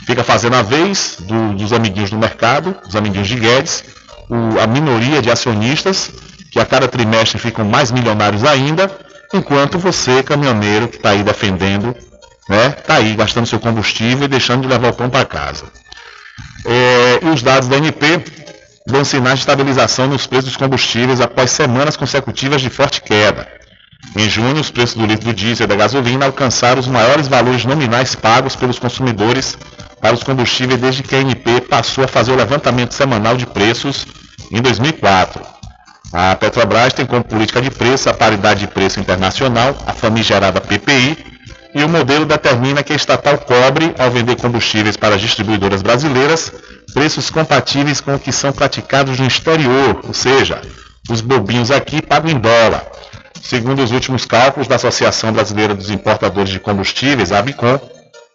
Fica 0.07 0.23
fazendo 0.23 0.55
a 0.55 0.63
vez 0.63 1.17
do, 1.19 1.53
dos 1.53 1.73
amiguinhos 1.73 2.09
do 2.09 2.17
mercado, 2.17 2.75
dos 2.84 2.95
amiguinhos 2.95 3.27
de 3.27 3.36
Guedes, 3.36 3.84
o, 4.27 4.59
a 4.59 4.65
minoria 4.65 5.21
de 5.21 5.29
acionistas, 5.29 6.09
que 6.51 6.59
a 6.59 6.65
cada 6.65 6.88
trimestre 6.88 7.38
ficam 7.38 7.65
mais 7.65 7.91
milionários 7.91 8.43
ainda, 8.43 8.89
enquanto 9.34 9.79
você, 9.79 10.23
caminhoneiro, 10.23 10.88
que 10.88 10.97
está 10.97 11.11
aí 11.11 11.23
defendendo, 11.23 11.95
né, 12.49 12.75
está 12.77 12.95
aí 12.95 13.15
gastando 13.15 13.47
seu 13.47 13.59
combustível 13.59 14.25
e 14.25 14.27
deixando 14.27 14.61
de 14.61 14.67
levar 14.67 14.89
o 14.89 14.93
pão 14.93 15.09
para 15.09 15.25
casa. 15.25 15.65
É, 16.65 17.19
e 17.23 17.29
os 17.29 17.41
dados 17.41 17.67
da 17.67 17.77
NP 17.77 18.23
dão 18.86 19.03
sinais 19.05 19.39
de 19.39 19.41
estabilização 19.41 20.07
nos 20.07 20.27
preços 20.27 20.49
dos 20.49 20.57
combustíveis 20.57 21.21
após 21.21 21.51
semanas 21.51 21.95
consecutivas 21.95 22.61
de 22.61 22.69
forte 22.69 23.01
queda. 23.01 23.47
Em 24.15 24.27
junho, 24.29 24.59
os 24.59 24.71
preços 24.71 24.95
do 24.95 25.05
litro 25.05 25.25
do 25.25 25.34
diesel 25.34 25.65
e 25.65 25.67
da 25.67 25.75
gasolina 25.75 26.25
alcançaram 26.25 26.79
os 26.79 26.88
maiores 26.88 27.27
valores 27.27 27.63
nominais 27.65 28.15
pagos 28.15 28.55
pelos 28.55 28.79
consumidores 28.79 29.57
para 30.01 30.15
os 30.15 30.23
combustíveis 30.23 30.82
desde 30.82 31.03
que 31.03 31.15
a 31.15 31.19
ANP 31.19 31.61
passou 31.69 32.03
a 32.03 32.07
fazer 32.07 32.32
o 32.32 32.36
levantamento 32.36 32.93
semanal 32.93 33.38
de 33.38 33.45
preços 33.45 34.05
em 34.51 34.61
2004. 34.61 35.51
A 36.14 36.36
Petrobras 36.36 36.93
tem 36.93 37.05
como 37.05 37.24
política 37.24 37.62
de 37.62 37.72
preço 37.72 38.09
a 38.09 38.14
paridade 38.14 38.62
de 38.62 38.68
preço 38.68 38.99
internacional, 38.99 39.76
a 39.86 39.93
famigerada 39.93 40.59
PPI, 40.59 41.18
e 41.74 41.84
o 41.84 41.89
modelo 41.89 42.26
determina 42.26 42.84
que 42.84 42.91
a 42.91 42.95
estatal 42.95 43.38
cobre, 43.38 43.95
ao 43.97 44.12
vender 44.12 44.36
combustíveis 44.36 44.97
para 44.97 45.16
as 45.16 45.22
distribuidoras 45.22 45.82
brasileiras, 45.82 46.51
preços 46.93 47.30
compatíveis 47.30 48.01
com 48.01 48.16
o 48.16 48.20
que 48.20 48.34
são 48.34 48.51
praticados 48.51 49.18
no 49.20 49.26
exterior, 49.26 50.01
ou 50.05 50.14
seja, 50.14 50.62
os 51.09 51.22
bobinhos 51.22 51.72
aqui 51.72 52.01
pagam 52.01 52.30
em 52.30 52.38
dólar. 52.38 52.86
Segundo 53.41 53.82
os 53.82 53.91
últimos 53.91 54.26
cálculos 54.26 54.68
da 54.68 54.76
Associação 54.76 55.32
Brasileira 55.32 55.74
dos 55.74 55.89
Importadores 55.89 56.51
de 56.51 56.59
Combustíveis, 56.59 57.32
a 57.32 57.39
ABICOM, 57.39 57.80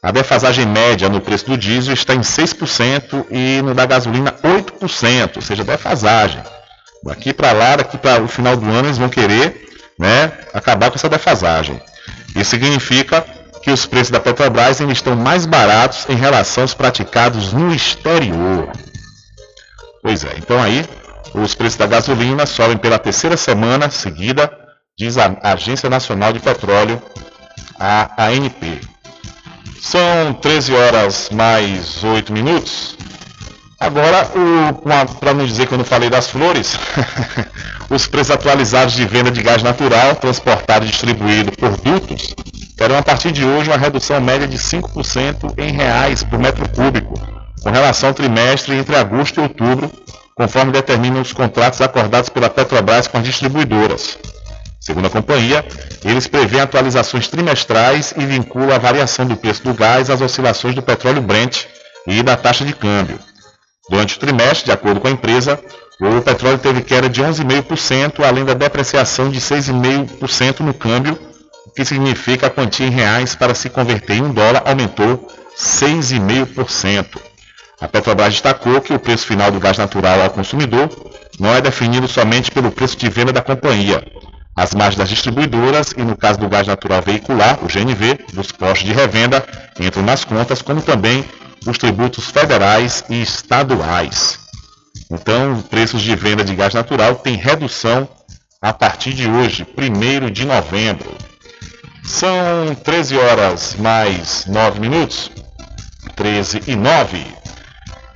a 0.02 0.10
defasagem 0.10 0.66
média 0.66 1.08
no 1.08 1.20
preço 1.20 1.46
do 1.46 1.58
diesel 1.58 1.92
está 1.92 2.14
em 2.14 2.20
6% 2.20 3.26
e 3.30 3.60
no 3.62 3.74
da 3.74 3.84
gasolina 3.84 4.34
8%, 4.42 5.36
ou 5.36 5.42
seja, 5.42 5.62
defasagem. 5.62 6.40
Daqui 7.06 7.32
para 7.32 7.52
lá, 7.52 7.76
daqui 7.76 7.96
para 7.96 8.22
o 8.22 8.28
final 8.28 8.56
do 8.56 8.66
ano, 8.66 8.88
eles 8.88 8.98
vão 8.98 9.08
querer 9.08 9.68
né, 9.98 10.32
acabar 10.52 10.90
com 10.90 10.96
essa 10.96 11.08
defasagem. 11.08 11.80
Isso 12.34 12.50
significa 12.50 13.24
que 13.62 13.70
os 13.70 13.86
preços 13.86 14.10
da 14.10 14.20
Petrobras 14.20 14.80
ainda 14.80 14.92
estão 14.92 15.16
mais 15.16 15.46
baratos 15.46 16.06
em 16.08 16.16
relação 16.16 16.62
aos 16.62 16.74
praticados 16.74 17.52
no 17.52 17.74
exterior. 17.74 18.70
Pois 20.02 20.24
é, 20.24 20.34
então 20.36 20.62
aí 20.62 20.84
os 21.34 21.54
preços 21.54 21.76
da 21.76 21.86
gasolina 21.86 22.46
sobem 22.46 22.76
pela 22.76 22.98
terceira 22.98 23.36
semana 23.36 23.90
seguida, 23.90 24.50
diz 24.98 25.18
a 25.18 25.36
Agência 25.42 25.90
Nacional 25.90 26.32
de 26.32 26.40
Petróleo, 26.40 27.02
a 27.78 28.26
ANP. 28.26 28.80
São 29.80 30.34
13 30.40 30.74
horas 30.74 31.30
mais 31.30 32.02
8 32.02 32.32
minutos. 32.32 32.96
Agora, 33.78 34.26
para 35.20 35.34
não 35.34 35.44
dizer 35.44 35.66
que 35.66 35.74
eu 35.74 35.78
não 35.78 35.84
falei 35.84 36.08
das 36.08 36.30
flores, 36.30 36.78
os 37.90 38.06
preços 38.06 38.30
atualizados 38.30 38.94
de 38.94 39.04
venda 39.04 39.30
de 39.30 39.42
gás 39.42 39.62
natural 39.62 40.16
transportado 40.16 40.86
e 40.86 40.88
distribuído 40.88 41.52
por 41.52 41.76
dutos 41.76 42.34
terão 42.76 42.96
a 42.96 43.02
partir 43.02 43.32
de 43.32 43.44
hoje 43.44 43.68
uma 43.68 43.76
redução 43.76 44.20
média 44.20 44.48
de 44.48 44.58
5% 44.58 45.54
em 45.58 45.72
reais 45.72 46.22
por 46.22 46.38
metro 46.38 46.66
cúbico, 46.70 47.14
com 47.62 47.70
relação 47.70 48.10
ao 48.10 48.14
trimestre 48.14 48.74
entre 48.74 48.96
agosto 48.96 49.40
e 49.40 49.42
outubro, 49.42 49.90
conforme 50.34 50.72
determinam 50.72 51.20
os 51.20 51.32
contratos 51.32 51.80
acordados 51.80 52.28
pela 52.28 52.50
Petrobras 52.50 53.06
com 53.06 53.18
as 53.18 53.24
distribuidoras. 53.24 54.18
Segundo 54.80 55.06
a 55.06 55.10
companhia, 55.10 55.64
eles 56.04 56.26
prevêem 56.26 56.62
atualizações 56.62 57.28
trimestrais 57.28 58.14
e 58.16 58.24
vinculam 58.24 58.74
a 58.74 58.78
variação 58.78 59.26
do 59.26 59.36
preço 59.36 59.64
do 59.64 59.74
gás 59.74 60.08
às 60.08 60.20
oscilações 60.20 60.74
do 60.74 60.82
petróleo 60.82 61.20
Brent 61.20 61.64
e 62.06 62.22
da 62.22 62.36
taxa 62.36 62.64
de 62.64 62.72
câmbio. 62.72 63.18
Durante 63.88 64.16
o 64.16 64.20
trimestre, 64.20 64.66
de 64.66 64.72
acordo 64.72 65.00
com 65.00 65.08
a 65.08 65.10
empresa, 65.10 65.60
o 66.00 66.20
petróleo 66.20 66.58
teve 66.58 66.82
queda 66.82 67.08
de 67.08 67.22
11,5%, 67.22 68.24
além 68.24 68.44
da 68.44 68.54
depreciação 68.54 69.30
de 69.30 69.40
6,5% 69.40 70.60
no 70.60 70.74
câmbio, 70.74 71.18
o 71.66 71.70
que 71.70 71.84
significa 71.84 72.48
a 72.48 72.50
quantia 72.50 72.86
em 72.86 72.90
reais 72.90 73.34
para 73.34 73.54
se 73.54 73.70
converter 73.70 74.16
em 74.16 74.22
um 74.22 74.32
dólar 74.32 74.62
aumentou 74.66 75.26
6,5%. 75.56 77.18
A 77.80 77.86
Petrobras 77.86 78.32
destacou 78.32 78.80
que 78.80 78.92
o 78.92 78.98
preço 78.98 79.26
final 79.26 79.50
do 79.50 79.60
gás 79.60 79.76
natural 79.76 80.20
ao 80.22 80.30
consumidor 80.30 80.88
não 81.38 81.54
é 81.54 81.60
definido 81.60 82.08
somente 82.08 82.50
pelo 82.50 82.70
preço 82.70 82.96
de 82.96 83.08
venda 83.08 83.32
da 83.32 83.42
companhia. 83.42 84.02
As 84.54 84.74
margens 84.74 84.96
das 84.96 85.10
distribuidoras 85.10 85.92
e, 85.94 86.02
no 86.02 86.16
caso 86.16 86.38
do 86.38 86.48
gás 86.48 86.66
natural 86.66 87.02
veicular, 87.02 87.58
o 87.62 87.66
GNV, 87.66 88.18
dos 88.32 88.50
postos 88.50 88.88
de 88.88 88.94
revenda, 88.94 89.44
entram 89.78 90.02
nas 90.02 90.24
contas, 90.24 90.62
como 90.62 90.80
também 90.80 91.24
os 91.66 91.78
tributos 91.78 92.30
federais 92.30 93.04
e 93.08 93.22
estaduais. 93.22 94.38
Então, 95.10 95.62
preços 95.62 96.02
de 96.02 96.14
venda 96.16 96.44
de 96.44 96.54
gás 96.54 96.74
natural 96.74 97.14
têm 97.16 97.36
redução 97.36 98.08
a 98.60 98.72
partir 98.72 99.12
de 99.12 99.28
hoje, 99.28 99.66
1 99.76 100.30
de 100.30 100.44
novembro. 100.44 101.10
São 102.04 102.74
13 102.82 103.16
horas 103.16 103.76
mais 103.78 104.46
9 104.46 104.80
minutos. 104.80 105.30
13 106.14 106.62
e 106.66 106.76
9. 106.76 107.24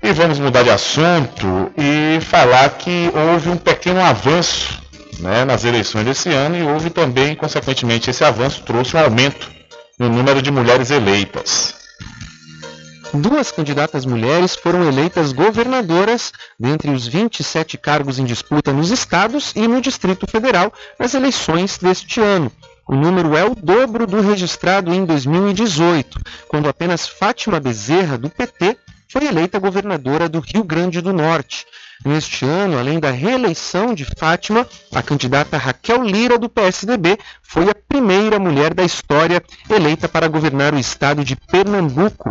E 0.03 0.13
vamos 0.13 0.39
mudar 0.39 0.63
de 0.63 0.71
assunto 0.71 1.71
e 1.77 2.21
falar 2.23 2.71
que 2.71 3.13
houve 3.15 3.51
um 3.51 3.57
pequeno 3.57 4.01
avanço 4.01 4.81
né, 5.19 5.45
nas 5.45 5.65
eleições 5.65 6.05
desse 6.05 6.31
ano 6.31 6.57
e 6.57 6.63
houve 6.63 6.89
também, 6.89 7.35
consequentemente, 7.35 8.09
esse 8.09 8.25
avanço 8.25 8.63
trouxe 8.63 8.97
um 8.97 9.01
aumento 9.01 9.51
no 9.99 10.09
número 10.09 10.41
de 10.41 10.51
mulheres 10.51 10.91
eleitas. 10.91 11.75
Duas 13.13 13.51
candidatas 13.51 14.07
mulheres 14.07 14.55
foram 14.55 14.85
eleitas 14.85 15.33
governadoras 15.33 16.33
dentre 16.59 16.93
os 16.93 17.09
27 17.09 17.77
cargos 17.77 18.21
em 18.21 18.25
disputa 18.25 18.73
nos 18.73 18.91
estados 18.91 19.53
e 19.57 19.67
no 19.67 19.81
Distrito 19.81 20.29
Federal 20.29 20.73
nas 20.97 21.13
eleições 21.15 21.77
deste 21.77 22.21
ano. 22.21 22.53
O 22.87 22.95
número 22.95 23.37
é 23.37 23.45
o 23.45 23.55
dobro 23.55 24.07
do 24.07 24.21
registrado 24.21 24.95
em 24.95 25.05
2018, 25.05 26.21
quando 26.47 26.69
apenas 26.69 27.09
Fátima 27.09 27.59
Bezerra, 27.59 28.17
do 28.17 28.31
PT, 28.31 28.77
foi 29.09 29.27
eleita 29.27 29.59
governadora 29.59 30.29
do 30.29 30.39
Rio 30.39 30.63
Grande 30.63 31.01
do 31.01 31.13
Norte. 31.13 31.67
Neste 32.05 32.45
ano, 32.45 32.79
além 32.79 33.01
da 33.01 33.11
reeleição 33.11 33.93
de 33.93 34.05
Fátima, 34.05 34.67
a 34.95 35.03
candidata 35.03 35.59
Raquel 35.59 36.03
Lira, 36.05 36.39
do 36.39 36.49
PSDB, 36.49 37.19
foi 37.43 37.69
a 37.69 37.75
primeira 37.75 38.39
mulher 38.39 38.73
da 38.73 38.85
história 38.85 39.43
eleita 39.69 40.09
para 40.09 40.29
governar 40.29 40.73
o 40.75 40.79
estado 40.79 41.25
de 41.25 41.35
Pernambuco. 41.35 42.31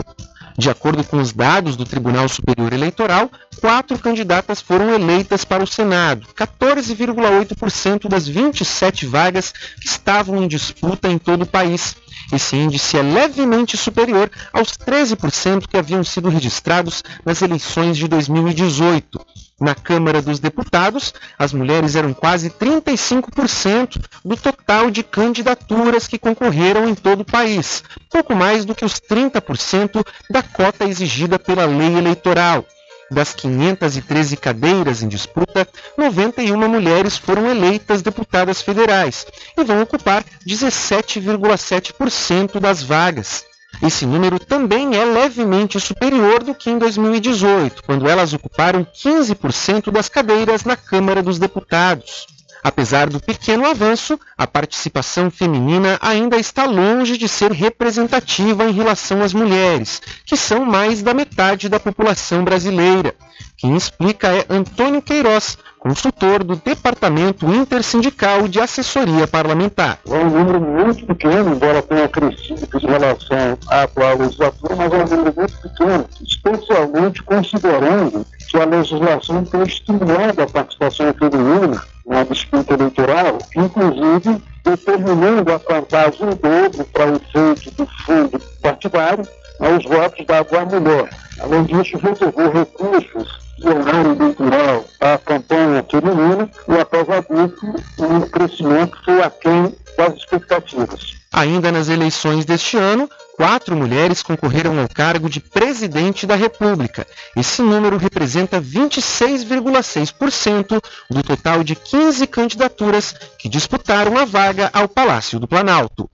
De 0.60 0.70
acordo 0.70 1.06
com 1.06 1.22
os 1.22 1.32
dados 1.32 1.78
do 1.78 1.86
Tribunal 1.86 2.28
Superior 2.28 2.74
Eleitoral, 2.74 3.32
quatro 3.62 3.98
candidatas 3.98 4.60
foram 4.60 4.94
eleitas 4.94 5.46
para 5.46 5.64
o 5.64 5.68
Senado, 5.68 6.28
14,8% 6.36 8.10
das 8.10 8.28
27 8.28 9.06
vagas 9.06 9.54
que 9.54 9.88
estavam 9.88 10.44
em 10.44 10.50
disputa 10.50 11.08
em 11.08 11.18
todo 11.18 11.44
o 11.44 11.48
país. 11.48 11.96
Esse 12.34 12.58
índice 12.58 12.98
é 12.98 13.02
levemente 13.02 13.78
superior 13.78 14.30
aos 14.52 14.74
13% 14.74 15.66
que 15.66 15.78
haviam 15.78 16.04
sido 16.04 16.28
registrados 16.28 17.06
nas 17.26 17.42
eleições 17.42 17.96
de 17.96 18.10
2018. 18.10 19.26
Na 19.60 19.76
Câmara 19.76 20.22
dos 20.22 20.40
Deputados, 20.40 21.14
as 21.38 21.52
mulheres 21.52 21.96
eram 21.96 22.14
quase 22.14 22.50
35% 22.50 24.02
do 24.24 24.38
total 24.38 24.90
de 24.90 25.04
candidaturas 25.04 26.08
que 26.08 26.18
concorreram 26.18 26.88
em 26.88 26.96
todo 26.96 27.22
o 27.22 27.26
país, 27.26 27.84
pouco 28.10 28.34
mais 28.34 28.64
do 28.64 28.74
que 28.74 28.86
os 28.86 28.94
30% 28.94 30.06
da 30.30 30.42
cota 30.42 30.86
exigida 30.86 31.38
pela 31.38 31.66
lei 31.66 31.98
eleitoral. 31.98 32.66
Das 33.12 33.34
513 33.34 34.38
cadeiras 34.38 35.02
em 35.02 35.08
disputa, 35.08 35.68
91 35.98 36.70
mulheres 36.70 37.18
foram 37.18 37.50
eleitas 37.50 38.04
deputadas 38.04 38.62
federais 38.62 39.26
e 39.58 39.64
vão 39.64 39.82
ocupar 39.82 40.24
17,7% 40.48 42.60
das 42.60 42.84
vagas. 42.84 43.49
Esse 43.82 44.06
número 44.06 44.38
também 44.40 44.96
é 44.96 45.06
levemente 45.06 45.80
superior 45.80 46.44
do 46.44 46.54
que 46.54 46.70
em 46.70 46.78
2018, 46.78 47.84
quando 47.84 48.10
elas 48.10 48.34
ocuparam 48.34 48.84
15% 48.86 49.90
das 49.90 50.10
cadeiras 50.10 50.66
na 50.66 50.76
Câmara 50.76 51.24
dos 51.24 51.40
Deputados. 51.40 52.28
Apesar 52.62 53.10
do 53.10 53.22
pequeno 53.22 53.66
avanço, 53.66 54.20
a 54.38 54.46
participação 54.46 55.32
feminina 55.32 55.98
ainda 56.02 56.36
está 56.36 56.66
longe 56.66 57.18
de 57.18 57.28
ser 57.28 57.54
representativa 57.54 58.66
em 58.66 58.74
relação 58.74 59.22
às 59.22 59.34
mulheres, 59.34 60.02
que 60.26 60.36
são 60.36 60.66
mais 60.66 61.02
da 61.02 61.14
metade 61.14 61.70
da 61.70 61.80
população 61.80 62.44
brasileira. 62.44 63.16
Quem 63.56 63.78
explica 63.78 64.28
é 64.28 64.46
Antônio 64.50 65.02
Queiroz, 65.02 65.58
consultor 65.80 66.44
do 66.44 66.58
Departamento 66.58 67.46
Intersindical 67.52 68.48
de 68.48 68.60
Assessoria 68.60 69.26
Parlamentar. 69.26 70.00
É 70.08 70.14
um 70.14 70.30
número 70.30 70.60
muito 70.60 71.06
pequeno, 71.06 71.56
embora 71.56 71.82
tenha 71.82 72.08
crescido 72.08 72.68
em 72.78 72.86
relação 72.86 73.58
à 73.70 73.84
atual 73.84 74.18
legislatura, 74.18 74.76
mas 74.76 74.92
é 74.92 74.96
um 74.98 75.08
número 75.08 75.34
muito 75.36 75.62
pequeno, 75.62 76.06
especialmente 76.22 77.24
considerando 77.24 78.26
que 78.50 78.58
a 78.58 78.66
legislação 78.66 79.46
tem 79.46 79.64
estimulado 79.64 80.42
a 80.42 80.48
participação 80.48 81.14
feminina 81.14 81.82
na 82.06 82.24
disputa 82.24 82.74
eleitoral, 82.74 83.38
inclusive 83.56 84.42
determinando 84.64 85.54
a 85.54 85.58
vantagem 85.58 86.28
em 86.28 86.36
dobro 86.36 86.84
para 86.92 87.12
o 87.12 87.16
efeito 87.16 87.72
do 87.72 87.88
fundo 88.06 88.40
partidário 88.62 89.26
aos 89.60 89.84
votos 89.86 90.26
à 90.30 90.66
mulher. 90.66 91.10
Além 91.40 91.64
disso, 91.64 91.98
reservou 91.98 92.52
recursos 92.52 93.49
do 93.60 93.70
horário 93.70 94.12
eleitoral 94.12 94.86
à 95.00 95.18
campanha 95.18 95.86
feminina 95.90 96.50
e, 96.68 96.78
apesar 96.80 97.22
disso, 97.22 97.74
o 97.98 98.30
crescimento 98.30 98.98
foi 99.04 99.22
aquém 99.22 99.74
das 99.98 100.14
expectativas. 100.16 101.18
Ainda 101.32 101.72
nas 101.72 101.90
eleições 101.90 102.44
deste 102.44 102.76
ano, 102.76 103.08
quatro 103.36 103.76
mulheres 103.76 104.24
concorreram 104.24 104.80
ao 104.80 104.90
cargo 104.90 105.30
de 105.30 105.40
presidente 105.40 106.26
da 106.26 106.34
República. 106.36 107.06
Esse 107.36 107.62
número 107.62 107.98
representa 107.98 108.60
26,6% 108.60 110.82
do 111.10 111.22
total 111.22 111.64
de 111.64 111.76
15 111.76 112.26
candidaturas 112.28 113.14
que 113.38 113.48
disputaram 113.48 114.18
a 114.18 114.26
vaga 114.26 114.72
ao 114.74 114.88
Palácio 114.88 115.40
do 115.40 115.48
Planalto. 115.48 116.10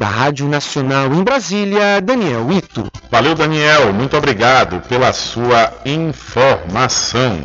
Da 0.00 0.08
Rádio 0.08 0.48
Nacional 0.48 1.12
em 1.12 1.22
Brasília, 1.22 2.00
Daniel 2.00 2.50
Ito. 2.50 2.90
Valeu, 3.10 3.34
Daniel. 3.34 3.92
Muito 3.92 4.16
obrigado 4.16 4.80
pela 4.88 5.12
sua 5.12 5.74
informação. 5.84 7.38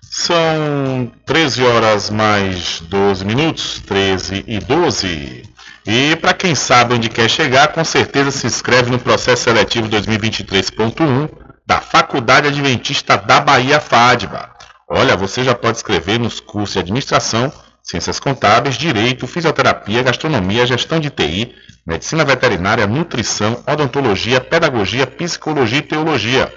São 0.00 1.10
13 1.26 1.64
horas 1.64 2.08
mais 2.08 2.78
12 2.82 3.24
minutos, 3.24 3.82
13 3.84 4.44
e 4.46 4.60
12. 4.60 5.42
E 5.84 6.14
para 6.14 6.32
quem 6.34 6.54
sabe 6.54 6.94
onde 6.94 7.08
quer 7.08 7.28
chegar, 7.28 7.72
com 7.72 7.84
certeza 7.84 8.30
se 8.30 8.46
inscreve 8.46 8.88
no 8.88 9.00
processo 9.00 9.42
seletivo 9.42 9.88
2023.1 9.88 11.28
da 11.66 11.80
Faculdade 11.80 12.46
Adventista 12.46 13.16
da 13.16 13.40
Bahia 13.40 13.80
FADBA. 13.80 14.50
Olha, 14.88 15.16
você 15.16 15.42
já 15.42 15.52
pode 15.52 15.78
escrever 15.78 16.20
nos 16.20 16.38
cursos 16.38 16.74
de 16.74 16.78
administração, 16.78 17.52
ciências 17.86 18.18
contábeis, 18.18 18.74
direito, 18.74 19.28
fisioterapia, 19.28 20.02
gastronomia, 20.02 20.66
gestão 20.66 20.98
de 20.98 21.08
TI, 21.08 21.54
medicina 21.86 22.24
veterinária, 22.24 22.84
nutrição, 22.84 23.62
odontologia, 23.64 24.40
pedagogia, 24.40 25.06
psicologia 25.06 25.78
e 25.78 25.82
teologia. 25.82 26.52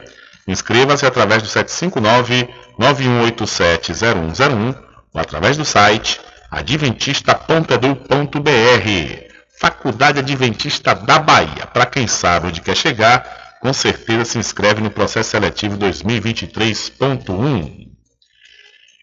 Inscreva-se 0.48 1.06
através 1.06 1.44
do 1.44 1.48
759 1.48 2.50
91870101 2.80 4.76
ou 5.14 5.22
através 5.22 5.56
do 5.56 5.64
site 5.64 6.20
adventista.edu.br. 6.50 9.30
Faculdade 9.60 10.20
Adventista 10.20 10.96
da 10.96 11.20
Bahia. 11.20 11.68
Para 11.72 11.86
quem 11.86 12.08
sabe 12.08 12.48
onde 12.48 12.62
quer 12.62 12.76
chegar, 12.76 13.60
com 13.62 13.72
certeza 13.72 14.26
se 14.26 14.40
inscreve 14.40 14.82
no 14.82 14.90
processo 14.90 15.30
seletivo 15.30 15.78
2023.1. 15.78 17.89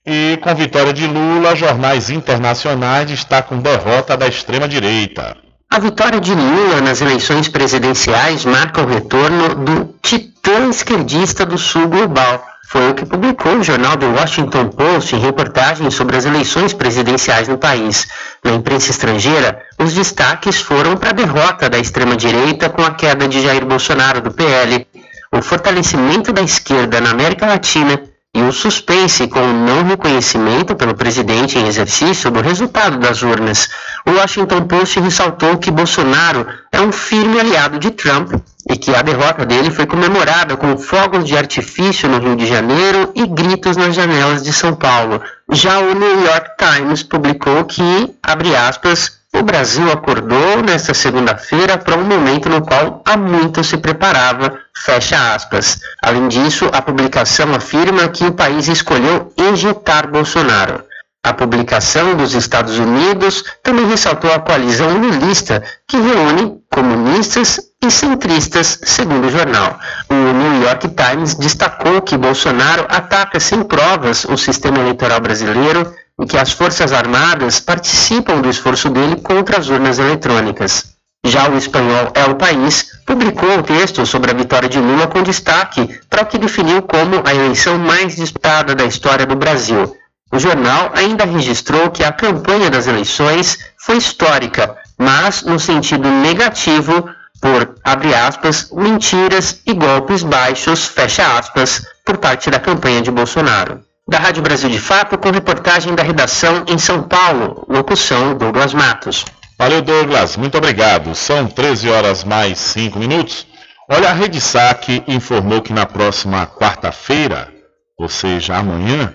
E 0.08 0.38
com 0.40 0.54
vitória 0.54 0.92
de 0.92 1.04
Lula, 1.04 1.56
jornais 1.56 2.10
internacionais 2.10 3.08
destacam 3.08 3.58
derrota 3.58 4.16
da 4.16 4.28
extrema-direita. 4.28 5.36
A 5.68 5.80
vitória 5.80 6.20
de 6.20 6.32
Lula 6.32 6.80
nas 6.80 7.00
eleições 7.00 7.48
presidenciais 7.48 8.44
marca 8.44 8.80
o 8.80 8.86
retorno 8.86 9.56
do 9.56 9.96
titã 10.00 10.68
esquerdista 10.70 11.44
do 11.44 11.58
sul 11.58 11.88
global 11.88 12.46
Foi 12.68 12.90
o 12.90 12.94
que 12.94 13.04
publicou 13.04 13.56
o 13.56 13.64
jornal 13.64 13.96
The 13.96 14.06
Washington 14.06 14.68
Post 14.68 15.16
em 15.16 15.18
reportagem 15.18 15.90
sobre 15.90 16.16
as 16.16 16.24
eleições 16.24 16.72
presidenciais 16.72 17.48
no 17.48 17.58
país. 17.58 18.06
Na 18.44 18.52
imprensa 18.52 18.92
estrangeira, 18.92 19.60
os 19.76 19.92
destaques 19.92 20.60
foram 20.60 20.96
para 20.96 21.10
a 21.10 21.14
derrota 21.14 21.68
da 21.68 21.78
extrema-direita 21.78 22.70
com 22.70 22.82
a 22.82 22.92
queda 22.92 23.26
de 23.26 23.42
Jair 23.42 23.66
Bolsonaro 23.66 24.20
do 24.20 24.30
PL, 24.30 24.86
o 25.32 25.42
fortalecimento 25.42 26.32
da 26.32 26.42
esquerda 26.42 27.00
na 27.00 27.10
América 27.10 27.46
Latina 27.46 28.00
e 28.36 28.42
o 28.42 28.52
suspense 28.52 29.26
com 29.28 29.40
o 29.40 29.52
não 29.54 29.82
reconhecimento 29.82 30.76
pelo 30.76 30.94
presidente 30.94 31.58
em 31.58 31.66
exercício 31.66 32.30
do 32.30 32.42
resultado 32.42 32.98
das 32.98 33.22
urnas. 33.22 33.66
O 34.06 34.10
Washington 34.10 34.66
Post 34.66 35.00
ressaltou 35.00 35.56
que 35.56 35.70
Bolsonaro 35.70 36.46
é 36.70 36.78
um 36.78 36.92
firme 36.92 37.40
aliado 37.40 37.78
de 37.78 37.90
Trump 37.90 38.34
e 38.68 38.76
que 38.76 38.94
a 38.94 39.00
derrota 39.00 39.46
dele 39.46 39.70
foi 39.70 39.86
comemorada 39.86 40.54
com 40.54 40.76
fogos 40.76 41.24
de 41.24 41.34
artifício 41.34 42.10
no 42.10 42.18
Rio 42.18 42.36
de 42.36 42.44
Janeiro 42.44 43.10
e 43.14 43.26
gritos 43.26 43.74
nas 43.74 43.94
janelas 43.94 44.42
de 44.42 44.52
São 44.52 44.74
Paulo. 44.74 45.22
Já 45.50 45.78
o 45.78 45.94
New 45.94 46.26
York 46.26 46.50
Times 46.58 47.02
publicou 47.02 47.64
que, 47.64 48.14
abre 48.22 48.54
aspas, 48.54 49.12
o 49.38 49.42
Brasil 49.42 49.90
acordou 49.92 50.62
nesta 50.62 50.94
segunda-feira 50.94 51.76
para 51.76 51.96
um 51.96 52.04
momento 52.04 52.48
no 52.48 52.62
qual 52.62 53.02
há 53.04 53.16
muito 53.16 53.62
se 53.62 53.76
preparava, 53.76 54.58
fecha 54.74 55.34
aspas. 55.34 55.78
Além 56.02 56.28
disso, 56.28 56.68
a 56.72 56.80
publicação 56.80 57.54
afirma 57.54 58.08
que 58.08 58.24
o 58.24 58.32
país 58.32 58.66
escolheu 58.68 59.32
ejetar 59.36 60.10
Bolsonaro. 60.10 60.82
A 61.22 61.34
publicação 61.34 62.14
dos 62.14 62.34
Estados 62.34 62.78
Unidos 62.78 63.44
também 63.62 63.86
ressaltou 63.86 64.32
a 64.32 64.38
coalizão 64.38 64.96
lulista, 64.96 65.62
que 65.86 65.96
reúne 65.96 66.56
comunistas 66.70 67.60
e 67.82 67.90
centristas, 67.90 68.78
segundo 68.84 69.26
o 69.26 69.30
jornal. 69.30 69.78
O 70.08 70.14
New 70.14 70.62
York 70.62 70.88
Times 70.88 71.34
destacou 71.34 72.00
que 72.00 72.16
Bolsonaro 72.16 72.86
ataca 72.88 73.40
sem 73.40 73.62
provas 73.64 74.24
o 74.24 74.36
sistema 74.36 74.78
eleitoral 74.78 75.20
brasileiro 75.20 75.92
e 76.20 76.26
que 76.26 76.38
as 76.38 76.52
Forças 76.52 76.92
Armadas 76.92 77.60
participam 77.60 78.40
do 78.40 78.48
esforço 78.48 78.88
dele 78.88 79.16
contra 79.16 79.58
as 79.58 79.68
urnas 79.68 79.98
eletrônicas. 79.98 80.96
Já 81.24 81.48
o 81.48 81.56
espanhol 81.56 82.12
El 82.14 82.36
País 82.36 83.00
publicou 83.04 83.58
o 83.58 83.62
texto 83.62 84.06
sobre 84.06 84.30
a 84.30 84.34
vitória 84.34 84.68
de 84.68 84.78
Lula 84.78 85.06
com 85.08 85.22
destaque 85.22 86.00
para 86.08 86.22
o 86.22 86.26
que 86.26 86.38
definiu 86.38 86.82
como 86.82 87.22
a 87.24 87.34
eleição 87.34 87.78
mais 87.78 88.16
disputada 88.16 88.74
da 88.74 88.84
história 88.84 89.26
do 89.26 89.36
Brasil. 89.36 89.94
O 90.32 90.38
jornal 90.38 90.90
ainda 90.94 91.24
registrou 91.24 91.90
que 91.90 92.02
a 92.02 92.12
campanha 92.12 92.70
das 92.70 92.86
eleições 92.86 93.58
foi 93.78 93.96
histórica, 93.96 94.76
mas 94.98 95.42
no 95.42 95.58
sentido 95.58 96.08
negativo 96.08 97.08
por, 97.40 97.74
abre 97.84 98.14
aspas, 98.14 98.70
mentiras 98.72 99.60
e 99.66 99.74
golpes 99.74 100.22
baixos, 100.22 100.86
fecha 100.86 101.38
aspas, 101.38 101.84
por 102.04 102.16
parte 102.16 102.50
da 102.50 102.58
campanha 102.58 103.02
de 103.02 103.10
Bolsonaro 103.10 103.85
da 104.08 104.18
Rádio 104.18 104.42
Brasil 104.42 104.70
de 104.70 104.78
Fato, 104.78 105.18
com 105.18 105.30
reportagem 105.30 105.92
da 105.94 106.02
redação 106.02 106.64
em 106.68 106.78
São 106.78 107.02
Paulo. 107.02 107.66
Locução 107.68 108.36
Douglas 108.36 108.72
Matos. 108.72 109.24
Valeu, 109.58 109.82
Douglas. 109.82 110.36
Muito 110.36 110.56
obrigado. 110.56 111.12
São 111.14 111.48
13 111.48 111.90
horas 111.90 112.22
mais 112.22 112.56
5 112.58 112.98
minutos. 113.00 113.46
Olha, 113.90 114.10
a 114.10 114.12
Rede 114.12 114.40
Saque 114.40 115.02
informou 115.08 115.60
que 115.60 115.72
na 115.72 115.86
próxima 115.86 116.46
quarta-feira, 116.46 117.52
ou 117.98 118.08
seja, 118.08 118.56
amanhã, 118.56 119.12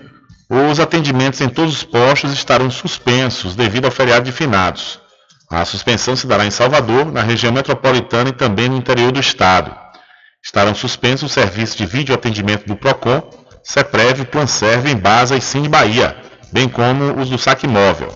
os 0.50 0.78
atendimentos 0.78 1.40
em 1.40 1.48
todos 1.48 1.76
os 1.76 1.84
postos 1.84 2.32
estarão 2.32 2.70
suspensos 2.70 3.56
devido 3.56 3.86
ao 3.86 3.90
feriado 3.90 4.26
de 4.26 4.32
finados. 4.32 5.00
A 5.50 5.64
suspensão 5.64 6.14
se 6.16 6.26
dará 6.26 6.44
em 6.44 6.50
Salvador, 6.50 7.10
na 7.10 7.22
região 7.22 7.52
metropolitana 7.52 8.28
e 8.28 8.34
também 8.34 8.68
no 8.68 8.76
interior 8.76 9.10
do 9.10 9.20
estado. 9.20 9.74
Estarão 10.44 10.74
suspensos 10.74 11.30
os 11.30 11.32
serviços 11.32 11.76
de 11.76 11.86
videoatendimento 11.86 12.66
do 12.66 12.76
PROCON, 12.76 13.41
CEPREV, 13.62 14.26
Planserve, 14.26 14.90
Embasa 14.90 15.36
e 15.36 15.40
Cine 15.40 15.68
Bahia, 15.68 16.16
bem 16.50 16.68
como 16.68 17.20
os 17.20 17.28
do 17.28 17.38
saque 17.38 17.66
móvel. 17.66 18.12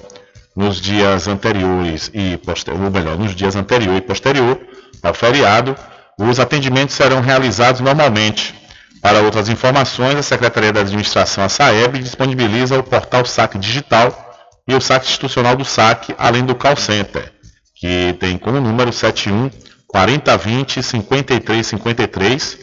Nos 0.54 0.80
dias 0.80 1.28
anteriores 1.28 2.10
e 2.14 2.36
posterior, 2.38 2.84
ou 2.84 2.90
melhor, 2.90 3.18
nos 3.18 3.34
dias 3.34 3.54
anterior 3.56 3.96
e 3.96 4.00
posterior 4.00 4.58
ao 5.02 5.14
feriado, 5.14 5.76
os 6.18 6.40
atendimentos 6.40 6.94
serão 6.94 7.20
realizados 7.20 7.80
normalmente. 7.80 8.54
Para 9.02 9.20
outras 9.20 9.48
informações, 9.48 10.16
a 10.16 10.22
Secretaria 10.22 10.72
da 10.72 10.80
Administração, 10.80 11.44
a 11.44 11.48
SAEB, 11.48 11.98
disponibiliza 11.98 12.78
o 12.78 12.82
portal 12.82 13.24
Saque 13.24 13.58
Digital 13.58 14.26
e 14.66 14.74
o 14.74 14.80
saque 14.80 15.06
institucional 15.06 15.54
do 15.54 15.64
saque, 15.64 16.14
além 16.18 16.44
do 16.44 16.54
call 16.54 16.76
center, 16.76 17.32
que 17.74 18.16
tem 18.18 18.36
como 18.36 18.60
número 18.60 18.92
71 18.92 19.50
4020 19.86 20.82
5353 20.82 22.58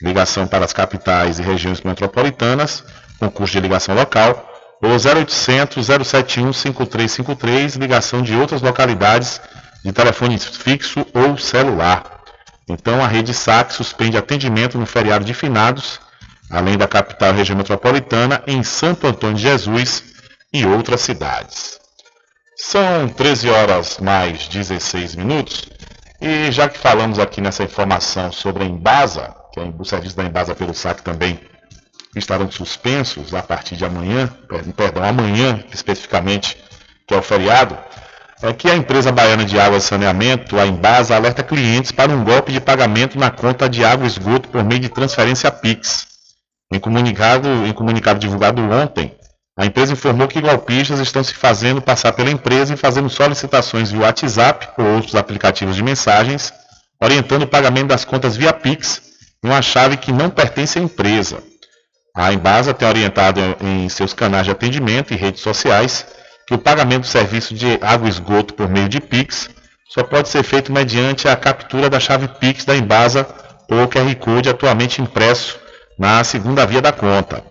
ligação 0.00 0.46
para 0.46 0.64
as 0.64 0.72
capitais 0.72 1.38
e 1.38 1.42
regiões 1.42 1.80
metropolitanas, 1.80 2.84
concurso 3.18 3.52
de 3.52 3.60
ligação 3.60 3.94
local, 3.94 4.52
ou 4.82 4.90
0800 4.90 5.86
071 5.86 6.52
5353, 6.52 7.76
ligação 7.76 8.22
de 8.22 8.34
outras 8.34 8.60
localidades 8.60 9.40
de 9.84 9.92
telefone 9.92 10.38
fixo 10.38 11.06
ou 11.14 11.38
celular. 11.38 12.22
Então 12.68 13.02
a 13.02 13.06
rede 13.06 13.32
SAC 13.32 13.72
suspende 13.72 14.16
atendimento 14.16 14.76
no 14.76 14.86
feriado 14.86 15.24
de 15.24 15.32
finados, 15.32 16.00
além 16.50 16.76
da 16.76 16.88
capital 16.88 17.32
e 17.32 17.36
região 17.36 17.56
metropolitana, 17.56 18.42
em 18.46 18.62
Santo 18.62 19.06
Antônio 19.06 19.36
de 19.36 19.42
Jesus 19.42 20.02
e 20.52 20.66
outras 20.66 21.00
cidades. 21.00 21.78
São 22.56 23.08
13 23.08 23.50
horas 23.50 23.98
mais 23.98 24.48
16 24.48 25.14
minutos, 25.14 25.68
e 26.20 26.50
já 26.50 26.68
que 26.68 26.78
falamos 26.78 27.18
aqui 27.18 27.40
nessa 27.40 27.62
informação 27.62 28.32
sobre 28.32 28.64
a 28.64 28.66
Embasa, 28.66 29.34
que 29.52 29.60
é 29.60 29.62
o 29.62 29.84
serviço 29.84 30.16
da 30.16 30.24
Embasa 30.24 30.54
pelo 30.54 30.74
SAC 30.74 31.02
também 31.02 31.38
estarão 32.14 32.50
suspensos 32.50 33.34
a 33.34 33.42
partir 33.42 33.76
de 33.76 33.84
amanhã, 33.84 34.30
perdão, 34.74 35.04
amanhã 35.04 35.62
especificamente, 35.72 36.56
que 37.06 37.14
é 37.14 37.16
o 37.18 37.22
feriado, 37.22 37.76
é 38.42 38.52
que 38.52 38.68
a 38.68 38.76
empresa 38.76 39.10
baiana 39.10 39.44
de 39.44 39.58
água 39.58 39.78
e 39.78 39.80
saneamento, 39.80 40.58
a 40.58 40.66
Embasa, 40.66 41.16
alerta 41.16 41.42
clientes 41.42 41.90
para 41.90 42.12
um 42.12 42.24
golpe 42.24 42.52
de 42.52 42.60
pagamento 42.60 43.18
na 43.18 43.30
conta 43.30 43.68
de 43.68 43.84
água 43.84 44.04
e 44.04 44.08
esgoto 44.08 44.48
por 44.48 44.62
meio 44.62 44.80
de 44.80 44.88
transferência 44.88 45.50
PIX. 45.50 46.06
Em 46.72 46.78
comunicado, 46.78 47.48
em 47.66 47.72
comunicado 47.72 48.18
divulgado 48.18 48.60
ontem, 48.62 49.15
a 49.58 49.64
empresa 49.64 49.94
informou 49.94 50.28
que 50.28 50.40
golpistas 50.40 51.00
estão 51.00 51.24
se 51.24 51.32
fazendo 51.32 51.80
passar 51.80 52.12
pela 52.12 52.30
empresa 52.30 52.74
e 52.74 52.76
fazendo 52.76 53.08
solicitações 53.08 53.90
via 53.90 54.02
WhatsApp 54.02 54.68
ou 54.76 54.84
outros 54.96 55.14
aplicativos 55.14 55.74
de 55.74 55.82
mensagens, 55.82 56.52
orientando 57.00 57.42
o 57.42 57.48
pagamento 57.48 57.88
das 57.88 58.04
contas 58.04 58.36
via 58.36 58.52
PIX 58.52 59.00
uma 59.42 59.62
chave 59.62 59.96
que 59.96 60.12
não 60.12 60.28
pertence 60.28 60.78
à 60.78 60.82
empresa. 60.82 61.42
A 62.14 62.32
Embasa 62.32 62.74
tem 62.74 62.88
orientado 62.88 63.40
em 63.60 63.88
seus 63.88 64.12
canais 64.12 64.44
de 64.44 64.50
atendimento 64.50 65.12
e 65.12 65.16
redes 65.16 65.40
sociais 65.40 66.06
que 66.46 66.54
o 66.54 66.58
pagamento 66.58 67.02
do 67.02 67.06
serviço 67.06 67.54
de 67.54 67.78
água 67.80 68.08
e 68.08 68.10
esgoto 68.10 68.54
por 68.54 68.68
meio 68.68 68.88
de 68.88 69.00
Pix 69.00 69.50
só 69.88 70.02
pode 70.02 70.28
ser 70.28 70.42
feito 70.42 70.72
mediante 70.72 71.28
a 71.28 71.36
captura 71.36 71.88
da 71.88 72.00
chave 72.00 72.28
Pix 72.28 72.64
da 72.64 72.76
Embasa 72.76 73.26
ou 73.70 73.88
QR 73.88 74.14
Code 74.16 74.48
atualmente 74.48 75.00
impresso 75.00 75.58
na 75.98 76.22
segunda 76.24 76.66
via 76.66 76.82
da 76.82 76.92
conta. 76.92 77.42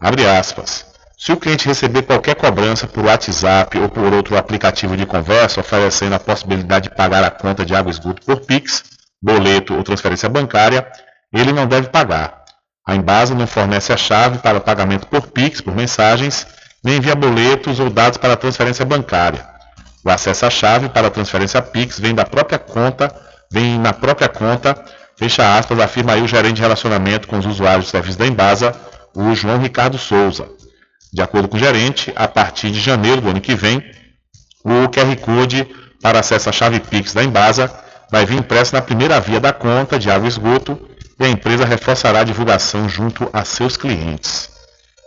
Abre 0.00 0.26
aspas. 0.26 0.87
Se 1.20 1.32
o 1.32 1.36
cliente 1.36 1.66
receber 1.66 2.02
qualquer 2.02 2.36
cobrança 2.36 2.86
por 2.86 3.04
WhatsApp 3.04 3.76
ou 3.76 3.88
por 3.88 4.14
outro 4.14 4.38
aplicativo 4.38 4.96
de 4.96 5.04
conversa 5.04 5.60
oferecendo 5.60 6.14
a 6.14 6.20
possibilidade 6.20 6.88
de 6.88 6.94
pagar 6.94 7.24
a 7.24 7.30
conta 7.30 7.66
de 7.66 7.74
água 7.74 7.90
e 7.90 7.92
esgoto 7.92 8.24
por 8.24 8.46
Pix, 8.46 8.84
boleto 9.20 9.74
ou 9.74 9.82
transferência 9.82 10.28
bancária, 10.28 10.86
ele 11.32 11.52
não 11.52 11.66
deve 11.66 11.88
pagar. 11.88 12.44
A 12.86 12.94
Embasa 12.94 13.34
não 13.34 13.48
fornece 13.48 13.92
a 13.92 13.96
chave 13.96 14.38
para 14.38 14.60
pagamento 14.60 15.08
por 15.08 15.26
Pix, 15.26 15.60
por 15.60 15.74
mensagens, 15.74 16.46
nem 16.84 16.98
envia 16.98 17.16
boletos 17.16 17.80
ou 17.80 17.90
dados 17.90 18.16
para 18.16 18.36
transferência 18.36 18.84
bancária. 18.84 19.44
O 20.04 20.10
acesso 20.10 20.46
à 20.46 20.50
chave 20.50 20.88
para 20.88 21.10
transferência 21.10 21.60
Pix 21.60 21.98
vem 21.98 22.14
da 22.14 22.24
própria 22.24 22.60
conta, 22.60 23.12
vem 23.50 23.76
na 23.76 23.92
própria 23.92 24.28
conta, 24.28 24.80
fecha 25.16 25.58
aspas, 25.58 25.80
afirma 25.80 26.12
aí 26.12 26.22
o 26.22 26.28
gerente 26.28 26.54
de 26.54 26.62
relacionamento 26.62 27.26
com 27.26 27.38
os 27.38 27.44
usuários 27.44 27.86
do 27.86 27.90
serviço 27.90 28.18
da 28.18 28.26
Embasa, 28.26 28.72
o 29.16 29.34
João 29.34 29.58
Ricardo 29.58 29.98
Souza. 29.98 30.57
De 31.12 31.22
acordo 31.22 31.48
com 31.48 31.56
o 31.56 31.60
gerente, 31.60 32.12
a 32.14 32.28
partir 32.28 32.70
de 32.70 32.80
janeiro 32.80 33.20
do 33.20 33.30
ano 33.30 33.40
que 33.40 33.54
vem, 33.54 33.82
o 34.64 34.88
QR 34.88 35.16
Code 35.20 35.66
para 36.02 36.20
acesso 36.20 36.48
à 36.48 36.52
chave 36.52 36.80
Pix 36.80 37.14
da 37.14 37.24
Embasa 37.24 37.72
vai 38.10 38.26
vir 38.26 38.38
impresso 38.38 38.74
na 38.74 38.82
primeira 38.82 39.20
via 39.20 39.40
da 39.40 39.52
conta 39.52 39.98
de 39.98 40.10
água 40.10 40.26
e 40.26 40.28
esgoto 40.28 40.78
e 41.18 41.24
a 41.24 41.28
empresa 41.28 41.64
reforçará 41.64 42.20
a 42.20 42.24
divulgação 42.24 42.88
junto 42.88 43.28
a 43.32 43.44
seus 43.44 43.76
clientes. 43.76 44.50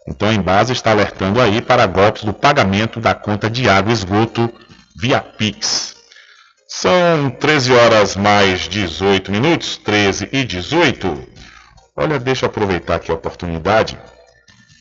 Então 0.07 0.29
a 0.29 0.33
Embasa 0.33 0.73
está 0.73 0.91
alertando 0.91 1.39
aí 1.39 1.61
para 1.61 1.85
golpes 1.85 2.23
do 2.23 2.33
pagamento 2.33 2.99
da 2.99 3.13
conta 3.13 3.49
de 3.49 3.69
água 3.69 3.91
e 3.91 3.93
esgoto 3.93 4.51
via 4.99 5.19
Pix. 5.19 5.95
São 6.67 7.29
13 7.29 7.73
horas 7.73 8.15
mais 8.15 8.61
18 8.61 9.31
minutos, 9.31 9.77
13 9.77 10.29
e 10.31 10.43
18. 10.43 11.27
Olha, 11.95 12.17
deixa 12.17 12.45
eu 12.45 12.49
aproveitar 12.49 12.95
aqui 12.95 13.11
a 13.11 13.13
oportunidade 13.13 13.97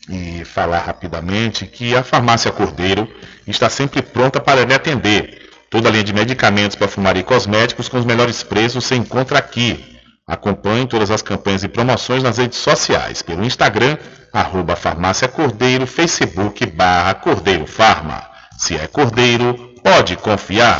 e 0.09 0.43
falar 0.45 0.79
rapidamente 0.79 1.65
que 1.65 1.95
a 1.95 2.03
farmácia 2.03 2.51
Cordeiro 2.51 3.07
está 3.45 3.69
sempre 3.69 4.01
pronta 4.01 4.39
para 4.39 4.65
lhe 4.65 4.73
atender. 4.73 5.49
Toda 5.69 5.87
a 5.87 5.91
linha 5.91 6.03
de 6.03 6.13
medicamentos, 6.13 6.75
perfumaria 6.75 7.21
e 7.21 7.25
cosméticos 7.25 7.87
com 7.87 7.97
os 7.97 8.05
melhores 8.05 8.43
preços 8.43 8.85
se 8.85 8.95
encontra 8.95 9.39
aqui 9.39 9.91
Acompanhe 10.31 10.87
todas 10.87 11.11
as 11.11 11.21
campanhas 11.21 11.61
e 11.63 11.67
promoções 11.67 12.23
nas 12.23 12.37
redes 12.37 12.57
sociais, 12.57 13.21
pelo 13.21 13.43
Instagram, 13.43 13.97
arroba 14.31 14.77
Farmácia 14.77 15.27
Cordeiro, 15.27 15.85
Facebook 15.85 16.65
barra 16.67 17.13
Cordeiro 17.15 17.67
Farma. 17.67 18.23
Se 18.57 18.77
é 18.77 18.87
Cordeiro, 18.87 19.73
pode 19.83 20.15
confiar. 20.15 20.79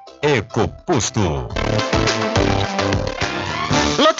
Ecoposto. 0.23 1.49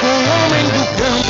com 0.00 0.06
o 0.06 0.46
homem 0.46 0.64
do 0.70 0.84
campo, 0.96 1.29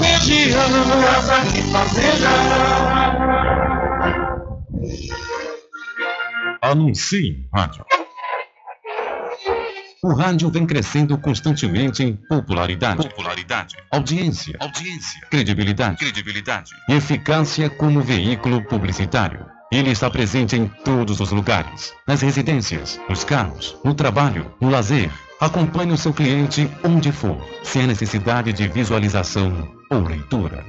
região. 0.00 0.68
Casa 1.02 1.58
e 1.58 1.62
Fazenda. 1.72 2.28
Anuncie 6.62 7.28
em 7.28 7.48
rádio. 7.54 7.84
O 10.02 10.14
rádio 10.14 10.48
vem 10.48 10.64
crescendo 10.64 11.18
constantemente 11.18 12.04
em 12.04 12.14
popularidade, 12.14 13.08
popularidade, 13.08 13.76
audiência, 13.90 14.56
audiência, 14.60 15.26
credibilidade, 15.28 15.96
credibilidade 15.96 16.70
e 16.88 16.94
eficácia 16.94 17.68
como 17.68 18.00
veículo 18.00 18.62
publicitário. 18.62 19.44
Ele 19.72 19.90
está 19.90 20.08
presente 20.08 20.54
em 20.56 20.68
todos 20.84 21.20
os 21.20 21.32
lugares, 21.32 21.92
nas 22.06 22.22
residências, 22.22 23.00
nos 23.08 23.24
carros, 23.24 23.76
no 23.84 23.92
trabalho, 23.92 24.54
no 24.60 24.70
lazer. 24.70 25.10
Acompanhe 25.40 25.92
o 25.92 25.96
seu 25.96 26.12
cliente 26.12 26.68
onde 26.84 27.12
for, 27.12 27.38
sem 27.62 27.82
a 27.82 27.86
necessidade 27.86 28.52
de 28.52 28.66
visualização 28.66 29.68
ou 29.88 30.00
leitura. 30.00 30.64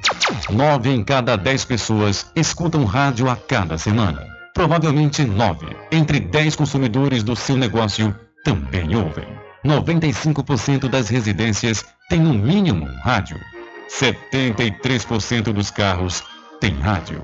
Nove 0.51 0.91
em 0.91 1.03
cada 1.03 1.35
dez 1.35 1.65
pessoas 1.65 2.31
escutam 2.35 2.85
rádio 2.85 3.29
a 3.29 3.35
cada 3.35 3.79
semana. 3.79 4.27
Provavelmente 4.53 5.23
nove 5.23 5.65
entre 5.91 6.19
dez 6.19 6.55
consumidores 6.55 7.23
do 7.23 7.35
seu 7.35 7.57
negócio 7.57 8.15
também 8.43 8.95
ouvem. 8.95 9.27
95% 9.65 10.87
das 10.87 11.09
residências 11.09 11.83
têm 12.07 12.19
no 12.19 12.33
mínimo 12.33 12.85
rádio. 13.03 13.39
73% 13.89 15.51
dos 15.51 15.71
carros 15.71 16.23
têm 16.61 16.75
rádio. 16.75 17.23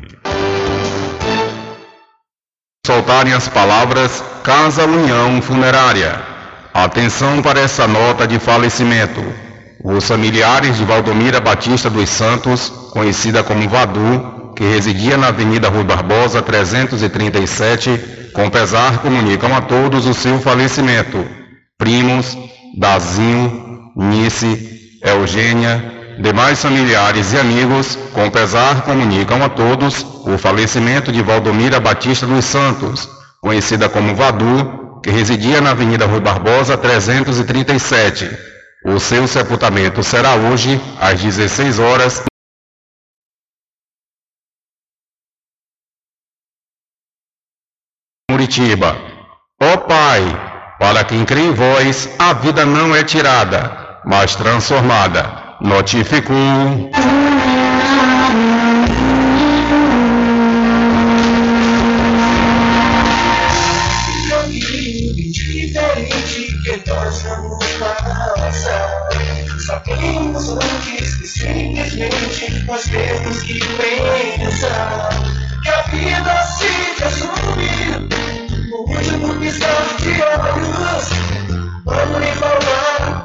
Soltarem 2.87 3.33
as 3.33 3.49
palavras 3.49 4.23
Casa 4.43 4.85
União 4.85 5.41
Funerária. 5.41 6.21
Atenção 6.73 7.41
para 7.41 7.59
essa 7.59 7.85
nota 7.85 8.25
de 8.25 8.39
falecimento. 8.39 9.21
Os 9.83 10.07
familiares 10.07 10.77
de 10.77 10.85
Valdomira 10.85 11.41
Batista 11.41 11.89
dos 11.89 12.09
Santos, 12.09 12.69
conhecida 12.93 13.43
como 13.43 13.67
Vadu, 13.67 14.53
que 14.55 14.63
residia 14.63 15.17
na 15.17 15.27
Avenida 15.27 15.67
Rui 15.67 15.83
Barbosa 15.83 16.41
337, 16.41 18.31
com 18.31 18.49
pesar 18.49 19.01
comunicam 19.01 19.53
a 19.53 19.59
todos 19.61 20.05
o 20.05 20.13
seu 20.13 20.39
falecimento. 20.39 21.27
Primos, 21.77 22.37
Dazinho, 22.77 23.65
Nice, 23.97 24.74
Eugênia, 25.05 26.17
demais 26.19 26.59
familiares 26.59 27.31
e 27.31 27.37
amigos, 27.37 27.95
com 28.11 28.29
pesar 28.31 28.83
comunicam 28.83 29.43
a 29.43 29.49
todos 29.49 30.03
o 30.25 30.35
falecimento 30.35 31.11
de 31.11 31.21
Valdomira 31.21 31.79
Batista 31.79 32.25
dos 32.25 32.43
Santos, 32.43 33.07
conhecida 33.39 33.87
como 33.87 34.15
Vadu, 34.15 34.99
que 35.03 35.11
residia 35.11 35.61
na 35.61 35.71
Avenida 35.71 36.07
Rui 36.07 36.19
Barbosa 36.19 36.75
337. 36.75 38.29
O 38.83 38.99
seu 38.99 39.27
sepultamento 39.27 40.01
será 40.01 40.33
hoje 40.33 40.81
às 40.99 41.21
16 41.21 41.77
horas. 41.77 42.23
Muritiba. 48.31 48.97
Ó 49.61 49.77
Pai, 49.77 50.21
para 50.79 51.03
quem 51.03 51.23
crê 51.23 51.41
em 51.41 51.53
vós, 51.53 52.09
a 52.17 52.33
vida 52.33 52.65
não 52.65 52.95
é 52.95 53.03
tirada. 53.03 53.84
Mas 54.05 54.35
transformada. 54.35 55.43
Notificou. 55.61 56.91
que 66.65 66.89
nós 66.89 67.21
vamos 67.21 67.65
passar. 68.37 68.89
Sabemos 69.65 70.49
antes 70.49 71.15
que 71.15 71.27
simplesmente 71.27 72.65
nós 72.65 72.83
temos 72.83 73.41
que 73.43 73.59
pensar 73.59 75.09
que 75.61 75.69
a 75.69 75.81
vida 75.83 76.43
se 76.43 76.75
de 80.01 80.21
olhos. 80.21 81.09
Vamos 81.85 82.29
falar 82.39 83.24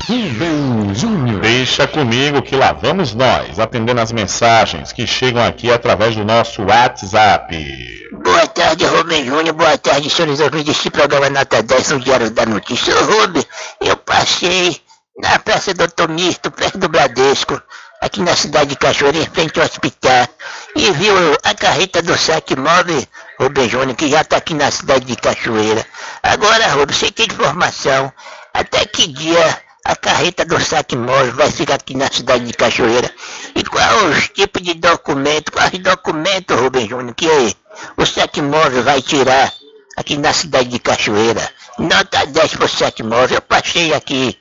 Rubem 0.07 0.95
Júnior. 0.95 1.41
Deixa 1.41 1.85
comigo 1.87 2.41
que 2.41 2.55
lá 2.55 2.71
vamos 2.71 3.13
nós, 3.13 3.59
atendendo 3.59 3.99
as 3.99 4.13
mensagens 4.13 4.93
que 4.93 5.05
chegam 5.05 5.45
aqui 5.45 5.69
através 5.69 6.15
do 6.15 6.23
nosso 6.23 6.63
WhatsApp. 6.63 8.07
Boa 8.23 8.47
tarde, 8.47 8.85
Rubem 8.85 9.25
Júnior. 9.25 9.55
Boa 9.55 9.77
tarde, 9.77 10.09
senhores 10.09 10.39
ouvintes 10.39 10.67
deste 10.67 10.89
programa 10.89 11.29
Nota 11.29 11.61
10 11.61 11.91
no 11.91 11.99
Diário 11.99 12.31
da 12.31 12.45
Notícia. 12.45 12.95
Ô, 12.95 13.03
Rubem, 13.03 13.43
eu 13.81 13.97
passei 13.97 14.79
na 15.17 15.37
Praça 15.39 15.73
Doutor 15.73 16.07
Misto, 16.07 16.49
perto 16.49 16.77
do 16.77 16.87
Bradesco, 16.87 17.61
aqui 18.03 18.21
na 18.21 18.35
cidade 18.35 18.71
de 18.71 18.75
Cachoeira, 18.75 19.17
em 19.17 19.25
frente 19.25 19.57
ao 19.59 19.65
hospital, 19.65 20.27
e 20.75 20.91
viu 20.91 21.15
a 21.41 21.53
carreta 21.53 22.01
do 22.01 22.17
saque 22.17 22.53
móvel, 22.53 23.01
Rubem 23.39 23.69
Júnior, 23.69 23.95
que 23.95 24.09
já 24.09 24.21
está 24.21 24.37
aqui 24.37 24.53
na 24.53 24.69
cidade 24.69 25.05
de 25.05 25.15
Cachoeira. 25.15 25.85
Agora, 26.21 26.67
Rubem, 26.67 26.93
você 26.93 27.09
tem 27.09 27.27
informação, 27.27 28.11
até 28.53 28.85
que 28.85 29.07
dia 29.07 29.61
a 29.85 29.95
carreta 29.95 30.43
do 30.43 30.59
saque 30.59 30.97
móvel 30.97 31.33
vai 31.33 31.49
ficar 31.49 31.75
aqui 31.75 31.95
na 31.95 32.11
cidade 32.11 32.45
de 32.45 32.51
Cachoeira? 32.51 33.09
E 33.55 33.63
qual 33.63 34.05
os 34.07 34.27
tipos 34.27 34.61
de 34.61 34.73
documento, 34.73 35.53
quais 35.53 35.71
documentos, 35.79 36.59
Rubem 36.59 36.89
Júnior, 36.89 37.15
que 37.15 37.55
o 37.95 38.05
saque 38.05 38.41
móvel 38.41 38.83
vai 38.83 39.01
tirar 39.01 39.53
aqui 39.95 40.17
na 40.17 40.33
cidade 40.33 40.67
de 40.67 40.79
Cachoeira? 40.79 41.49
Nota 41.79 42.25
10 42.25 42.55
pro 42.55 42.67
saque 42.67 43.01
móvel, 43.01 43.37
eu 43.37 43.41
passei 43.41 43.93
aqui 43.93 44.37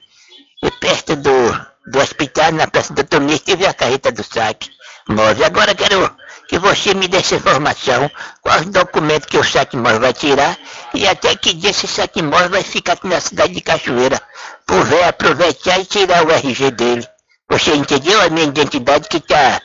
perto 0.81 1.17
do, 1.17 1.72
do 1.87 1.99
hospital, 1.99 2.53
na 2.53 2.67
Praça 2.67 2.93
do 2.93 3.05
Tomir, 3.05 3.39
tive 3.39 3.67
a 3.67 3.75
carreta 3.75 4.13
do 4.13 4.23
saque 4.23 4.71
móvel. 5.09 5.47
Agora 5.47 5.75
quero 5.75 6.17
que 6.49 6.59
você 6.59 6.95
me 6.95 7.09
dê 7.09 7.19
essa 7.19 7.35
informação, 7.35 8.11
quais 8.41 8.67
documentos 8.67 9.29
que 9.29 9.39
o 9.39 9.45
saque 9.45 9.77
móvel 9.77 10.01
vai 10.01 10.13
tirar 10.13 10.57
e 10.95 11.07
até 11.07 11.35
que 11.35 11.53
dia 11.55 11.71
esse 11.71 11.87
saque 11.87 12.23
móvel 12.23 12.51
vai 12.51 12.63
ficar 12.63 12.93
aqui 12.93 13.07
na 13.07 13.21
cidade 13.21 13.55
de 13.55 13.61
Cachoeira, 13.61 14.21
ver 14.69 15.05
aproveitar 15.05 15.79
e 15.79 15.85
tirar 15.85 16.25
o 16.25 16.31
RG 16.31 16.71
dele. 16.71 17.07
Você 17.51 17.75
entendeu 17.75 18.21
a 18.21 18.31
minha 18.31 18.47
identidade 18.47 19.09
que 19.09 19.19
está 19.19 19.61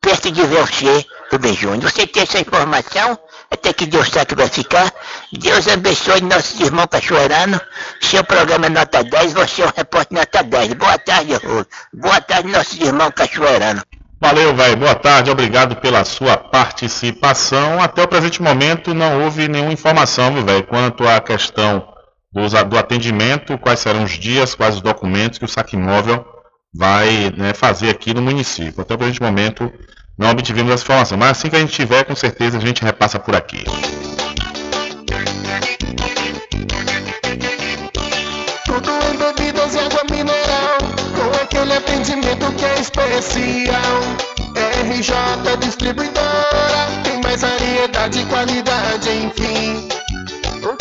perto 0.00 0.30
de 0.30 0.42
você, 0.42 1.06
Rubem 1.32 1.54
Júnior. 1.54 1.90
Você 1.90 2.06
tem 2.06 2.22
essa 2.22 2.38
informação? 2.38 3.18
Até 3.50 3.72
que 3.72 3.86
dia 3.86 4.00
o 4.00 4.04
saque 4.04 4.34
vai 4.34 4.48
ficar? 4.48 4.92
Deus 5.32 5.68
abençoe 5.68 6.20
nossos 6.20 6.58
irmãos 6.60 6.86
cachoeiranos. 6.90 7.60
Seu 8.00 8.24
programa 8.24 8.66
é 8.66 8.68
nota 8.68 9.02
10, 9.04 9.32
você 9.32 9.62
é 9.62 9.66
um 9.66 9.72
repórter 9.76 10.18
nota 10.18 10.42
10. 10.42 10.72
Boa 10.74 10.98
tarde, 10.98 11.34
Rubem. 11.34 11.64
Boa 11.94 12.20
tarde, 12.20 12.48
nossos 12.48 12.78
irmãos 12.80 13.10
cachoeiranos. 13.14 13.82
Valeu, 14.20 14.54
velho. 14.54 14.76
Boa 14.78 14.94
tarde, 14.94 15.30
obrigado 15.30 15.76
pela 15.76 16.04
sua 16.04 16.36
participação. 16.36 17.80
Até 17.82 18.02
o 18.02 18.08
presente 18.08 18.42
momento 18.42 18.94
não 18.94 19.22
houve 19.24 19.46
nenhuma 19.48 19.72
informação, 19.72 20.32
velho, 20.44 20.64
quanto 20.64 21.06
à 21.06 21.20
questão 21.20 21.86
dos- 22.32 22.52
do 22.64 22.78
atendimento, 22.78 23.56
quais 23.58 23.80
serão 23.80 24.04
os 24.04 24.12
dias, 24.12 24.54
quais 24.54 24.76
os 24.76 24.80
documentos 24.80 25.38
que 25.38 25.44
o 25.44 25.48
saque 25.48 25.76
móvel 25.76 26.24
vai 26.74 27.32
né, 27.36 27.54
fazer 27.54 27.90
aqui 27.90 28.12
no 28.12 28.20
município. 28.22 28.80
Até 28.82 28.94
o 28.94 28.98
presente 28.98 29.22
momento 29.22 29.72
não 30.18 30.30
obtivemos 30.30 30.72
essa 30.72 30.82
informação, 30.82 31.18
mas 31.18 31.32
assim 31.32 31.50
que 31.50 31.56
a 31.56 31.58
gente 31.58 31.72
tiver, 31.72 32.04
com 32.04 32.16
certeza 32.16 32.56
a 32.56 32.60
gente 32.60 32.82
repassa 32.82 33.18
por 33.18 33.36
aqui. 33.36 33.64
Tudo 38.64 38.90
em 38.90 39.16
bebidas 39.18 39.74
e 39.74 39.78
água 39.78 40.04
mineral, 40.10 40.78
com 41.14 41.42
aquele 41.42 41.74
atendimento 41.74 42.52
que 42.52 42.64
é 42.64 42.80
especial. 42.80 44.26
RJ 44.88 45.56
Distribuidora, 45.60 46.86
tem 47.04 47.20
mais 47.22 47.42
variedade 47.42 48.20
e 48.20 48.24
qualidade, 48.24 49.10
enfim. 49.10 49.95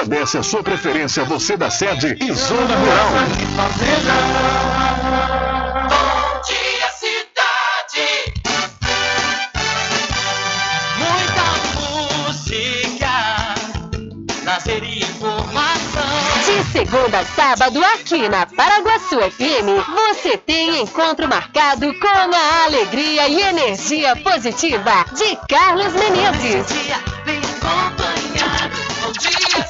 agradece 0.00 0.38
a 0.38 0.42
sua 0.42 0.62
preferência, 0.62 1.24
você 1.24 1.56
da 1.56 1.70
sede 1.70 2.16
e 2.20 2.32
zona 2.32 2.74
rural. 2.74 3.08
Bom 5.88 6.40
dia, 6.46 6.88
cidade. 6.98 8.32
Muita 10.96 11.44
música, 12.24 13.10
lazer 14.44 14.82
e 14.84 15.02
informação. 15.02 16.02
De 16.46 16.64
segunda 16.72 17.18
a 17.18 17.24
sábado, 17.24 17.84
aqui 17.84 18.26
na 18.28 18.46
Paraguaçu 18.46 19.18
FM, 19.20 19.84
você 20.08 20.38
tem 20.38 20.80
encontro 20.80 21.28
marcado 21.28 21.92
com 22.00 22.06
a 22.06 22.64
alegria 22.64 23.28
e 23.28 23.40
energia 23.42 24.16
positiva 24.16 25.04
de 25.14 25.36
Carlos 25.46 25.92
Menezes. 25.92 26.66
Vem 27.26 27.38
acompanhado. 27.38 28.80
Bom 29.02 29.12
dia, 29.12 29.30
cidade. 29.30 29.69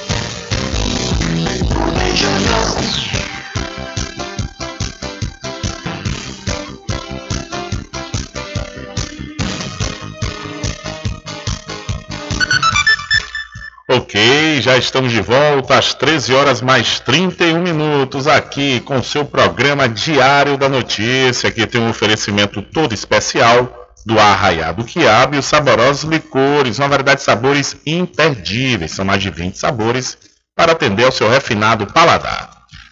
Ok, 13.93 14.61
já 14.61 14.77
estamos 14.77 15.11
de 15.11 15.21
volta 15.21 15.77
às 15.77 15.93
13 15.93 16.33
horas 16.33 16.61
mais 16.61 17.01
31 17.01 17.61
minutos 17.61 18.25
aqui 18.25 18.79
com 18.79 19.03
seu 19.03 19.25
programa 19.25 19.89
Diário 19.89 20.57
da 20.57 20.69
Notícia. 20.69 21.49
Aqui 21.49 21.67
tem 21.67 21.81
um 21.81 21.89
oferecimento 21.89 22.61
todo 22.61 22.93
especial 22.93 23.89
do 24.05 24.17
Arraiado 24.17 24.85
Quiabo 24.85 25.35
e 25.35 25.39
os 25.39 25.45
saborosos 25.45 26.09
licores, 26.09 26.79
uma 26.79 26.87
variedade 26.87 27.19
de 27.19 27.25
sabores 27.25 27.75
imperdíveis. 27.85 28.91
São 28.91 29.03
mais 29.03 29.21
de 29.21 29.29
20 29.29 29.57
sabores 29.57 30.17
para 30.61 30.73
atender 30.73 31.05
ao 31.05 31.11
seu 31.11 31.27
refinado 31.27 31.87
paladar. 31.87 32.51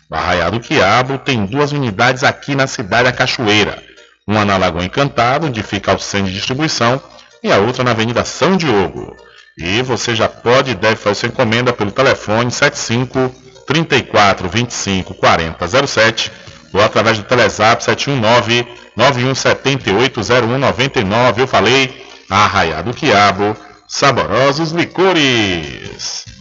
O 0.10 0.16
Arraiado 0.16 0.60
Quiabo 0.60 1.20
tem 1.20 1.46
duas 1.46 1.72
unidades 1.72 2.24
aqui 2.24 2.56
na 2.56 2.66
cidade 2.66 3.04
da 3.04 3.12
Cachoeira. 3.12 3.78
Uma 4.26 4.44
na 4.44 4.58
Lagoa 4.58 4.84
Encantado, 4.84 5.46
onde 5.46 5.62
fica 5.62 5.94
o 5.94 6.00
centro 6.00 6.30
de 6.30 6.34
distribuição, 6.34 7.00
e 7.44 7.52
a 7.52 7.60
outra 7.60 7.84
na 7.84 7.92
Avenida 7.92 8.26
São 8.26 8.58
Diogo. 8.58 9.16
E 9.56 9.84
você 9.84 10.16
já 10.16 10.28
pode 10.28 10.72
e 10.72 10.74
deve 10.74 10.96
fazer 10.96 11.14
sua 11.14 11.30
encomenda 11.30 11.72
pelo 11.72 11.92
telefone 11.92 12.50
75 12.50 13.36
34 13.68 14.50
25 14.50 15.14
40 15.14 15.88
07 15.88 16.32
ou 16.74 16.82
através 16.82 17.20
do 17.20 17.24
Telezap 17.24 17.84
719 17.84 18.68
9178 18.96 20.22
0199. 20.24 21.42
Eu 21.44 21.48
falei, 21.48 22.04
Arraiado 22.28 22.96
Quiabo, 22.96 23.56
saborosos 23.88 24.72
licores. 24.72 26.39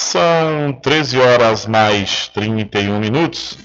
São 0.00 0.78
13 0.80 1.18
horas 1.18 1.66
mais 1.66 2.28
31 2.32 3.00
minutos. 3.00 3.58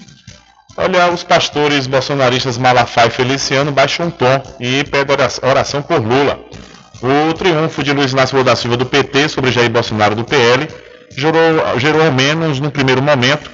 Olha, 0.76 1.08
os 1.12 1.22
pastores 1.22 1.86
bolsonaristas 1.86 2.58
Malafaia 2.58 3.06
e 3.06 3.10
Feliciano 3.10 3.70
baixam 3.70 4.10
tom 4.10 4.42
e 4.58 4.82
pedem 4.82 5.16
oração 5.42 5.80
por 5.80 6.00
Lula. 6.00 6.40
O 7.00 7.32
triunfo 7.34 7.84
de 7.84 7.92
Luiz 7.92 8.10
Inácio 8.10 8.36
Lula 8.36 8.50
da 8.50 8.56
Silva 8.56 8.76
do 8.76 8.84
PT 8.84 9.28
sobre 9.28 9.52
Jair 9.52 9.70
Bolsonaro 9.70 10.16
do 10.16 10.24
PL 10.24 10.68
gerou, 11.16 11.78
gerou 11.78 12.04
ao 12.04 12.12
menos 12.12 12.58
no 12.58 12.70
primeiro 12.72 13.00
momento 13.00 13.48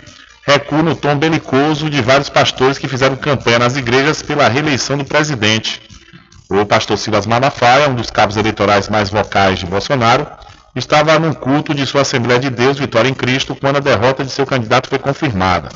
recuo 0.46 0.82
no 0.82 0.96
tom 0.96 1.16
belicoso 1.16 1.90
de 1.90 2.00
vários 2.00 2.30
pastores 2.30 2.78
que 2.78 2.88
fizeram 2.88 3.14
campanha 3.14 3.58
nas 3.58 3.76
igrejas 3.76 4.22
pela 4.22 4.48
reeleição 4.48 4.96
do 4.96 5.04
presidente. 5.04 5.82
O 6.48 6.64
pastor 6.64 6.96
Silas 6.96 7.26
Malafaia, 7.26 7.90
um 7.90 7.94
dos 7.94 8.10
cabos 8.10 8.38
eleitorais 8.38 8.88
mais 8.88 9.10
vocais 9.10 9.58
de 9.58 9.66
Bolsonaro, 9.66 10.26
estava 10.74 11.18
num 11.18 11.32
culto 11.32 11.74
de 11.74 11.86
sua 11.86 12.02
Assembleia 12.02 12.40
de 12.40 12.50
Deus, 12.50 12.78
Vitória 12.78 13.08
em 13.08 13.14
Cristo, 13.14 13.54
quando 13.54 13.76
a 13.76 13.80
derrota 13.80 14.24
de 14.24 14.30
seu 14.30 14.46
candidato 14.46 14.88
foi 14.88 14.98
confirmada. 14.98 15.68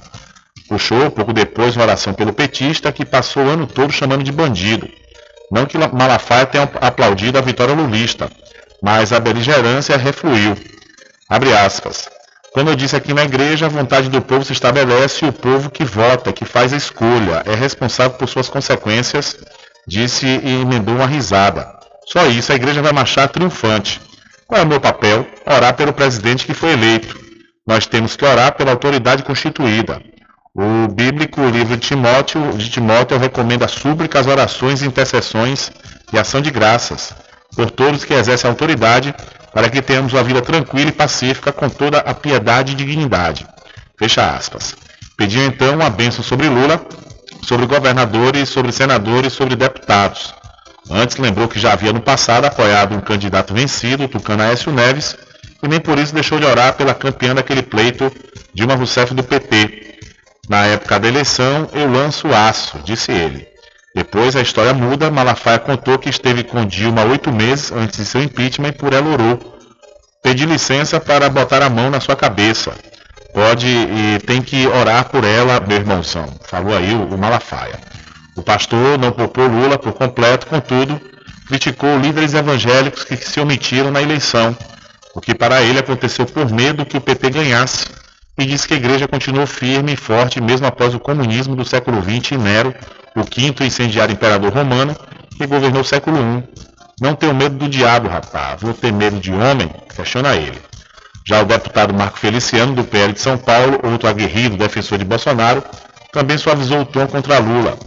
Puxou, 0.68 1.10
pouco 1.10 1.32
depois, 1.32 1.76
uma 1.76 1.84
oração 1.84 2.14
pelo 2.14 2.32
petista, 2.32 2.92
que 2.92 3.04
passou 3.04 3.44
o 3.44 3.48
ano 3.48 3.66
todo 3.66 3.92
chamando 3.92 4.22
de 4.22 4.32
bandido. 4.32 4.88
Não 5.50 5.66
que 5.66 5.76
Malafaia 5.76 6.46
tenha 6.46 6.68
aplaudido 6.80 7.38
a 7.38 7.42
vitória 7.42 7.74
lulista, 7.74 8.30
mas 8.82 9.12
a 9.12 9.20
beligerância 9.20 9.96
refluiu. 9.96 10.56
Abre 11.28 11.52
aspas. 11.52 12.08
Como 12.52 12.70
eu 12.70 12.76
disse 12.76 12.94
aqui 12.94 13.12
na 13.12 13.24
igreja, 13.24 13.66
a 13.66 13.68
vontade 13.68 14.08
do 14.08 14.22
povo 14.22 14.44
se 14.44 14.52
estabelece 14.52 15.24
e 15.24 15.28
o 15.28 15.32
povo 15.32 15.70
que 15.70 15.84
vota, 15.84 16.32
que 16.32 16.44
faz 16.44 16.72
a 16.72 16.76
escolha, 16.76 17.42
é 17.44 17.54
responsável 17.54 18.16
por 18.16 18.28
suas 18.28 18.48
consequências, 18.48 19.36
disse 19.86 20.26
e 20.26 20.62
emendou 20.62 20.94
uma 20.94 21.06
risada. 21.06 21.68
Só 22.06 22.26
isso, 22.26 22.52
a 22.52 22.54
igreja 22.54 22.80
vai 22.80 22.92
marchar 22.92 23.28
triunfante. 23.28 24.00
Qual 24.46 24.60
é 24.60 24.64
o 24.64 24.66
meu 24.66 24.80
papel? 24.80 25.26
Orar 25.46 25.74
pelo 25.74 25.92
presidente 25.92 26.46
que 26.46 26.54
foi 26.54 26.72
eleito. 26.72 27.18
Nós 27.66 27.86
temos 27.86 28.16
que 28.16 28.24
orar 28.24 28.54
pela 28.54 28.72
autoridade 28.72 29.22
constituída. 29.22 30.02
O 30.54 30.86
bíblico 30.92 31.40
livro 31.46 31.76
de 31.76 31.88
Timóteo, 31.88 32.52
de 32.52 32.68
Timóteo 32.68 33.18
recomenda 33.18 33.66
súplicas, 33.66 34.26
orações, 34.26 34.82
intercessões 34.82 35.72
e 36.12 36.18
ação 36.18 36.40
de 36.40 36.50
graças 36.50 37.14
por 37.56 37.70
todos 37.70 38.04
que 38.04 38.12
exercem 38.12 38.48
a 38.48 38.52
autoridade, 38.52 39.14
para 39.52 39.70
que 39.70 39.80
tenhamos 39.80 40.12
uma 40.12 40.22
vida 40.22 40.42
tranquila 40.42 40.90
e 40.90 40.92
pacífica 40.92 41.52
com 41.52 41.68
toda 41.68 41.98
a 41.98 42.12
piedade 42.12 42.72
e 42.72 42.74
dignidade. 42.74 43.46
Fecha 43.96 44.36
aspas. 44.36 44.74
Pediu 45.16 45.44
então 45.44 45.74
uma 45.74 45.88
bênção 45.88 46.24
sobre 46.24 46.48
Lula, 46.48 46.84
sobre 47.42 47.66
governadores, 47.66 48.48
sobre 48.48 48.72
senadores, 48.72 49.32
sobre 49.32 49.54
deputados. 49.54 50.34
Antes 50.90 51.16
lembrou 51.16 51.48
que 51.48 51.58
já 51.58 51.72
havia 51.72 51.92
no 51.92 52.00
passado 52.00 52.44
apoiado 52.44 52.94
um 52.94 53.00
candidato 53.00 53.54
vencido, 53.54 54.08
Tucano 54.08 54.42
Aécio 54.42 54.70
Neves, 54.70 55.16
e 55.62 55.68
nem 55.68 55.80
por 55.80 55.98
isso 55.98 56.14
deixou 56.14 56.38
de 56.38 56.44
orar 56.44 56.74
pela 56.74 56.94
campeã 56.94 57.34
daquele 57.34 57.62
pleito, 57.62 58.12
Dilma 58.52 58.74
Rousseff 58.74 59.14
do 59.14 59.22
PT. 59.22 59.98
Na 60.48 60.66
época 60.66 61.00
da 61.00 61.08
eleição, 61.08 61.68
eu 61.72 61.90
lanço 61.90 62.28
aço, 62.28 62.78
disse 62.84 63.10
ele. 63.10 63.48
Depois 63.94 64.36
a 64.36 64.42
história 64.42 64.74
muda, 64.74 65.10
Malafaia 65.10 65.58
contou 65.58 65.98
que 65.98 66.10
esteve 66.10 66.44
com 66.44 66.66
Dilma 66.66 67.04
oito 67.04 67.32
meses 67.32 67.72
antes 67.72 67.96
de 67.96 68.04
seu 68.04 68.22
impeachment 68.22 68.68
e 68.68 68.72
por 68.72 68.92
ela 68.92 69.08
orou. 69.08 69.38
Pedi 70.22 70.44
licença 70.44 71.00
para 71.00 71.30
botar 71.30 71.62
a 71.62 71.70
mão 71.70 71.90
na 71.90 72.00
sua 72.00 72.16
cabeça. 72.16 72.72
Pode 73.32 73.66
e 73.66 74.18
tem 74.26 74.42
que 74.42 74.66
orar 74.66 75.04
por 75.06 75.24
ela, 75.24 75.60
meu 75.60 75.76
irmãozão. 75.76 76.26
Falou 76.48 76.76
aí 76.76 76.92
o 76.94 77.16
Malafaia. 77.16 77.93
O 78.36 78.42
pastor 78.42 78.98
não 78.98 79.12
poupou 79.12 79.46
Lula 79.46 79.78
por 79.78 79.92
completo, 79.92 80.46
contudo, 80.46 81.00
criticou 81.46 81.98
líderes 81.98 82.34
evangélicos 82.34 83.04
que 83.04 83.16
se 83.16 83.40
omitiram 83.40 83.90
na 83.90 84.02
eleição, 84.02 84.56
o 85.14 85.20
que 85.20 85.34
para 85.34 85.62
ele 85.62 85.78
aconteceu 85.78 86.26
por 86.26 86.50
medo 86.50 86.84
que 86.84 86.96
o 86.96 87.00
PT 87.00 87.30
ganhasse, 87.30 87.86
e 88.36 88.44
disse 88.44 88.66
que 88.66 88.74
a 88.74 88.76
igreja 88.76 89.06
continuou 89.06 89.46
firme 89.46 89.92
e 89.92 89.96
forte 89.96 90.40
mesmo 90.40 90.66
após 90.66 90.94
o 90.94 90.98
comunismo 90.98 91.54
do 91.54 91.64
século 91.64 92.02
XX 92.02 92.32
e 92.32 92.38
Nero 92.38 92.74
o 93.16 93.24
quinto 93.24 93.62
incendiário 93.62 94.12
imperador 94.12 94.52
romano, 94.52 94.96
que 95.36 95.46
governou 95.46 95.82
o 95.82 95.84
século 95.84 96.18
I. 96.18 96.44
Não 97.00 97.14
tenho 97.14 97.34
medo 97.34 97.56
do 97.56 97.68
diabo, 97.68 98.08
rapaz, 98.08 98.60
vou 98.60 98.74
ter 98.74 98.92
medo 98.92 99.20
de 99.20 99.32
homem? 99.32 99.70
Questiona 99.94 100.34
ele. 100.34 100.60
Já 101.26 101.40
o 101.40 101.44
deputado 101.44 101.94
Marco 101.94 102.18
Feliciano, 102.18 102.74
do 102.74 102.84
PL 102.84 103.12
de 103.12 103.20
São 103.20 103.38
Paulo, 103.38 103.80
outro 103.82 104.08
aguerrido 104.08 104.56
defensor 104.56 104.98
de 104.98 105.04
Bolsonaro, 105.04 105.62
também 106.12 106.36
suavizou 106.36 106.80
o 106.80 106.84
tom 106.84 107.06
contra 107.06 107.38
Lula. 107.38 107.78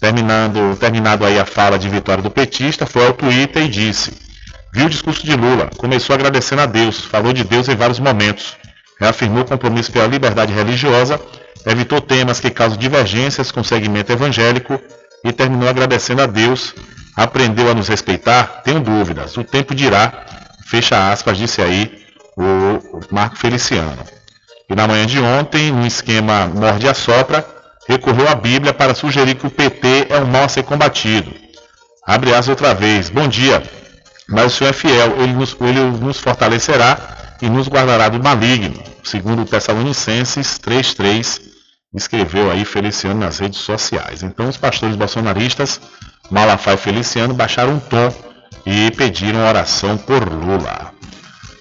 Terminando, 0.00 0.76
terminado 0.78 1.24
aí 1.24 1.38
a 1.38 1.44
fala 1.44 1.78
de 1.78 1.88
vitória 1.88 2.22
do 2.22 2.30
petista, 2.30 2.86
foi 2.86 3.06
ao 3.06 3.12
Twitter 3.12 3.64
e 3.64 3.68
disse: 3.68 4.12
Viu 4.72 4.86
o 4.86 4.90
discurso 4.90 5.24
de 5.24 5.36
Lula, 5.36 5.68
começou 5.76 6.14
agradecendo 6.14 6.62
a 6.62 6.66
Deus, 6.66 7.04
falou 7.04 7.32
de 7.32 7.44
Deus 7.44 7.68
em 7.68 7.76
vários 7.76 7.98
momentos, 7.98 8.56
reafirmou 8.98 9.44
compromisso 9.44 9.92
pela 9.92 10.06
liberdade 10.06 10.52
religiosa 10.52 11.20
evitou 11.66 12.00
temas 12.00 12.40
que 12.40 12.50
causam 12.50 12.78
divergências 12.78 13.50
com 13.50 13.60
o 13.60 13.64
segmento 13.64 14.12
evangélico 14.12 14.80
e 15.24 15.32
terminou 15.32 15.68
agradecendo 15.68 16.22
a 16.22 16.26
Deus. 16.26 16.74
Aprendeu 17.16 17.70
a 17.70 17.74
nos 17.74 17.88
respeitar? 17.88 18.62
Tenho 18.64 18.80
dúvidas. 18.80 19.36
O 19.36 19.44
tempo 19.44 19.74
dirá. 19.74 20.26
Fecha 20.66 21.10
aspas, 21.10 21.36
disse 21.36 21.60
aí 21.60 22.04
o 22.36 23.00
Marco 23.10 23.36
Feliciano. 23.36 23.98
E 24.68 24.74
na 24.74 24.86
manhã 24.86 25.04
de 25.04 25.18
ontem, 25.18 25.72
no 25.72 25.84
esquema 25.84 26.46
morde 26.46 26.88
a 26.88 26.94
sopra, 26.94 27.44
recorreu 27.90 28.28
à 28.28 28.36
Bíblia 28.36 28.72
para 28.72 28.94
sugerir 28.94 29.34
que 29.34 29.46
o 29.46 29.50
PT 29.50 30.06
é 30.10 30.18
um 30.18 30.26
mal 30.26 30.44
a 30.44 30.48
ser 30.48 30.62
combatido. 30.62 31.34
Abre 32.06 32.32
as 32.32 32.48
outra 32.48 32.72
vez. 32.72 33.10
Bom 33.10 33.26
dia. 33.26 33.60
Mas 34.28 34.46
o 34.46 34.56
Senhor 34.56 34.70
é 34.70 34.72
fiel, 34.72 35.20
ele 35.20 35.32
nos, 35.32 35.56
ele 35.60 35.80
nos 35.98 36.20
fortalecerá 36.20 37.36
e 37.42 37.50
nos 37.50 37.66
guardará 37.66 38.08
do 38.08 38.22
maligno. 38.22 38.80
Segundo 39.02 39.44
Tessalonicenses 39.44 40.56
3,3 40.60 41.40
escreveu 41.92 42.48
aí 42.48 42.64
Feliciano 42.64 43.18
nas 43.18 43.40
redes 43.40 43.58
sociais. 43.58 44.22
Então 44.22 44.48
os 44.48 44.56
pastores 44.56 44.94
bolsonaristas, 44.94 45.80
Malafaia 46.30 46.76
e 46.76 46.78
Feliciano, 46.78 47.34
baixaram 47.34 47.72
um 47.72 47.80
tom 47.80 48.14
e 48.64 48.92
pediram 48.92 49.44
oração 49.48 49.98
por 49.98 50.32
Lula. 50.32 50.92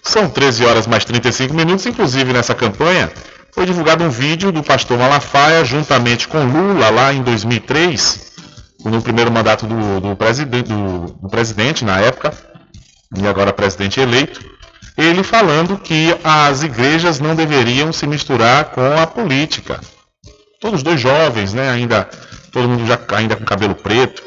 São 0.04 0.30
13 0.30 0.64
horas 0.64 0.86
mais 0.86 1.04
35 1.06 1.56
minutos, 1.56 1.88
inclusive 1.88 2.32
nessa 2.34 2.54
campanha 2.54 3.12
foi 3.54 3.66
divulgado 3.66 4.04
um 4.04 4.10
vídeo 4.10 4.52
do 4.52 4.64
pastor 4.64 4.98
Malafaia 4.98 5.64
juntamente 5.66 6.28
com 6.28 6.44
Lula 6.44 6.90
lá 6.90 7.14
em 7.14 7.22
2003, 7.24 8.34
no 8.86 9.02
primeiro 9.02 9.32
mandato 9.32 9.66
do, 9.66 10.00
do, 10.00 10.16
do, 10.16 11.14
do 11.14 11.30
presidente 11.30 11.84
na 11.84 12.00
época, 12.00 12.32
e 13.18 13.28
agora 13.28 13.52
presidente 13.52 14.00
eleito, 14.00 14.40
ele 14.98 15.24
falando 15.24 15.78
que 15.78 16.16
as 16.24 16.64
igrejas 16.64 17.20
não 17.20 17.36
deveriam 17.36 17.92
se 17.92 18.06
misturar 18.06 18.66
com 18.66 18.98
a 18.98 19.08
política 19.08 19.80
todos 20.60 20.84
dois 20.84 21.00
jovens, 21.00 21.54
né? 21.54 21.70
Ainda 21.70 22.08
todo 22.52 22.68
mundo 22.68 22.86
já 22.86 23.00
ainda 23.16 23.36
com 23.36 23.46
cabelo 23.46 23.76
preto. 23.76 24.22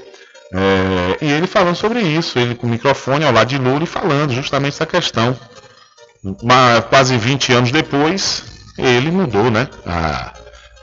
É, 0.55 1.25
e 1.25 1.31
ele 1.31 1.47
falando 1.47 1.77
sobre 1.77 2.01
isso, 2.01 2.39
ele 2.39 2.55
com 2.55 2.67
o 2.67 2.71
microfone 2.71 3.25
ao 3.25 3.33
lado 3.33 3.49
de 3.49 3.59
Lula 3.59 3.85
e 3.85 3.87
falando 3.87 4.33
justamente 4.33 4.75
essa 4.75 4.87
questão. 4.87 5.37
Uma, 6.23 6.83
quase 6.83 7.17
20 7.17 7.53
anos 7.53 7.73
depois, 7.73 8.45
ele 8.85 9.11
mudou, 9.11 9.51
né? 9.51 9.69
Há, 9.87 10.33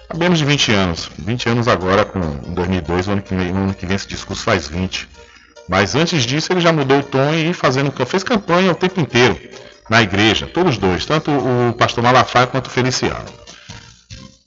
há 0.09 0.17
menos 0.17 0.39
de 0.39 0.45
20 0.45 0.71
anos. 0.71 1.09
20 1.17 1.49
anos 1.49 1.67
agora, 1.67 2.05
com 2.05 2.19
2002, 2.53 3.07
o 3.07 3.11
ano 3.11 3.21
que 3.21 3.35
vem, 3.35 3.49
ano 3.49 3.73
que 3.73 3.85
vem 3.85 3.95
esse 3.95 4.07
discurso 4.07 4.43
faz 4.43 4.67
20. 4.67 5.07
Mas 5.67 5.95
antes 5.95 6.23
disso, 6.23 6.51
ele 6.51 6.61
já 6.61 6.71
mudou 6.73 6.99
o 6.99 7.03
tom 7.03 7.34
e 7.34 7.53
fazendo, 7.53 7.91
fez 8.05 8.23
campanha 8.23 8.71
o 8.71 8.76
tempo 8.76 8.99
inteiro 8.99 9.39
na 9.89 10.01
igreja, 10.01 10.47
todos 10.47 10.77
dois, 10.77 11.05
tanto 11.05 11.31
o 11.31 11.73
pastor 11.73 12.03
Malafaia 12.03 12.47
quanto 12.47 12.67
o 12.67 12.69
Feliciano. 12.69 13.26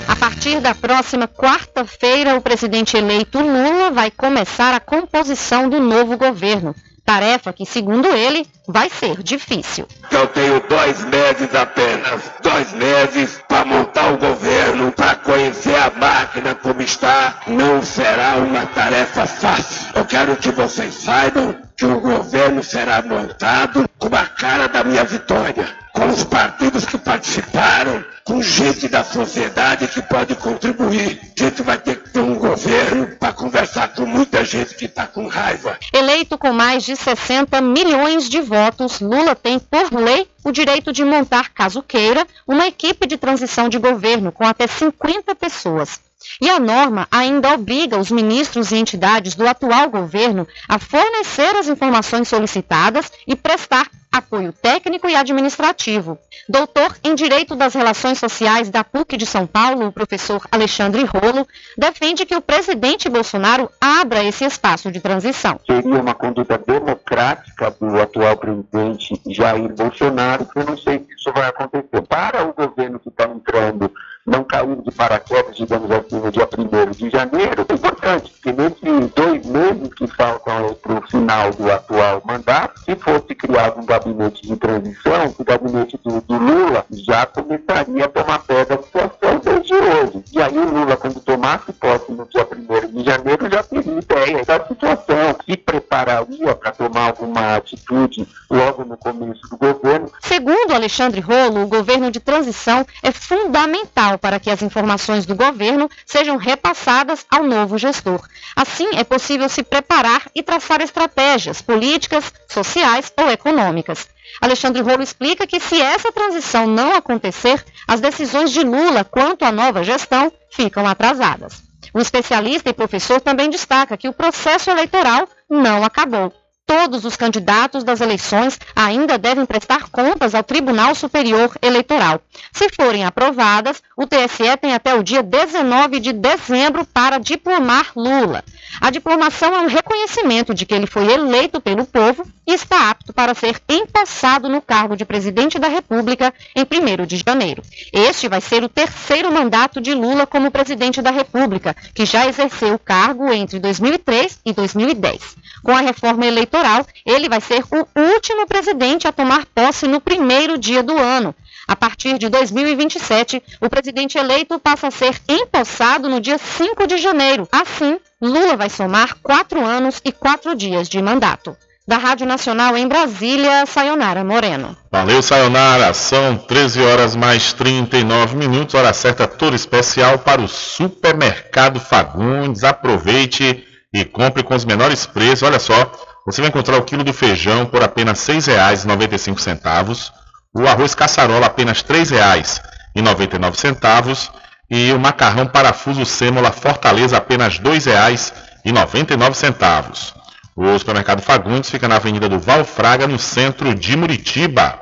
A 0.08 0.16
partir 0.16 0.62
da 0.62 0.74
próxima 0.74 1.28
quarta-feira, 1.28 2.38
o 2.38 2.42
presidente 2.42 2.96
eleito 2.96 3.40
Lula 3.40 3.92
vai 3.92 4.10
começar 4.10 4.74
a 4.74 4.80
composição 4.80 5.70
do 5.70 5.80
novo 5.82 6.18
governo. 6.18 6.74
Tarefa 7.08 7.54
que, 7.54 7.66
segundo 7.66 8.06
ele, 8.10 8.46
vai 8.68 8.90
ser 8.90 9.24
difícil. 9.24 9.88
Eu 10.12 10.28
tenho 10.28 10.60
dois 10.68 11.06
meses 11.06 11.56
apenas, 11.56 12.22
dois 12.44 12.74
meses 12.74 13.42
para 13.48 13.64
montar 13.64 14.12
o 14.12 14.18
governo, 14.18 14.92
para 14.92 15.16
conhecer 15.16 15.78
a 15.78 15.90
máquina 15.90 16.54
como 16.56 16.82
está. 16.82 17.40
Não 17.48 17.82
será 17.82 18.36
uma 18.36 18.66
tarefa 18.66 19.26
fácil. 19.26 19.88
Eu 19.96 20.04
quero 20.04 20.36
que 20.36 20.52
vocês 20.52 20.96
saibam 20.96 21.56
que 21.78 21.86
o 21.86 22.02
governo 22.02 22.62
será 22.62 23.02
montado 23.02 23.88
com 23.98 24.14
a 24.14 24.26
cara 24.26 24.68
da 24.68 24.84
minha 24.84 25.06
vitória, 25.06 25.66
com 26.08 26.14
os 26.14 26.24
partidos 26.24 26.86
que 26.86 26.98
participaram, 26.98 28.02
com 28.24 28.42
gente 28.42 28.88
da 28.88 29.04
sociedade 29.04 29.90
que 29.90 30.02
pode 30.02 30.36
contribuir. 30.36 31.20
A 31.38 31.44
gente 31.44 31.62
vai 31.62 31.78
ter 31.78 32.02
que 32.02 32.10
ter 32.12 32.22
um 32.22 32.36
governo 32.36 33.08
para 33.20 33.34
conversar 33.34 33.90
com 33.90 34.06
muita 34.06 34.46
gente 34.46 34.76
que 34.76 34.86
está 34.86 35.06
com 35.06 35.28
raiva. 35.28 35.78
Eleito 35.92 36.38
com 36.38 36.54
mais 36.54 36.84
de 36.84 36.96
60 36.96 37.60
milhões 37.60 38.30
de 38.30 38.40
votos, 38.40 39.02
Lula 39.02 39.36
tem, 39.36 39.60
por 39.60 39.94
lei, 39.94 40.26
o 40.46 40.52
direito 40.52 40.94
de 40.94 41.04
montar, 41.04 41.50
caso 41.50 41.84
queira, 41.84 42.26
uma 42.48 42.66
equipe 42.68 43.06
de 43.06 43.18
transição 43.18 43.68
de 43.68 43.78
governo 43.78 44.32
com 44.32 44.46
até 44.46 44.66
50 44.66 45.36
pessoas. 45.36 46.07
E 46.42 46.50
a 46.50 46.60
norma 46.60 47.08
ainda 47.12 47.54
obriga 47.54 47.98
os 47.98 48.12
ministros 48.12 48.72
e 48.72 48.78
entidades 48.78 49.36
do 49.36 49.48
atual 49.48 49.90
governo 49.90 50.48
a 50.68 50.80
fornecer 50.80 51.56
as 51.56 51.68
informações 51.68 52.28
solicitadas 52.28 53.12
e 53.26 53.36
prestar 53.36 53.88
apoio 54.12 54.52
técnico 54.52 55.08
e 55.08 55.16
administrativo. 55.16 56.18
Doutor 56.50 56.96
em 57.04 57.14
Direito 57.14 57.56
das 57.56 57.74
Relações 57.74 58.18
Sociais 58.18 58.70
da 58.70 58.84
PUC 58.84 59.18
de 59.18 59.26
São 59.26 59.46
Paulo, 59.46 59.88
o 59.88 59.92
professor 59.92 60.42
Alexandre 60.52 61.04
Rolo, 61.04 61.48
defende 61.78 62.26
que 62.26 62.36
o 62.36 62.42
presidente 62.42 63.10
Bolsonaro 63.10 63.70
abra 63.80 64.24
esse 64.24 64.46
espaço 64.46 64.92
de 64.92 65.00
transição. 65.00 65.60
Seria 65.66 66.02
uma 66.02 66.16
conduta 66.16 66.58
democrática 66.58 67.72
do 67.80 68.02
atual 68.02 68.38
presidente 68.38 69.22
Jair 69.28 69.74
Bolsonaro, 69.74 70.46
que 70.46 70.60
eu 70.60 70.66
não 70.66 70.78
sei 70.78 71.00
se 71.00 71.14
isso 71.14 71.32
vai 71.34 71.48
acontecer. 71.50 72.02
Para 72.08 72.46
o 72.46 72.54
governo 72.54 73.00
que 73.00 73.10
está 73.10 73.26
entrando 73.26 73.92
não 74.28 74.44
cair 74.44 74.76
de 74.82 74.92
paraquedas, 74.92 75.56
digamos 75.56 75.90
assim, 75.90 76.20
no 76.20 76.30
dia 76.30 76.48
1 76.58 76.92
de 76.92 77.10
janeiro, 77.10 77.66
é 77.68 77.74
importante, 77.74 78.30
porque 78.32 78.52
nesses 78.52 79.12
dois 79.16 79.46
meses 79.46 79.94
que 79.94 80.06
faltam 80.06 80.74
para 80.82 80.94
o 81.00 81.08
final 81.08 81.52
do 81.52 81.72
atual 81.72 82.22
mandato, 82.26 82.78
se 82.84 82.94
fosse 82.98 83.34
criado 83.34 83.80
um 83.80 83.86
gabinete 83.86 84.46
de 84.46 84.58
transição, 84.58 85.34
o 85.40 85.44
gabinete 85.46 85.98
do, 86.04 86.20
do 86.22 86.38
Lula 86.38 86.86
já 86.92 87.26
começaria 87.26 88.04
a 88.04 88.10
tomar 88.10 88.40
pé 88.40 88.66
da 88.66 88.78
situação 88.78 89.40
desde 89.42 89.74
hoje. 89.74 90.24
E 90.34 90.42
aí 90.42 90.58
o 90.58 90.70
Lula, 90.70 90.98
quando 90.98 91.22
tomasse 91.22 91.72
posse 91.72 92.12
no 92.12 92.28
dia 92.28 92.46
1 92.52 92.98
de 92.98 93.06
janeiro, 93.06 93.50
já 93.50 93.64
teria 93.64 94.00
ideia 94.00 94.44
da 94.44 94.66
situação, 94.66 95.36
se 95.46 95.56
prepararia 95.56 96.54
para 96.54 96.72
tomar 96.72 97.08
alguma 97.08 97.56
atitude 97.56 98.28
logo 98.50 98.84
no 98.84 98.98
começo 98.98 99.42
do 99.50 99.58
governo. 99.58 100.12
Segundo 100.22 100.74
Alexandre 100.74 101.22
Rolo, 101.22 101.64
o 101.64 101.68
governo 101.68 102.12
de 102.12 102.20
transição 102.20 102.86
é 103.02 103.12
fundamental 103.12 104.17
para 104.18 104.40
que 104.40 104.50
as 104.50 104.62
informações 104.62 105.26
do 105.26 105.36
governo 105.36 105.90
sejam 106.06 106.38
repassadas 106.38 107.26
ao 107.30 107.44
novo 107.44 107.78
gestor. 107.78 108.22
Assim, 108.56 108.88
é 108.96 109.04
possível 109.04 109.48
se 109.50 109.64
preparar 109.64 110.24
e 110.34 110.42
traçar 110.42 110.82
estratégias 110.82 111.62
políticas, 111.62 112.34
sociais 112.48 113.12
ou 113.18 113.30
econômicas. 113.30 114.08
Alexandre 114.42 114.82
Rolo 114.82 115.04
explica 115.04 115.48
que 115.48 115.60
se 115.60 115.82
essa 115.82 116.12
transição 116.12 116.68
não 116.68 116.96
acontecer, 116.96 117.64
as 117.88 118.02
decisões 118.02 118.52
de 118.52 118.62
Lula 118.62 119.04
quanto 119.04 119.46
à 119.46 119.52
nova 119.52 119.84
gestão 119.84 120.32
ficam 120.52 120.86
atrasadas. 120.86 121.64
O 121.94 122.00
especialista 122.00 122.70
e 122.70 122.74
professor 122.74 123.22
também 123.22 123.50
destaca 123.50 123.98
que 123.98 124.10
o 124.10 124.14
processo 124.14 124.70
eleitoral 124.70 125.28
não 125.50 125.84
acabou. 125.84 126.34
Todos 126.68 127.06
os 127.06 127.16
candidatos 127.16 127.86
das 127.86 128.02
eleições 128.02 128.60
ainda 128.76 129.18
devem 129.18 129.46
prestar 129.46 129.90
contas 129.90 130.36
ao 130.36 130.44
Tribunal 130.44 130.94
Superior 130.94 131.50
Eleitoral. 131.62 132.22
Se 132.52 132.68
forem 132.68 133.06
aprovadas, 133.06 133.82
o 133.96 134.06
TSE 134.06 134.58
tem 134.60 134.74
até 134.74 134.94
o 134.94 135.02
dia 135.02 135.24
19 135.24 136.02
de 136.02 136.12
dezembro 136.12 136.86
para 136.86 137.20
diplomar 137.20 137.94
Lula. 137.96 138.44
A 138.82 138.92
diplomação 138.92 139.56
é 139.56 139.62
um 139.62 139.68
reconhecimento 139.68 140.54
de 140.54 140.66
que 140.66 140.74
ele 140.74 140.86
foi 140.86 141.10
eleito 141.10 141.62
pelo 141.62 141.86
povo 141.86 142.28
e 142.46 142.54
está 142.54 142.90
apto 142.90 143.14
para 143.14 143.34
ser 143.34 143.62
empossado 143.70 144.50
no 144.50 144.62
cargo 144.62 144.98
de 144.98 145.06
presidente 145.06 145.58
da 145.58 145.70
República 145.70 146.34
em 146.54 146.64
1 146.64 147.06
de 147.06 147.24
janeiro. 147.26 147.64
Este 147.94 148.28
vai 148.28 148.42
ser 148.42 148.64
o 148.64 148.70
terceiro 148.70 149.32
mandato 149.32 149.80
de 149.80 149.94
Lula 149.94 150.28
como 150.28 150.52
presidente 150.52 151.02
da 151.02 151.12
República, 151.12 151.76
que 151.94 152.06
já 152.06 152.28
exerceu 152.28 152.74
o 152.74 152.80
cargo 152.80 153.32
entre 153.32 153.58
2003 153.58 154.40
e 154.46 154.52
2010. 154.52 155.38
Com 155.64 155.72
a 155.72 155.82
reforma 155.82 156.26
eleitoral, 156.58 156.86
ele 157.06 157.30
vai 157.30 157.40
ser 157.40 157.64
o 157.72 157.88
último 158.00 158.48
presidente 158.48 159.08
a 159.08 159.12
tomar 159.12 159.46
posse 159.54 159.88
no 159.88 160.02
primeiro 160.02 160.58
dia 160.58 160.82
do 160.82 160.98
ano. 160.98 161.34
A 161.68 161.76
partir 161.76 162.18
de 162.18 162.30
2027, 162.30 163.44
o 163.62 163.70
presidente 163.70 164.18
eleito 164.18 164.58
passa 164.58 164.88
a 164.88 164.92
ser 164.92 165.20
empossado 165.28 166.10
no 166.10 166.20
dia 166.22 166.38
5 166.38 166.88
de 166.88 166.98
janeiro. 166.98 167.48
Assim, 167.52 168.00
Lula 168.22 168.56
vai 168.56 168.70
somar 168.70 169.18
quatro 169.22 169.64
anos 169.64 170.02
e 170.04 170.12
quatro 170.12 170.56
dias 170.56 170.88
de 170.88 171.02
mandato. 171.02 171.56
Da 171.86 171.98
Rádio 171.98 172.28
Nacional 172.28 172.76
em 172.76 172.88
Brasília, 172.88 173.66
Sayonara 173.66 174.22
Moreno. 174.24 174.76
Valeu, 174.92 175.22
Sayonara. 175.22 175.94
São 175.94 176.38
13 176.38 176.82
horas 176.82 177.16
mais 177.16 177.54
39 177.54 178.36
minutos, 178.36 178.76
hora 178.76 178.92
certa 178.92 179.26
toda 179.26 179.56
especial 179.56 180.20
para 180.20 180.42
o 180.42 180.50
Supermercado 180.50 181.80
Fagundes. 181.80 182.66
Aproveite 182.66 183.66
e 183.94 184.04
compre 184.04 184.44
com 184.44 184.56
os 184.56 184.66
menores 184.66 185.06
preços. 185.06 185.44
Olha 185.44 185.60
só, 185.60 185.90
você 186.28 186.42
vai 186.42 186.50
encontrar 186.50 186.78
o 186.78 186.84
quilo 186.84 187.06
do 187.06 187.14
feijão 187.14 187.66
por 187.66 187.82
apenas 187.82 188.28
R$ 188.28 188.36
6,95, 188.36 190.12
o 190.54 190.68
arroz 190.68 190.94
caçarola 190.94 191.46
apenas 191.46 191.82
R$ 191.82 192.04
3,99 192.04 194.30
e 194.70 194.92
o 194.92 195.00
macarrão 195.00 195.48
parafuso 195.48 196.06
sêmola 196.06 196.52
Fortaleza 196.52 197.16
apenas 197.16 197.58
R$ 197.58 197.70
2,99. 197.70 200.14
O 200.54 200.78
supermercado 200.78 201.22
Fagundes 201.22 201.70
fica 201.70 201.88
na 201.88 201.96
Avenida 201.96 202.28
do 202.28 202.40
Valfraga, 202.40 203.08
no 203.08 203.18
centro 203.18 203.74
de 203.74 203.96
Muritiba. 203.96 204.82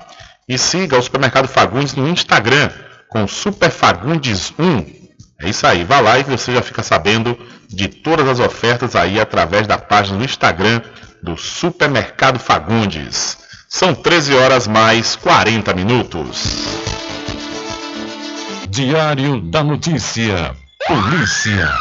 E 0.50 0.58
siga 0.58 0.98
o 0.98 1.02
supermercado 1.02 1.48
Fagundes 1.48 1.94
no 1.94 2.10
Instagram 2.10 2.72
com 3.08 3.24
Superfagundes1. 3.26 4.96
É 5.42 5.50
isso 5.50 5.68
aí, 5.68 5.84
vá 5.84 6.00
lá 6.00 6.18
e 6.18 6.24
você 6.24 6.56
já 6.56 6.64
fica 6.64 6.82
sabendo 6.82 7.38
de 7.70 7.88
todas 7.88 8.28
as 8.28 8.40
ofertas 8.40 8.96
aí 8.96 9.20
através 9.20 9.68
da 9.68 9.78
página 9.78 10.18
do 10.18 10.24
Instagram 10.24 10.82
do 11.26 11.36
Supermercado 11.36 12.38
Fagundes. 12.38 13.40
São 13.68 13.96
13 13.96 14.36
horas 14.36 14.68
mais 14.68 15.16
40 15.16 15.74
minutos. 15.74 16.68
Diário 18.70 19.42
da 19.42 19.64
Notícia. 19.64 20.56
Polícia. 20.88 21.74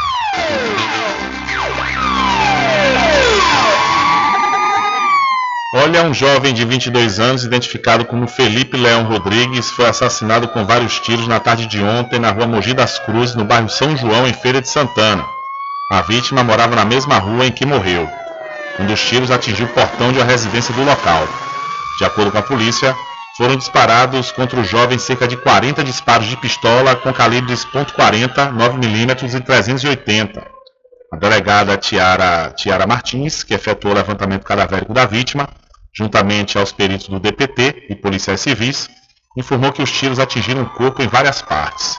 Olha, 5.74 6.04
um 6.04 6.14
jovem 6.14 6.54
de 6.54 6.64
22 6.64 7.20
anos, 7.20 7.44
identificado 7.44 8.06
como 8.06 8.26
Felipe 8.26 8.78
Leão 8.78 9.04
Rodrigues, 9.04 9.68
foi 9.70 9.86
assassinado 9.86 10.48
com 10.48 10.64
vários 10.64 10.98
tiros 11.00 11.28
na 11.28 11.38
tarde 11.38 11.66
de 11.66 11.82
ontem 11.82 12.18
na 12.18 12.30
rua 12.30 12.46
Mogi 12.46 12.72
das 12.72 12.98
Cruzes, 12.98 13.34
no 13.34 13.44
bairro 13.44 13.68
São 13.68 13.94
João, 13.94 14.26
em 14.26 14.32
Feira 14.32 14.62
de 14.62 14.68
Santana. 14.70 15.26
A 15.92 16.00
vítima 16.00 16.42
morava 16.42 16.74
na 16.74 16.84
mesma 16.84 17.18
rua 17.18 17.44
em 17.44 17.52
que 17.52 17.66
morreu. 17.66 18.08
Um 18.78 18.86
dos 18.86 19.00
tiros 19.00 19.30
atingiu 19.30 19.66
o 19.66 19.72
portão 19.72 20.12
de 20.12 20.18
uma 20.18 20.24
residência 20.24 20.74
do 20.74 20.84
local. 20.84 21.28
De 21.98 22.04
acordo 22.04 22.32
com 22.32 22.38
a 22.38 22.42
polícia, 22.42 22.94
foram 23.36 23.56
disparados 23.56 24.32
contra 24.32 24.60
o 24.60 24.64
jovem 24.64 24.98
cerca 24.98 25.26
de 25.28 25.36
40 25.36 25.82
disparos 25.84 26.26
de 26.26 26.36
pistola 26.36 26.96
com 26.96 27.12
calibres 27.12 27.64
.40, 27.64 28.52
9mm 28.52 29.34
e 29.34 29.40
380. 29.40 30.46
A 31.12 31.16
delegada 31.16 31.76
Tiara, 31.76 32.52
Tiara 32.56 32.86
Martins, 32.86 33.44
que 33.44 33.54
efetuou 33.54 33.94
o 33.94 33.96
levantamento 33.96 34.44
cadavérico 34.44 34.92
da 34.92 35.06
vítima, 35.06 35.48
juntamente 35.92 36.58
aos 36.58 36.72
peritos 36.72 37.08
do 37.08 37.20
DPT 37.20 37.86
e 37.90 37.94
policiais 37.94 38.40
civis, 38.40 38.88
informou 39.36 39.72
que 39.72 39.82
os 39.82 39.92
tiros 39.92 40.18
atingiram 40.18 40.62
o 40.62 40.70
corpo 40.70 41.02
em 41.02 41.08
várias 41.08 41.40
partes. 41.40 41.96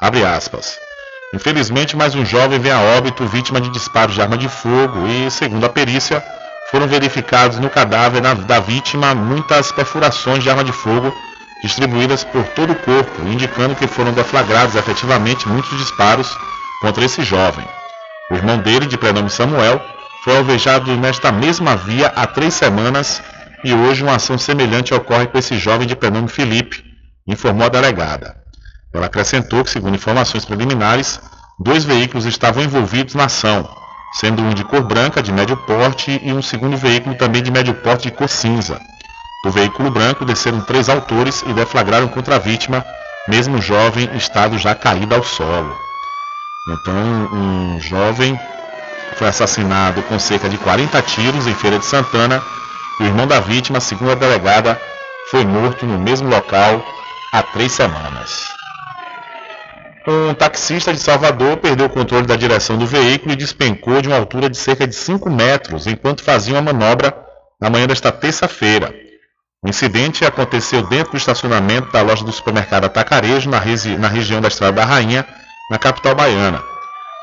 Abre 0.00 0.24
aspas. 0.24 0.87
Infelizmente, 1.34 1.94
mais 1.94 2.14
um 2.14 2.24
jovem 2.24 2.58
vem 2.58 2.72
a 2.72 2.80
óbito 2.80 3.26
vítima 3.26 3.60
de 3.60 3.68
disparos 3.68 4.14
de 4.14 4.22
arma 4.22 4.38
de 4.38 4.48
fogo 4.48 5.06
e, 5.06 5.30
segundo 5.30 5.66
a 5.66 5.68
perícia, 5.68 6.24
foram 6.70 6.86
verificados 6.86 7.58
no 7.58 7.68
cadáver 7.68 8.22
da 8.22 8.60
vítima 8.60 9.14
muitas 9.14 9.70
perfurações 9.70 10.42
de 10.42 10.48
arma 10.48 10.64
de 10.64 10.72
fogo 10.72 11.14
distribuídas 11.62 12.24
por 12.24 12.44
todo 12.48 12.72
o 12.72 12.76
corpo, 12.76 13.22
indicando 13.26 13.74
que 13.74 13.86
foram 13.86 14.12
deflagrados 14.12 14.74
efetivamente 14.74 15.46
muitos 15.46 15.76
disparos 15.76 16.34
contra 16.80 17.04
esse 17.04 17.22
jovem. 17.22 17.66
O 18.30 18.34
irmão 18.34 18.56
dele, 18.58 18.86
de 18.86 18.96
prenome 18.96 19.28
Samuel, 19.28 19.82
foi 20.24 20.34
alvejado 20.34 20.96
nesta 20.96 21.30
mesma 21.30 21.76
via 21.76 22.06
há 22.16 22.26
três 22.26 22.54
semanas 22.54 23.22
e 23.62 23.74
hoje 23.74 24.02
uma 24.02 24.16
ação 24.16 24.38
semelhante 24.38 24.94
ocorre 24.94 25.26
com 25.26 25.36
esse 25.36 25.58
jovem 25.58 25.86
de 25.86 25.96
prenome 25.96 26.28
Felipe, 26.28 26.82
informou 27.26 27.66
a 27.66 27.70
delegada. 27.70 28.47
Ela 28.92 29.06
acrescentou 29.06 29.62
que, 29.64 29.70
segundo 29.70 29.94
informações 29.94 30.44
preliminares, 30.44 31.20
dois 31.58 31.84
veículos 31.84 32.24
estavam 32.24 32.62
envolvidos 32.62 33.14
na 33.14 33.24
ação, 33.24 33.68
sendo 34.12 34.42
um 34.42 34.54
de 34.54 34.64
cor 34.64 34.82
branca 34.82 35.22
de 35.22 35.32
médio 35.32 35.56
porte 35.56 36.20
e 36.22 36.32
um 36.32 36.40
segundo 36.42 36.76
veículo 36.76 37.14
também 37.16 37.42
de 37.42 37.50
médio 37.50 37.74
porte 37.74 38.04
de 38.04 38.16
cor 38.16 38.28
cinza. 38.28 38.80
Do 39.44 39.50
veículo 39.50 39.90
branco 39.90 40.24
desceram 40.24 40.60
três 40.62 40.88
autores 40.88 41.42
e 41.46 41.52
deflagraram 41.52 42.08
contra 42.08 42.36
a 42.36 42.38
vítima, 42.38 42.84
mesmo 43.28 43.60
jovem 43.60 44.08
estado 44.16 44.58
já 44.58 44.74
caído 44.74 45.14
ao 45.14 45.22
solo. 45.22 45.76
Então, 46.70 46.94
um 47.32 47.80
jovem 47.80 48.38
foi 49.16 49.28
assassinado 49.28 50.02
com 50.02 50.18
cerca 50.18 50.48
de 50.48 50.58
40 50.58 51.00
tiros 51.02 51.46
em 51.46 51.54
Feira 51.54 51.78
de 51.78 51.84
Santana 51.84 52.42
e 53.00 53.04
o 53.04 53.06
irmão 53.06 53.26
da 53.26 53.40
vítima, 53.40 53.80
segundo 53.80 54.12
a 54.12 54.14
delegada, 54.14 54.80
foi 55.30 55.44
morto 55.44 55.86
no 55.86 55.98
mesmo 55.98 56.28
local 56.28 56.84
há 57.32 57.42
três 57.42 57.72
semanas. 57.72 58.57
Um 60.06 60.32
taxista 60.32 60.92
de 60.92 61.00
Salvador 61.00 61.56
perdeu 61.56 61.86
o 61.86 61.90
controle 61.90 62.26
da 62.26 62.36
direção 62.36 62.78
do 62.78 62.86
veículo 62.86 63.32
e 63.32 63.36
despencou 63.36 64.00
de 64.00 64.08
uma 64.08 64.16
altura 64.16 64.48
de 64.48 64.56
cerca 64.56 64.86
de 64.86 64.94
5 64.94 65.28
metros 65.28 65.86
enquanto 65.86 66.22
fazia 66.22 66.54
uma 66.54 66.72
manobra 66.72 67.14
na 67.60 67.68
manhã 67.68 67.86
desta 67.86 68.12
terça-feira. 68.12 68.94
O 69.62 69.68
incidente 69.68 70.24
aconteceu 70.24 70.82
dentro 70.84 71.12
do 71.12 71.16
estacionamento 71.16 71.90
da 71.90 72.00
loja 72.00 72.24
do 72.24 72.30
supermercado 72.30 72.84
Atacarejo, 72.84 73.50
na, 73.50 73.58
regi 73.58 73.96
na 73.96 74.06
região 74.06 74.40
da 74.40 74.48
Estrada 74.48 74.74
da 74.74 74.84
Rainha, 74.84 75.26
na 75.70 75.78
capital 75.78 76.14
baiana. 76.14 76.62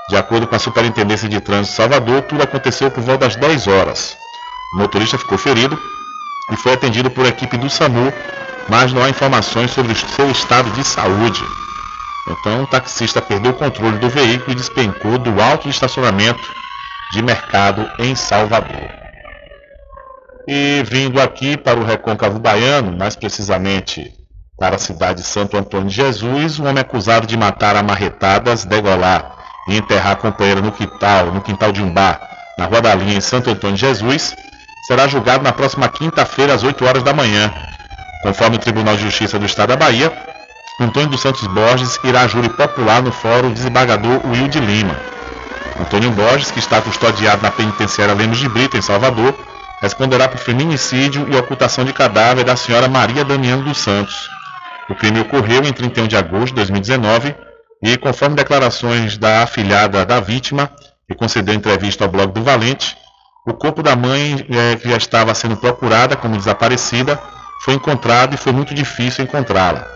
De 0.10 0.18
acordo 0.18 0.46
com 0.46 0.56
a 0.56 0.60
Superintendência 0.60 1.30
de 1.30 1.40
Trânsito 1.40 1.72
de 1.72 1.78
Salvador, 1.78 2.24
tudo 2.24 2.44
aconteceu 2.44 2.92
por 2.92 3.02
volta 3.02 3.26
das 3.26 3.38
10 3.38 3.68
horas. 3.68 4.18
O 4.74 4.78
motorista 4.78 5.18
ficou 5.18 5.38
ferido 5.38 5.80
e 6.52 6.58
foi 6.58 6.74
atendido 6.74 7.10
por 7.10 7.26
equipe 7.26 7.58
do 7.58 7.70
SAMU, 7.70 8.14
mas 8.68 8.92
não 8.92 9.02
há 9.02 9.10
informações 9.10 9.72
sobre 9.72 9.94
o 9.94 9.96
seu 9.96 10.30
estado 10.30 10.70
de 10.72 10.84
saúde. 10.84 11.42
Então, 12.28 12.64
o 12.64 12.68
taxista 12.68 13.22
perdeu 13.22 13.52
o 13.52 13.56
controle 13.56 14.00
do 14.00 14.10
veículo 14.10 14.52
e 14.52 14.56
despencou 14.56 15.18
do 15.18 15.42
alto 15.42 15.70
estacionamento 15.70 16.42
de 17.12 17.22
mercado 17.22 17.90
em 18.00 18.16
Salvador. 18.16 18.90
E 20.48 20.84
vindo 20.86 21.22
aqui 21.22 21.56
para 21.58 21.80
o 21.80 21.84
Recôncavo 21.84 22.40
Baiano, 22.40 22.96
mais 22.98 23.16
precisamente 23.16 24.12
para 24.58 24.76
a 24.76 24.80
cidade 24.80 25.22
de 25.22 25.28
Santo 25.28 25.58
Antônio 25.58 25.90
de 25.90 25.96
Jesus, 25.96 26.60
um 26.60 26.68
homem 26.68 26.82
acusado 26.82 27.28
de 27.28 27.38
matar 27.38 27.76
a 27.76 27.84
marretadas, 27.84 28.66
degolar 28.66 29.36
e 29.68 29.78
enterrar 29.78 30.14
a 30.14 30.16
companheira 30.16 30.62
no 30.62 30.72
quintal, 30.72 31.32
no 31.32 31.42
quintal 31.42 31.72
de 31.72 31.82
um 31.82 31.94
bar, 31.94 32.20
na 32.58 32.66
Rua 32.66 32.82
da 32.82 32.96
Linha, 32.96 33.18
em 33.18 33.22
Santo 33.22 33.50
Antônio 33.50 33.76
de 33.76 33.82
Jesus, 33.82 34.36
será 34.88 35.08
julgado 35.08 35.44
na 35.44 35.52
próxima 35.52 35.90
quinta-feira, 35.90 36.54
às 36.54 36.64
8 36.64 36.86
horas 36.86 37.04
da 37.04 37.14
manhã. 37.14 37.54
Conforme 38.24 38.56
o 38.56 38.60
Tribunal 38.60 38.96
de 38.96 39.04
Justiça 39.04 39.38
do 39.38 39.46
Estado 39.46 39.70
da 39.70 39.76
Bahia, 39.76 40.12
Antônio 40.80 41.10
dos 41.10 41.22
Santos 41.22 41.48
Borges 41.48 41.98
irá 42.04 42.22
a 42.22 42.28
júri 42.28 42.50
popular 42.50 43.02
no 43.02 43.12
Fórum 43.12 43.54
Desembargador 43.54 44.20
Wilde 44.28 44.60
Lima. 44.60 44.96
Antônio 45.80 46.12
Borges, 46.12 46.52
que 46.52 46.60
está 46.60 46.82
custodiado 46.82 47.42
na 47.42 47.52
penitenciária 47.52 48.14
Lemos 48.14 48.38
de 48.38 48.50
Brito, 48.50 48.76
em 48.76 48.82
Salvador, 48.82 49.34
responderá 49.82 50.28
por 50.28 50.38
feminicídio 50.38 51.28
e 51.32 51.36
ocultação 51.36 51.86
de 51.86 51.94
cadáver 51.94 52.44
da 52.44 52.58
senhora 52.58 52.90
Maria 52.90 53.24
Damiano 53.24 53.64
dos 53.64 53.78
Santos. 53.78 54.30
O 54.90 54.96
crime 54.96 55.22
ocorreu 55.22 55.64
em 55.64 55.72
31 55.72 56.08
de 56.08 56.18
agosto 56.18 56.48
de 56.48 56.56
2019 56.56 57.34
e, 57.82 57.98
conforme 57.98 58.36
declarações 58.36 59.18
da 59.18 59.44
afilhada 59.44 60.06
da 60.06 60.20
vítima, 60.20 60.70
que 61.08 61.16
concedeu 61.16 61.54
entrevista 61.54 62.04
ao 62.04 62.10
blog 62.10 62.34
do 62.34 62.44
Valente, 62.44 62.98
o 63.48 63.54
corpo 63.54 63.82
da 63.82 63.96
mãe, 63.96 64.46
eh, 64.50 64.76
que 64.76 64.90
já 64.90 64.98
estava 64.98 65.34
sendo 65.34 65.56
procurada 65.56 66.16
como 66.18 66.36
desaparecida, 66.36 67.22
foi 67.64 67.76
encontrado 67.76 68.34
e 68.34 68.38
foi 68.38 68.52
muito 68.52 68.74
difícil 68.74 69.24
encontrá-la. 69.24 69.95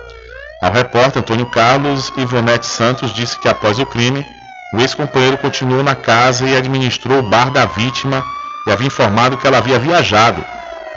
Ao 0.61 0.71
repórter 0.71 1.21
Antônio 1.21 1.45
Carlos, 1.45 2.11
Ivonete 2.17 2.65
Santos 2.65 3.13
disse 3.13 3.39
que 3.39 3.47
após 3.47 3.79
o 3.79 3.85
crime, 3.85 4.25
o 4.73 4.81
ex-companheiro 4.81 5.37
continuou 5.37 5.81
na 5.81 5.95
casa 5.95 6.45
e 6.45 6.55
administrou 6.55 7.19
o 7.19 7.29
bar 7.29 7.49
da 7.49 7.65
vítima 7.65 8.23
e 8.67 8.71
havia 8.71 8.87
informado 8.87 9.37
que 9.37 9.47
ela 9.47 9.59
havia 9.59 9.79
viajado, 9.79 10.43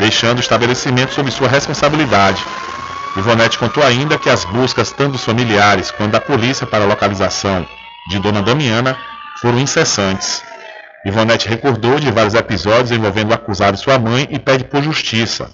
deixando 0.00 0.38
o 0.38 0.40
estabelecimento 0.40 1.14
sob 1.14 1.30
sua 1.30 1.48
responsabilidade. 1.48 2.44
Ivonete 3.16 3.56
contou 3.56 3.84
ainda 3.84 4.18
que 4.18 4.28
as 4.28 4.44
buscas 4.44 4.90
tanto 4.90 5.12
dos 5.12 5.24
familiares 5.24 5.92
quanto 5.92 6.12
da 6.12 6.20
polícia 6.20 6.66
para 6.66 6.82
a 6.82 6.88
localização 6.88 7.64
de 8.08 8.18
Dona 8.18 8.42
Damiana 8.42 8.98
foram 9.40 9.60
incessantes. 9.60 10.42
Ivonete 11.04 11.48
recordou 11.48 12.00
de 12.00 12.10
vários 12.10 12.34
episódios 12.34 12.90
envolvendo 12.90 13.30
o 13.30 13.34
acusado 13.34 13.76
e 13.76 13.80
sua 13.80 13.98
mãe 13.98 14.26
e 14.28 14.40
pede 14.40 14.64
por 14.64 14.82
justiça. 14.82 15.50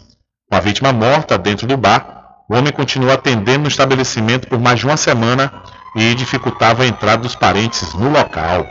Com 0.49 0.57
a 0.57 0.61
vítima 0.61 0.93
morta 0.93 1.37
dentro 1.37 1.67
do 1.67 1.77
bar, 1.77 2.18
o 2.49 2.57
homem 2.57 2.73
continuou 2.73 3.13
atendendo 3.13 3.61
no 3.61 3.69
estabelecimento 3.69 4.49
por 4.49 4.59
mais 4.59 4.81
de 4.81 4.87
uma 4.87 4.97
semana 4.97 5.53
e 5.95 6.15
dificultava 6.15 6.83
a 6.83 6.87
entrada 6.87 7.23
dos 7.23 7.35
parentes 7.35 7.93
no 7.95 8.11
local. 8.11 8.67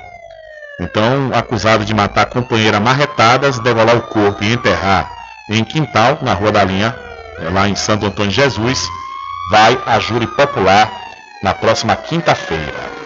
Então, 0.80 1.32
acusado 1.34 1.86
de 1.86 1.94
matar 1.94 2.24
a 2.24 2.26
companheira 2.26 2.80
marretadas, 2.80 3.60
degolar 3.60 3.95
o 3.95 4.02
corpo 4.02 4.44
e 4.44 4.54
enterrar 4.54 5.10
em 5.49 5.64
quintal, 5.64 6.20
na 6.22 6.34
Rua 6.34 6.52
da 6.52 6.64
Linha, 6.64 6.95
lá 7.54 7.70
em 7.70 7.76
Santo 7.76 8.06
Antônio 8.06 8.32
de 8.32 8.36
Jesus, 8.36 8.80
vai 9.49 9.78
a 9.86 9.99
júri 9.99 10.28
popular 10.28 10.91
na 11.41 11.54
próxima 11.54 11.95
quinta-feira. 11.95 12.97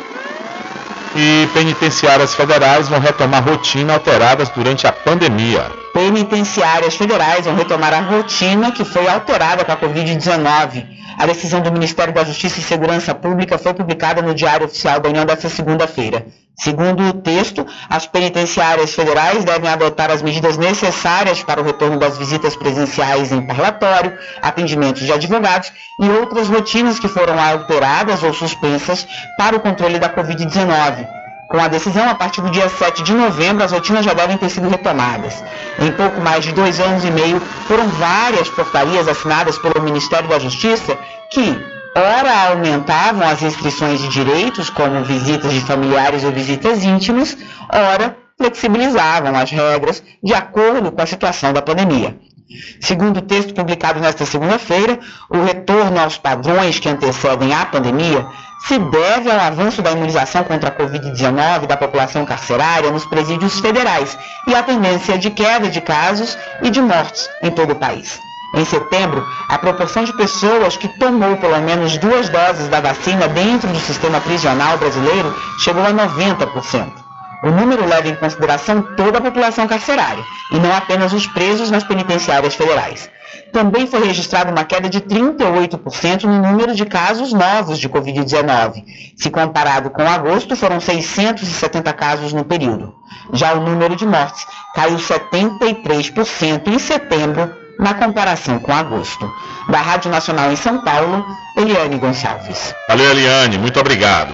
E 1.15 1.47
penitenciárias 1.53 2.33
federais 2.33 2.87
vão 2.87 2.99
retomar 2.99 3.43
rotina 3.43 3.93
alteradas 3.93 4.49
durante 4.49 4.87
a 4.87 4.91
pandemia. 4.91 5.65
Penitenciárias 5.93 6.95
federais 6.95 7.45
vão 7.45 7.55
retomar 7.55 7.93
a 7.93 7.99
rotina 7.99 8.71
que 8.71 8.85
foi 8.85 9.07
alterada 9.07 9.65
com 9.65 9.71
a 9.73 9.77
Covid-19. 9.77 10.85
A 11.17 11.25
decisão 11.25 11.61
do 11.61 11.71
Ministério 11.71 12.13
da 12.13 12.23
Justiça 12.23 12.59
e 12.59 12.63
Segurança 12.63 13.13
Pública 13.13 13.57
foi 13.57 13.73
publicada 13.73 14.21
no 14.21 14.33
Diário 14.33 14.65
Oficial 14.65 14.99
da 14.99 15.09
União 15.09 15.25
desta 15.25 15.49
segunda-feira. 15.49 16.25
Segundo 16.55 17.03
o 17.03 17.13
texto, 17.13 17.65
as 17.89 18.05
penitenciárias 18.05 18.93
federais 18.93 19.43
devem 19.43 19.69
adotar 19.69 20.11
as 20.11 20.21
medidas 20.21 20.57
necessárias 20.57 21.41
para 21.41 21.61
o 21.61 21.63
retorno 21.63 21.97
das 21.97 22.17
visitas 22.17 22.55
presenciais 22.55 23.31
em 23.31 23.41
parlatório, 23.41 24.17
atendimentos 24.41 25.01
de 25.03 25.11
advogados 25.11 25.71
e 25.99 26.09
outras 26.09 26.49
rotinas 26.49 26.99
que 26.99 27.07
foram 27.07 27.39
alteradas 27.39 28.21
ou 28.21 28.33
suspensas 28.33 29.07
para 29.37 29.55
o 29.55 29.59
controle 29.59 29.97
da 29.97 30.09
Covid-19. 30.09 31.20
Com 31.51 31.59
a 31.59 31.67
decisão, 31.67 32.09
a 32.09 32.15
partir 32.15 32.41
do 32.41 32.49
dia 32.49 32.69
7 32.69 33.03
de 33.03 33.13
novembro, 33.13 33.61
as 33.61 33.73
rotinas 33.73 34.05
já 34.05 34.13
devem 34.13 34.37
ter 34.37 34.49
sido 34.49 34.69
retomadas. 34.69 35.43
Em 35.79 35.91
pouco 35.91 36.21
mais 36.21 36.45
de 36.45 36.53
dois 36.53 36.79
anos 36.79 37.03
e 37.03 37.11
meio, 37.11 37.41
foram 37.67 37.89
várias 37.89 38.47
portarias 38.47 39.05
assinadas 39.05 39.57
pelo 39.57 39.83
Ministério 39.83 40.29
da 40.29 40.39
Justiça 40.39 40.97
que, 41.29 41.61
ora 41.93 42.51
aumentavam 42.51 43.27
as 43.27 43.41
restrições 43.41 43.99
de 43.99 44.07
direitos, 44.07 44.69
como 44.69 45.03
visitas 45.03 45.51
de 45.51 45.59
familiares 45.59 46.23
ou 46.23 46.31
visitas 46.31 46.85
íntimas, 46.85 47.37
ora 47.69 48.15
flexibilizavam 48.37 49.35
as 49.35 49.51
regras 49.51 50.01
de 50.23 50.33
acordo 50.33 50.89
com 50.89 51.01
a 51.01 51.05
situação 51.05 51.51
da 51.51 51.61
pandemia. 51.61 52.17
Segundo 52.79 53.17
o 53.17 53.21
texto 53.21 53.53
publicado 53.53 53.99
nesta 53.99 54.25
segunda-feira, 54.25 54.97
o 55.29 55.43
retorno 55.43 55.99
aos 55.99 56.17
padrões 56.17 56.79
que 56.79 56.87
antecedem 56.87 57.53
a 57.53 57.65
pandemia 57.65 58.25
se 58.67 58.77
deve 58.77 59.31
ao 59.31 59.39
avanço 59.39 59.81
da 59.81 59.91
imunização 59.91 60.43
contra 60.43 60.69
a 60.69 60.75
Covid-19 60.75 61.67
da 61.67 61.77
população 61.77 62.25
carcerária 62.25 62.91
nos 62.91 63.05
presídios 63.05 63.59
federais 63.59 64.17
e 64.47 64.55
à 64.55 64.63
tendência 64.63 65.17
de 65.17 65.29
queda 65.29 65.69
de 65.69 65.81
casos 65.81 66.37
e 66.61 66.69
de 66.69 66.81
mortes 66.81 67.29
em 67.41 67.51
todo 67.51 67.71
o 67.71 67.75
país. 67.75 68.19
Em 68.53 68.65
setembro, 68.65 69.25
a 69.47 69.57
proporção 69.57 70.03
de 70.03 70.13
pessoas 70.13 70.75
que 70.75 70.87
tomou 70.99 71.37
pelo 71.37 71.59
menos 71.61 71.97
duas 71.97 72.27
doses 72.27 72.67
da 72.67 72.81
vacina 72.81 73.27
dentro 73.29 73.69
do 73.69 73.79
sistema 73.79 74.19
prisional 74.19 74.77
brasileiro 74.77 75.33
chegou 75.59 75.83
a 75.83 75.93
90%. 75.93 77.10
O 77.43 77.49
número 77.49 77.87
leva 77.87 78.07
em 78.07 78.15
consideração 78.15 78.81
toda 78.95 79.17
a 79.17 79.21
população 79.21 79.67
carcerária, 79.67 80.23
e 80.51 80.59
não 80.59 80.75
apenas 80.75 81.11
os 81.11 81.25
presos 81.25 81.71
nas 81.71 81.83
penitenciárias 81.83 82.53
federais. 82.53 83.09
Também 83.51 83.87
foi 83.87 84.05
registrada 84.05 84.51
uma 84.51 84.63
queda 84.63 84.87
de 84.87 85.01
38% 85.01 86.23
no 86.23 86.41
número 86.41 86.75
de 86.75 86.85
casos 86.85 87.33
novos 87.33 87.79
de 87.79 87.89
Covid-19. 87.89 88.83
Se 89.17 89.29
comparado 89.29 89.89
com 89.89 90.07
agosto, 90.07 90.55
foram 90.55 90.79
670 90.79 91.91
casos 91.93 92.31
no 92.31 92.45
período. 92.45 92.93
Já 93.33 93.53
o 93.53 93.61
número 93.61 93.95
de 93.95 94.05
mortes 94.05 94.45
caiu 94.75 94.97
73% 94.97 96.67
em 96.67 96.79
setembro, 96.79 97.51
na 97.79 97.93
comparação 97.95 98.59
com 98.59 98.73
agosto. 98.73 99.29
Da 99.67 99.81
Rádio 99.81 100.11
Nacional 100.11 100.51
em 100.51 100.55
São 100.55 100.81
Paulo, 100.81 101.25
Eliane 101.57 101.97
Gonçalves. 101.97 102.75
Valeu, 102.87 103.09
Eliane, 103.11 103.57
muito 103.57 103.79
obrigado. 103.79 104.33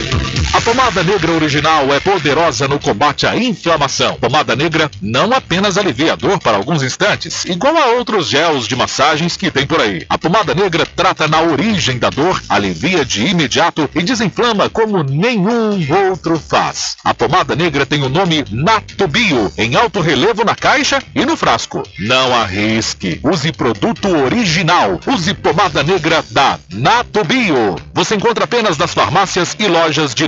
A 0.53 0.59
pomada 0.59 1.01
negra 1.01 1.31
original 1.31 1.93
é 1.93 1.99
poderosa 2.01 2.67
no 2.67 2.77
combate 2.77 3.25
à 3.25 3.37
inflamação. 3.37 4.15
Pomada 4.15 4.53
negra 4.53 4.91
não 5.01 5.31
apenas 5.31 5.77
alivia 5.77 6.11
a 6.11 6.15
dor 6.17 6.39
para 6.39 6.57
alguns 6.57 6.83
instantes, 6.83 7.45
igual 7.45 7.77
a 7.77 7.93
outros 7.93 8.27
gels 8.27 8.67
de 8.67 8.75
massagens 8.75 9.37
que 9.37 9.49
tem 9.49 9.65
por 9.65 9.79
aí. 9.79 10.05
A 10.09 10.17
pomada 10.17 10.53
negra 10.53 10.85
trata 10.85 11.25
na 11.25 11.41
origem 11.41 11.97
da 11.97 12.09
dor, 12.09 12.41
alivia 12.49 13.05
de 13.05 13.27
imediato 13.27 13.89
e 13.95 14.03
desinflama 14.03 14.69
como 14.69 15.03
nenhum 15.03 15.87
outro 16.09 16.37
faz. 16.37 16.97
A 17.01 17.13
pomada 17.13 17.55
negra 17.55 17.85
tem 17.85 18.03
o 18.03 18.09
nome 18.09 18.43
Natubio, 18.51 19.51
em 19.57 19.77
alto 19.77 20.01
relevo 20.01 20.43
na 20.43 20.53
caixa 20.53 21.01
e 21.15 21.25
no 21.25 21.37
frasco. 21.37 21.81
Não 21.97 22.35
arrisque. 22.35 23.21
Use 23.23 23.53
produto 23.53 24.09
original. 24.09 24.99
Use 25.07 25.33
pomada 25.33 25.81
negra 25.81 26.21
da 26.29 26.59
Natubio. 26.69 27.77
Você 27.93 28.15
encontra 28.15 28.43
apenas 28.43 28.77
nas 28.77 28.93
farmácias 28.93 29.55
e 29.57 29.67
lojas 29.67 30.13
de 30.13 30.27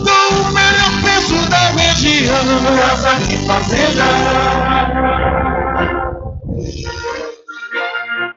com 0.03 0.35
o 0.35 0.53
melhor 0.53 1.01
preço 1.01 1.49
da 1.49 1.69
região. 1.71 2.35
Casa 2.77 3.13
e 3.31 3.37
Fazenda. 3.45 4.03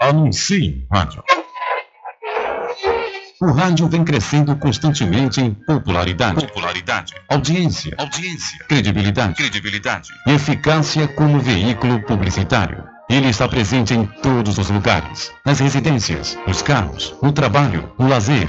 Anuncie 0.01 0.87
rádio. 0.93 1.23
O 3.41 3.53
rádio 3.53 3.89
vem 3.89 4.05
crescendo 4.05 4.57
constantemente 4.57 5.41
em 5.41 5.53
popularidade, 5.53 6.47
popularidade, 6.47 7.15
audiência, 7.29 7.95
audiência, 7.99 8.59
credibilidade, 8.69 9.35
credibilidade 9.35 10.11
e 10.27 10.33
eficácia 10.33 11.09
como 11.09 11.41
veículo 11.41 12.01
publicitário. 12.03 12.85
Ele 13.11 13.29
está 13.29 13.47
presente 13.47 13.93
em 13.93 14.07
todos 14.07 14.57
os 14.57 14.71
lugares, 14.71 15.31
nas 15.45 15.61
residências, 15.61 16.39
nos 16.47 16.63
carros, 16.63 17.15
no 17.23 17.33
trabalho, 17.33 17.93
no 17.99 18.09
lazer. 18.09 18.49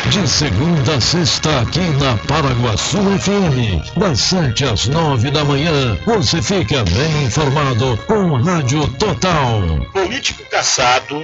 De 0.09 0.27
segunda 0.27 0.95
a 0.95 1.01
sexta, 1.01 1.61
aqui 1.61 1.79
na 1.99 2.17
Paraguaçu 2.27 2.97
FM, 3.19 3.97
das 3.97 4.19
7 4.19 4.65
às 4.65 4.87
9 4.87 5.31
da 5.31 5.45
manhã, 5.45 5.97
você 6.05 6.41
fica 6.41 6.83
bem 6.83 7.23
informado 7.25 7.97
com 8.05 8.35
Rádio 8.35 8.85
Total. 8.99 9.61
Político 9.91 10.43
caçado 10.49 11.23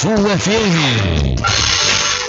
FM. 0.01 1.37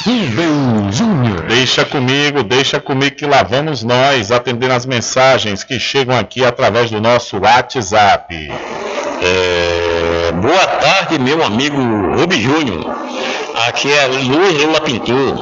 Rubem 0.04 0.92
Júnior. 0.92 1.46
Deixa 1.48 1.86
comigo, 1.86 2.44
deixa 2.44 2.82
comigo 2.82 3.16
que 3.16 3.26
lá 3.26 3.44
vamos 3.44 3.84
nós 3.84 4.30
atendendo 4.30 4.74
as 4.74 4.86
mensagens 4.86 5.64
que 5.64 5.80
chegam 5.80 6.20
aqui 6.20 6.44
através 6.44 6.92
do 6.92 7.00
nosso 7.00 7.38
WhatsApp. 7.38 8.52
É, 9.22 10.34
boa 10.34 10.68
tarde, 10.68 11.18
meu 11.20 11.42
amigo 11.42 11.78
Rubi 12.18 12.42
Júnior. 12.42 13.07
Aqui 13.66 13.92
é 13.92 14.06
Luiz 14.06 14.62
Lula 14.62 14.82
Pintor. 14.82 15.36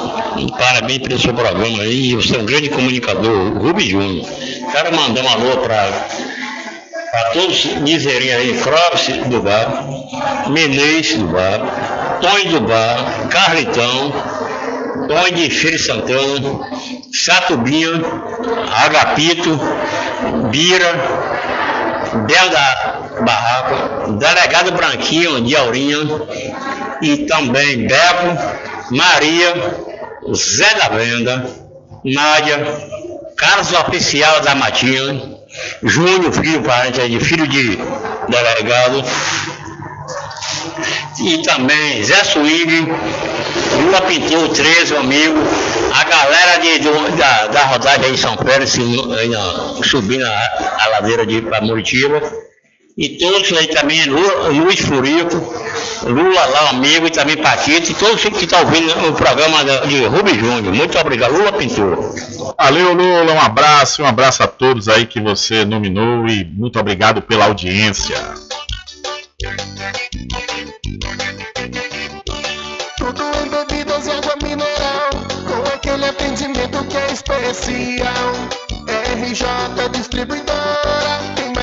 Parabéns 0.58 1.00
pelo 1.00 1.20
seu 1.20 1.34
programa 1.34 1.84
aí. 1.84 2.16
Você 2.16 2.38
é 2.38 2.40
um 2.40 2.46
grande 2.46 2.70
comunicador, 2.70 3.58
Rubi 3.58 3.90
Júnior. 3.90 4.26
Quero 4.72 4.96
mandar 4.96 5.22
um 5.22 5.30
alô 5.30 5.58
para 5.58 7.30
todos 7.34 7.66
os 7.66 7.76
miserinhos 7.82 8.36
aí, 8.36 8.58
Clóvis 8.62 9.28
do 9.28 9.42
bar, 9.42 10.50
Menezes 10.50 11.18
do 11.18 11.28
bar, 11.28 12.20
Tony 12.22 12.46
do 12.46 12.62
bar, 12.62 13.28
Carlitão, 13.30 14.14
Tony 15.08 15.32
de 15.32 15.50
Feira 15.50 15.78
Santana, 15.78 16.60
Satubinha, 17.14 18.02
Agapito, 18.86 19.60
Bira, 20.52 20.94
Bel 22.26 22.50
da 22.50 23.02
Barraca, 23.22 24.12
Delegado 24.14 24.72
Branquinho 24.72 25.42
de 25.42 25.56
Aurinha 25.56 26.00
e 27.06 27.18
também 27.26 27.88
Beco, 27.88 28.38
Maria, 28.92 29.54
Zé 30.34 30.74
da 30.76 30.90
Venda, 30.90 31.46
Nádia, 32.04 32.66
Carlos 33.38 33.72
Oficial 33.74 34.42
da 34.42 34.56
Matinha, 34.56 35.36
Júnior, 35.84 36.32
filho 36.34 36.62
parente 36.64 37.00
aí, 37.02 37.20
filho 37.20 37.48
de 37.48 37.78
delegado, 38.30 39.04
e 41.20 41.38
também 41.44 42.04
Zé 42.04 42.24
Swing, 42.24 42.88
Lula 43.82 44.02
Pintou 44.02 44.50
13, 44.50 44.94
um 44.96 45.00
amigo, 45.00 45.38
a 45.94 46.04
galera 46.04 46.58
de, 46.60 46.80
do- 46.80 47.18
da, 47.18 47.48
da 47.48 47.64
rodagem 47.66 48.06
aí 48.06 48.14
em 48.14 48.18
São 48.18 48.36
na- 49.30 49.84
subindo 49.84 50.26
a, 50.26 50.76
a 50.84 50.88
ladeira 50.90 51.26
de 51.26 51.42
Muritiba, 51.62 52.22
e 52.98 53.10
todos 53.18 53.52
aí 53.54 53.68
também, 53.68 54.06
Lu- 54.06 54.52
Luiz 54.64 54.80
Furico, 54.80 55.36
Lula 56.04 56.46
lá, 56.46 56.70
amigo, 56.70 57.08
e 57.08 57.10
também 57.10 57.36
Patito, 57.38 57.92
e 57.92 57.96
todos 57.96 58.22
que 58.22 58.46
estão 58.46 58.60
ouvindo 58.62 58.92
o 59.10 59.14
programa 59.14 59.64
de 59.88 60.06
Rubem 60.06 60.38
Júnior. 60.40 60.74
Muito 60.74 60.98
obrigado, 60.98 61.34
Lula 61.34 61.52
Pintor. 61.54 62.16
Valeu, 62.58 62.94
Lula, 62.94 63.34
um 63.34 63.42
abraço, 63.42 64.02
um 64.02 64.06
abraço 64.06 64.44
a 64.44 64.48
todos 64.48 64.88
aí 64.88 65.06
que 65.06 65.20
você 65.20 65.66
nominou 65.66 66.26
e 66.28 66.46
muito 66.46 66.80
obrigado 66.80 67.22
pela 67.22 67.46
audiência. 67.46 68.16
Tudo 72.98 73.22
em 73.44 73.50
bebidas 73.50 74.08
e 74.08 74.12
água 74.12 74.36
mineral, 74.42 75.10
com 75.48 75.74
aquele 75.74 76.06
atendimento 76.06 76.84
que 76.86 76.98
é 76.98 77.12
especial. 77.12 78.32
RJ 79.16 79.90
Distribuidora, 79.92 81.20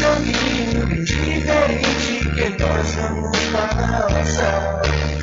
Caminho 0.00 1.04
diferente 1.04 2.28
que 2.34 2.62
nós 2.62 2.94
vamos 2.94 3.38
passar. 3.52 4.82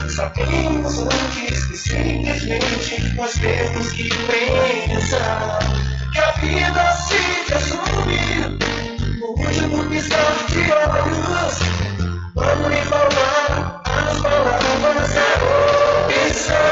Sabemos 0.10 1.00
antes 1.00 1.66
que 1.66 1.78
simplesmente 1.78 3.16
nós 3.16 3.34
temos 3.34 3.92
que 3.92 4.10
pensar 4.10 5.60
que 6.12 6.20
a 6.20 6.32
vida 6.32 6.92
se 6.94 7.54
resume 7.54 8.20
no 9.20 9.28
último 9.28 9.90
piscar 9.90 10.46
de 10.48 10.60
olhos. 10.72 11.60
Quando 12.34 12.70
lhe 12.70 12.82
falar 12.84 13.82
as 13.86 14.22
palavras 14.22 15.16
é 15.16 16.30
opção. 16.30 16.65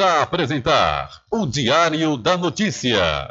A 0.00 0.22
apresentar 0.22 1.10
o 1.28 1.44
Diário 1.44 2.16
da 2.16 2.36
Notícia. 2.36 3.28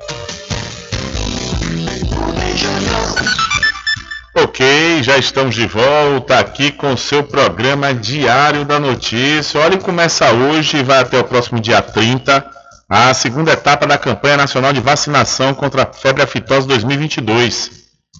Ok, 4.35 5.01
já 5.01 5.17
estamos 5.17 5.55
de 5.55 5.65
volta 5.65 6.37
aqui 6.37 6.73
com 6.73 6.91
o 6.91 6.97
seu 6.97 7.23
programa 7.23 7.93
Diário 7.93 8.65
da 8.65 8.81
Notícia. 8.81 9.61
Olha, 9.61 9.77
começa 9.77 10.29
hoje 10.33 10.77
e 10.77 10.83
vai 10.83 10.99
até 10.99 11.17
o 11.17 11.23
próximo 11.23 11.61
dia 11.61 11.81
30 11.81 12.45
a 12.89 13.13
segunda 13.13 13.53
etapa 13.53 13.87
da 13.87 13.97
campanha 13.97 14.35
nacional 14.35 14.73
de 14.73 14.81
vacinação 14.81 15.53
contra 15.53 15.83
a 15.83 15.93
febre 15.93 16.23
aftosa 16.23 16.67
2022. 16.67 17.71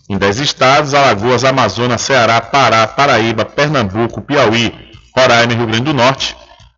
Em 0.09 0.17
10 0.17 0.39
estados, 0.39 0.93
Alagoas, 0.93 1.43
Amazonas, 1.43 1.99
Ceará, 1.99 2.39
Pará, 2.39 2.87
Paraíba, 2.87 3.43
Pernambuco, 3.43 4.21
Piauí, 4.21 4.73
Roraima 5.13 5.51
e 5.51 5.55
Rio 5.57 5.67
Grande 5.67 5.83
do 5.83 5.93
Norte, 5.93 6.35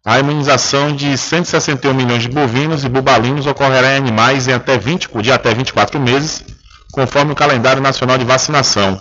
a 0.09 0.17
imunização 0.17 0.91
de 0.95 1.15
161 1.15 1.93
milhões 1.93 2.23
de 2.23 2.29
bovinos 2.29 2.83
e 2.83 2.89
bubalinos 2.89 3.45
ocorrerá 3.45 3.91
em 3.93 3.97
animais 3.97 4.47
em 4.47 4.53
até 4.53 4.75
20, 4.75 5.07
de 5.21 5.31
até 5.31 5.53
24 5.53 5.99
meses, 5.99 6.43
conforme 6.91 7.31
o 7.31 7.35
calendário 7.35 7.79
nacional 7.79 8.17
de 8.17 8.25
vacinação. 8.25 8.99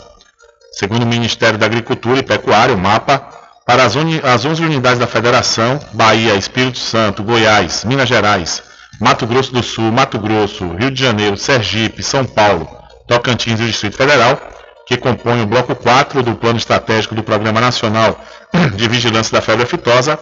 Segundo 0.72 1.04
o 1.04 1.06
Ministério 1.06 1.58
da 1.58 1.64
Agricultura 1.64 2.18
e 2.18 2.22
Pecuária, 2.22 2.74
o 2.74 2.78
MAPA, 2.78 3.22
para 3.64 3.84
as, 3.84 3.94
uni- 3.94 4.20
as 4.22 4.44
11 4.44 4.62
unidades 4.62 4.98
da 4.98 5.06
Federação, 5.06 5.80
Bahia, 5.94 6.34
Espírito 6.34 6.78
Santo, 6.78 7.22
Goiás, 7.22 7.86
Minas 7.86 8.06
Gerais, 8.06 8.62
Mato 9.00 9.26
Grosso 9.26 9.50
do 9.50 9.62
Sul, 9.62 9.90
Mato 9.90 10.18
Grosso, 10.18 10.68
Rio 10.74 10.90
de 10.90 11.00
Janeiro, 11.02 11.38
Sergipe, 11.38 12.02
São 12.02 12.26
Paulo, 12.26 12.68
Tocantins 13.06 13.58
e 13.60 13.64
Distrito 13.64 13.96
Federal, 13.96 14.38
que 14.86 14.98
compõem 14.98 15.40
o 15.40 15.46
bloco 15.46 15.74
4 15.74 16.22
do 16.22 16.34
Plano 16.34 16.58
Estratégico 16.58 17.14
do 17.14 17.22
Programa 17.22 17.62
Nacional 17.62 18.22
de 18.76 18.88
Vigilância 18.88 19.32
da 19.32 19.40
Febre 19.40 19.64
Aftosa, 19.64 20.18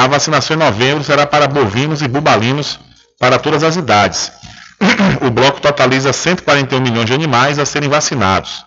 a 0.00 0.06
vacinação 0.06 0.56
em 0.56 0.58
novembro 0.58 1.04
será 1.04 1.26
para 1.26 1.46
bovinos 1.46 2.00
e 2.00 2.08
bubalinos 2.08 2.80
para 3.18 3.38
todas 3.38 3.62
as 3.62 3.76
idades. 3.76 4.32
O 5.20 5.30
bloco 5.30 5.60
totaliza 5.60 6.12
141 6.14 6.80
milhões 6.80 7.06
de 7.06 7.12
animais 7.12 7.58
a 7.58 7.66
serem 7.66 7.90
vacinados. 7.90 8.64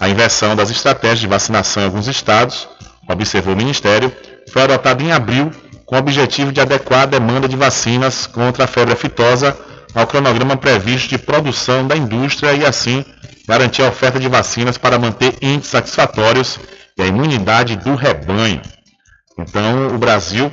A 0.00 0.08
inversão 0.08 0.56
das 0.56 0.70
estratégias 0.70 1.20
de 1.20 1.26
vacinação 1.26 1.82
em 1.82 1.86
alguns 1.86 2.08
estados, 2.08 2.66
observou 3.06 3.52
o 3.52 3.56
Ministério, 3.56 4.10
foi 4.50 4.62
adotada 4.62 5.02
em 5.02 5.12
abril 5.12 5.50
com 5.84 5.96
o 5.96 5.98
objetivo 5.98 6.50
de 6.50 6.60
adequar 6.60 7.02
a 7.02 7.06
demanda 7.06 7.46
de 7.46 7.54
vacinas 7.54 8.26
contra 8.26 8.64
a 8.64 8.66
febre 8.66 8.94
aftosa 8.94 9.54
ao 9.94 10.06
cronograma 10.06 10.56
previsto 10.56 11.10
de 11.10 11.18
produção 11.18 11.86
da 11.86 11.94
indústria 11.94 12.54
e, 12.54 12.64
assim, 12.64 13.04
garantir 13.46 13.82
a 13.82 13.88
oferta 13.88 14.18
de 14.18 14.26
vacinas 14.26 14.78
para 14.78 14.98
manter 14.98 15.34
índices 15.42 15.70
satisfatórios 15.70 16.58
e 16.96 17.02
a 17.02 17.06
imunidade 17.06 17.76
do 17.76 17.94
rebanho. 17.94 18.62
Então, 19.38 19.88
o 19.88 19.98
Brasil 19.98 20.50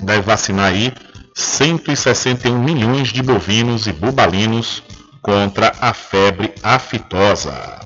deve 0.00 0.22
vacinar 0.22 0.66
aí 0.66 0.92
161 1.34 2.58
milhões 2.58 3.08
de 3.08 3.22
bovinos 3.22 3.86
e 3.86 3.92
bubalinos 3.92 4.82
contra 5.22 5.72
a 5.80 5.92
febre 5.92 6.52
aftosa. 6.62 7.78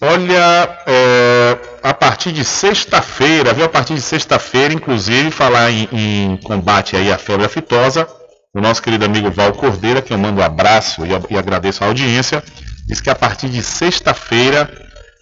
Olha, 0.00 0.78
é, 0.86 1.58
a 1.82 1.92
partir 1.92 2.32
de 2.32 2.44
sexta-feira, 2.44 3.52
viu? 3.52 3.64
A 3.64 3.68
partir 3.68 3.94
de 3.94 4.00
sexta-feira, 4.00 4.72
inclusive, 4.72 5.30
falar 5.30 5.70
em, 5.70 5.88
em 5.92 6.36
combate 6.38 6.96
aí 6.96 7.12
à 7.12 7.18
febre 7.18 7.46
aftosa, 7.46 8.06
o 8.54 8.60
nosso 8.60 8.80
querido 8.80 9.04
amigo 9.04 9.30
Val 9.30 9.52
Cordeira, 9.52 10.00
que 10.00 10.12
eu 10.12 10.18
mando 10.18 10.40
um 10.40 10.44
abraço 10.44 11.02
e, 11.04 11.34
e 11.34 11.36
agradeço 11.36 11.82
a 11.82 11.88
audiência, 11.88 12.42
diz 12.86 13.00
que 13.00 13.10
a 13.10 13.14
partir 13.14 13.48
de 13.48 13.62
sexta-feira, 13.62 14.70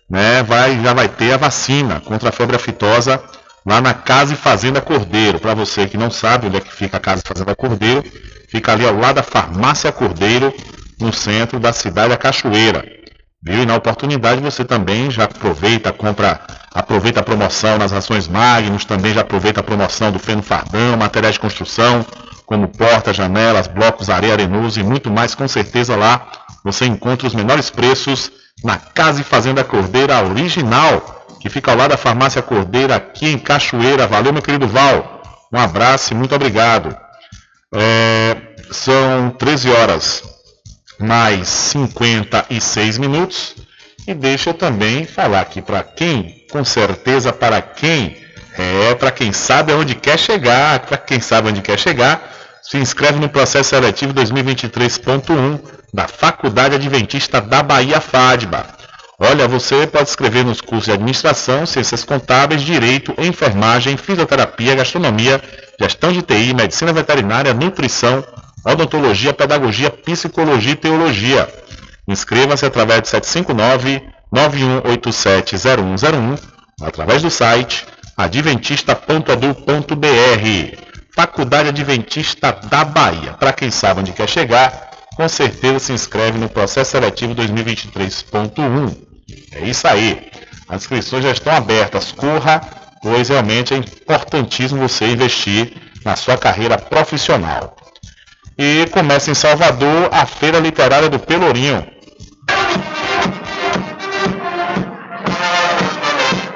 né, 0.08 0.42
vai, 0.42 0.80
já 0.82 0.92
vai 0.92 1.08
ter 1.08 1.32
a 1.32 1.36
vacina 1.38 2.00
contra 2.00 2.28
a 2.28 2.32
febre 2.32 2.56
aftosa 2.56 3.20
lá 3.66 3.80
na 3.80 3.92
Casa 3.92 4.34
e 4.34 4.36
Fazenda 4.36 4.80
Cordeiro. 4.80 5.40
Para 5.40 5.54
você 5.54 5.86
que 5.86 5.98
não 5.98 6.10
sabe 6.10 6.46
onde 6.46 6.58
é 6.58 6.60
que 6.60 6.72
fica 6.72 6.96
a 6.96 7.00
Casa 7.00 7.22
e 7.24 7.28
Fazenda 7.28 7.54
Cordeiro, 7.56 8.04
fica 8.48 8.72
ali 8.72 8.86
ao 8.86 8.96
lado 8.96 9.16
da 9.16 9.22
Farmácia 9.22 9.90
Cordeiro, 9.90 10.54
no 11.00 11.12
centro 11.12 11.58
da 11.58 11.72
cidade 11.72 12.10
da 12.10 12.16
Cachoeira. 12.16 12.84
Viu? 13.42 13.62
E 13.62 13.66
na 13.66 13.74
oportunidade 13.74 14.40
você 14.40 14.64
também 14.64 15.10
já 15.10 15.24
aproveita, 15.24 15.92
compra, 15.92 16.40
aproveita 16.72 17.20
a 17.20 17.22
promoção 17.22 17.76
nas 17.76 17.92
rações 17.92 18.28
Magnus, 18.28 18.84
também 18.84 19.12
já 19.12 19.20
aproveita 19.20 19.60
a 19.60 19.64
promoção 19.64 20.10
do 20.10 20.18
Feno 20.18 20.42
Fardão, 20.42 20.96
materiais 20.96 21.34
de 21.34 21.40
construção, 21.40 22.06
como 22.46 22.68
portas, 22.68 23.16
janelas, 23.16 23.66
blocos, 23.66 24.08
areia 24.08 24.34
arenoso 24.34 24.80
e 24.80 24.84
muito 24.84 25.10
mais, 25.10 25.34
com 25.34 25.46
certeza 25.48 25.96
lá 25.96 26.26
você 26.64 26.86
encontra 26.86 27.28
os 27.28 27.34
menores 27.34 27.70
preços 27.70 28.32
na 28.64 28.76
Casa 28.78 29.20
e 29.20 29.24
Fazenda 29.24 29.62
Cordeira 29.62 30.24
original, 30.24 31.15
que 31.40 31.48
fica 31.48 31.70
ao 31.70 31.76
lado 31.76 31.90
da 31.90 31.96
Farmácia 31.96 32.42
Cordeiro, 32.42 32.92
aqui 32.92 33.26
em 33.26 33.38
Cachoeira. 33.38 34.06
Valeu, 34.06 34.32
meu 34.32 34.42
querido 34.42 34.66
Val. 34.68 35.22
Um 35.52 35.58
abraço 35.58 36.12
e 36.12 36.16
muito 36.16 36.34
obrigado. 36.34 36.96
É, 37.74 38.36
são 38.70 39.30
13 39.30 39.70
horas 39.70 40.22
mais 40.98 41.48
56 41.48 42.98
minutos. 42.98 43.54
E 44.06 44.14
deixa 44.14 44.50
eu 44.50 44.54
também 44.54 45.04
falar 45.04 45.40
aqui 45.40 45.60
para 45.60 45.82
quem, 45.82 46.46
com 46.50 46.64
certeza 46.64 47.32
para 47.32 47.60
quem, 47.60 48.16
é 48.56 48.94
para 48.94 49.10
quem 49.10 49.32
sabe 49.32 49.72
aonde 49.72 49.96
quer 49.96 50.18
chegar, 50.18 50.80
para 50.80 50.96
quem 50.96 51.20
sabe 51.20 51.48
onde 51.48 51.60
quer 51.60 51.78
chegar, 51.78 52.32
se 52.62 52.78
inscreve 52.78 53.18
no 53.18 53.28
processo 53.28 53.70
seletivo 53.70 54.14
2023.1 54.14 55.60
da 55.92 56.06
Faculdade 56.06 56.76
Adventista 56.76 57.40
da 57.40 57.62
Bahia 57.62 58.00
FADBA. 58.00 58.75
Olha, 59.18 59.48
você 59.48 59.86
pode 59.86 60.10
escrever 60.10 60.44
nos 60.44 60.60
cursos 60.60 60.84
de 60.84 60.92
administração, 60.92 61.64
ciências 61.64 62.04
contábeis, 62.04 62.60
direito, 62.60 63.14
enfermagem, 63.16 63.96
fisioterapia, 63.96 64.74
gastronomia, 64.74 65.40
gestão 65.80 66.12
de 66.12 66.20
TI, 66.20 66.52
medicina 66.52 66.92
veterinária, 66.92 67.54
nutrição, 67.54 68.22
odontologia, 68.62 69.32
pedagogia, 69.32 69.90
psicologia 69.90 70.72
e 70.72 70.76
teologia. 70.76 71.48
Inscreva-se 72.06 72.66
através 72.66 73.00
de 73.02 73.08
759-9187-0101, 74.32 76.38
através 76.82 77.22
do 77.22 77.30
site 77.30 77.86
adventista.edu.br. 78.18 80.86
Faculdade 81.14 81.70
Adventista 81.70 82.52
da 82.68 82.84
Bahia. 82.84 83.32
Para 83.32 83.54
quem 83.54 83.70
sabe 83.70 84.00
onde 84.00 84.12
quer 84.12 84.28
chegar, 84.28 84.90
com 85.16 85.26
certeza 85.26 85.78
se 85.78 85.92
inscreve 85.92 86.38
no 86.38 86.50
processo 86.50 86.90
seletivo 86.90 87.34
2023.1. 87.34 89.05
É 89.52 89.64
isso 89.64 89.86
aí. 89.86 90.30
As 90.68 90.82
inscrições 90.82 91.24
já 91.24 91.32
estão 91.32 91.52
abertas. 91.52 92.12
Corra, 92.12 92.60
pois 93.02 93.28
realmente 93.28 93.74
é 93.74 93.76
importantíssimo 93.76 94.88
você 94.88 95.06
investir 95.06 95.72
na 96.04 96.16
sua 96.16 96.36
carreira 96.36 96.78
profissional. 96.78 97.76
E 98.58 98.86
começa 98.90 99.30
em 99.30 99.34
Salvador 99.34 100.08
a 100.12 100.24
Feira 100.24 100.58
Literária 100.58 101.08
do 101.08 101.18
Pelourinho. 101.18 101.86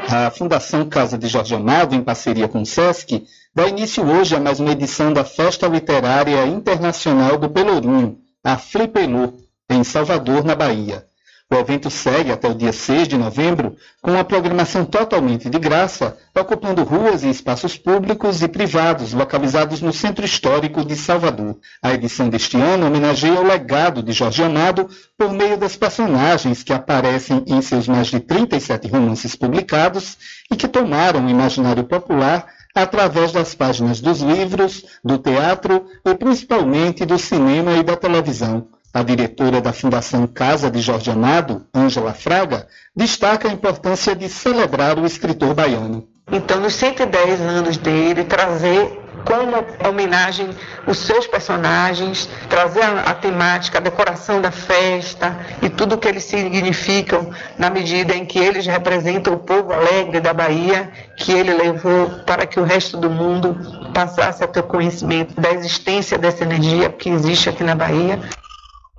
A 0.09 0.31
Fundação 0.31 0.89
Casa 0.89 1.17
de 1.19 1.29
Jorge 1.29 1.55
Amado, 1.55 1.95
em 1.95 2.03
parceria 2.03 2.49
com 2.49 2.63
o 2.63 2.67
SESC, 2.67 3.25
dá 3.55 3.69
início 3.69 4.05
hoje 4.05 4.35
a 4.35 4.41
mais 4.41 4.59
uma 4.59 4.73
edição 4.73 5.13
da 5.13 5.25
Festa 5.25 5.69
Literária 5.69 6.47
Internacional 6.47 7.37
do 7.37 7.49
Pelourinho, 7.49 8.19
a 8.43 8.57
Flipelu, 8.57 9.35
em 9.69 9.85
Salvador, 9.85 10.45
na 10.45 10.55
Bahia. 10.55 11.10
O 11.53 11.57
evento 11.57 11.91
segue 11.91 12.31
até 12.31 12.49
o 12.49 12.55
dia 12.55 12.73
6 12.73 13.09
de 13.09 13.19
novembro 13.19 13.75
com 14.01 14.13
uma 14.13 14.23
programação 14.23 14.85
totalmente 14.85 15.51
de 15.51 15.59
graça, 15.59 16.17
ocupando 16.33 16.85
ruas 16.85 17.25
e 17.25 17.29
espaços 17.29 17.77
públicos 17.77 18.41
e 18.41 18.47
privados 18.47 19.13
localizados 19.13 19.81
no 19.81 19.93
Centro 19.93 20.25
Histórico 20.25 20.85
de 20.85 20.95
Salvador. 20.95 21.59
A 21.83 21.93
edição 21.93 22.29
deste 22.29 22.57
ano 22.57 22.87
homenageia 22.87 23.41
o 23.41 23.43
legado 23.43 24.01
de 24.01 24.13
Jorge 24.13 24.45
Amado 24.45 24.89
por 25.19 25.33
meio 25.33 25.57
das 25.57 25.75
personagens 25.75 26.63
que 26.63 26.73
aparecem 26.73 27.43
em 27.49 27.61
seus 27.61 27.89
mais 27.89 28.07
de 28.07 28.21
37 28.21 28.87
romances 28.87 29.35
publicados 29.35 30.17
e 30.53 30.55
que 30.55 30.69
tomaram 30.69 31.27
o 31.27 31.29
imaginário 31.29 31.83
popular 31.83 32.47
através 32.73 33.33
das 33.33 33.57
páginas 33.57 34.01
dos 34.01 34.21
livros, 34.21 34.85
do 35.03 35.19
teatro 35.19 35.85
e 36.07 36.15
principalmente 36.15 37.05
do 37.05 37.19
cinema 37.19 37.73
e 37.73 37.83
da 37.83 37.97
televisão. 37.97 38.69
A 38.93 39.03
diretora 39.03 39.61
da 39.61 39.73
Fundação 39.73 40.27
Casa 40.27 40.71
de 40.71 40.81
Jorge 40.81 41.11
Amado, 41.11 41.65
Ângela 41.73 42.13
Fraga, 42.13 42.67
destaca 42.95 43.49
a 43.49 43.53
importância 43.53 44.17
de 44.17 44.29
celebrar 44.29 44.99
o 44.99 45.07
escritor 45.07 45.55
baiano. 45.55 46.09
Então, 46.33 46.61
nos 46.61 46.75
110 46.75 47.41
anos 47.41 47.77
dele, 47.77 48.25
trazer 48.25 49.01
como 49.25 49.65
homenagem 49.89 50.51
os 50.87 50.99
seus 50.99 51.27
personagens, 51.27 52.29
trazer 52.49 52.83
a, 52.83 53.03
a, 53.03 53.15
temática, 53.15 53.79
a 53.79 53.81
decoração 53.81 54.41
da 54.41 54.51
festa 54.51 55.37
e 55.63 55.69
tudo 55.69 55.95
o 55.95 55.99
que 55.99 56.09
eles 56.09 56.25
significam 56.25 57.31
na 57.59 57.71
medida 57.71 58.15
em 58.15 58.25
que 58.25 58.39
eles 58.39 58.67
representam 58.67 59.35
o 59.35 59.39
povo 59.39 59.73
alegre 59.73 60.21
da 60.21 60.33
Bahia, 60.33 60.91
que 61.17 61.33
ele 61.33 61.53
levou 61.53 62.11
para 62.27 62.47
que 62.47 62.59
o 62.59 62.65
resto 62.65 62.97
do 62.97 63.11
mundo 63.11 63.57
passasse 63.93 64.43
a 64.43 64.49
ter 64.49 64.63
conhecimento 64.63 65.39
da 65.41 65.53
existência 65.53 66.19
dessa 66.19 66.45
energia 66.45 66.89
que 66.91 67.09
existe 67.11 67.49
aqui 67.49 67.63
na 67.63 67.75
Bahia. 67.75 68.19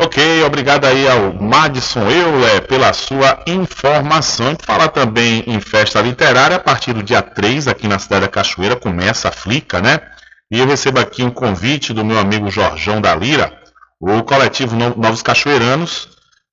Ok, 0.03 0.43
obrigado 0.43 0.85
aí 0.85 1.07
ao 1.07 1.31
Madison 1.31 2.09
Euler 2.09 2.65
pela 2.65 2.91
sua 2.91 3.39
informação. 3.45 4.57
Fala 4.59 4.87
também 4.87 5.43
em 5.45 5.61
festa 5.61 6.01
literária, 6.01 6.55
a 6.55 6.59
partir 6.59 6.91
do 6.91 7.03
dia 7.03 7.21
3, 7.21 7.67
aqui 7.67 7.87
na 7.87 7.99
cidade 7.99 8.25
da 8.25 8.27
Cachoeira, 8.27 8.75
começa 8.75 9.29
a 9.29 9.31
Flica, 9.31 9.79
né? 9.79 10.01
E 10.49 10.57
eu 10.57 10.65
recebo 10.65 10.99
aqui 10.99 11.23
um 11.23 11.29
convite 11.29 11.93
do 11.93 12.03
meu 12.03 12.17
amigo 12.17 12.49
Jorjão 12.49 12.99
da 12.99 13.13
Lira, 13.13 13.53
o 13.99 14.23
coletivo 14.23 14.75
Novos 14.75 15.21
Cachoeiranos, 15.21 16.09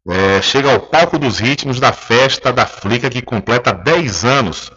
é, 0.06 0.42
chega 0.42 0.70
ao 0.70 0.80
palco 0.80 1.18
dos 1.18 1.38
ritmos 1.38 1.80
da 1.80 1.90
festa 1.90 2.52
da 2.52 2.66
Flica, 2.66 3.08
que 3.08 3.22
completa 3.22 3.72
10 3.72 4.26
anos. 4.26 4.70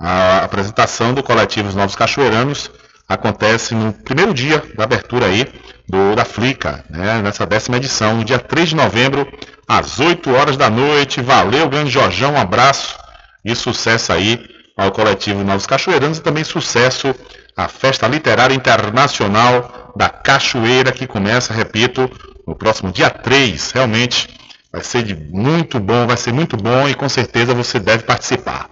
A 0.00 0.38
apresentação 0.38 1.12
do 1.12 1.22
coletivo 1.22 1.76
Novos 1.76 1.94
Cachoeiranos 1.94 2.70
acontece 3.08 3.74
no 3.74 3.92
primeiro 3.92 4.32
dia 4.32 4.62
da 4.76 4.84
abertura 4.84 5.26
aí 5.26 5.46
do, 5.88 6.14
da 6.14 6.24
Flica, 6.24 6.84
né, 6.88 7.20
nessa 7.22 7.46
décima 7.46 7.76
edição, 7.76 8.16
no 8.16 8.24
dia 8.24 8.38
3 8.38 8.70
de 8.70 8.76
novembro, 8.76 9.26
às 9.68 10.00
8 10.00 10.32
horas 10.32 10.56
da 10.56 10.70
noite. 10.70 11.20
Valeu, 11.20 11.68
grande 11.68 11.90
Jorjão, 11.90 12.32
um 12.32 12.38
abraço 12.38 12.96
e 13.44 13.54
sucesso 13.54 14.12
aí 14.12 14.40
ao 14.76 14.90
coletivo 14.90 15.44
Novos 15.44 15.66
Cachoeiranos 15.66 16.18
e 16.18 16.22
também 16.22 16.42
sucesso 16.42 17.14
à 17.56 17.68
Festa 17.68 18.08
Literária 18.08 18.54
Internacional 18.54 19.92
da 19.96 20.08
Cachoeira, 20.08 20.90
que 20.90 21.06
começa, 21.06 21.52
repito, 21.52 22.10
no 22.46 22.56
próximo 22.56 22.90
dia 22.90 23.10
3. 23.10 23.70
Realmente 23.72 24.28
vai 24.72 24.82
ser 24.82 25.02
de 25.02 25.14
muito 25.14 25.78
bom, 25.78 26.06
vai 26.06 26.16
ser 26.16 26.32
muito 26.32 26.56
bom 26.56 26.88
e 26.88 26.94
com 26.94 27.08
certeza 27.08 27.54
você 27.54 27.78
deve 27.78 28.02
participar. 28.02 28.68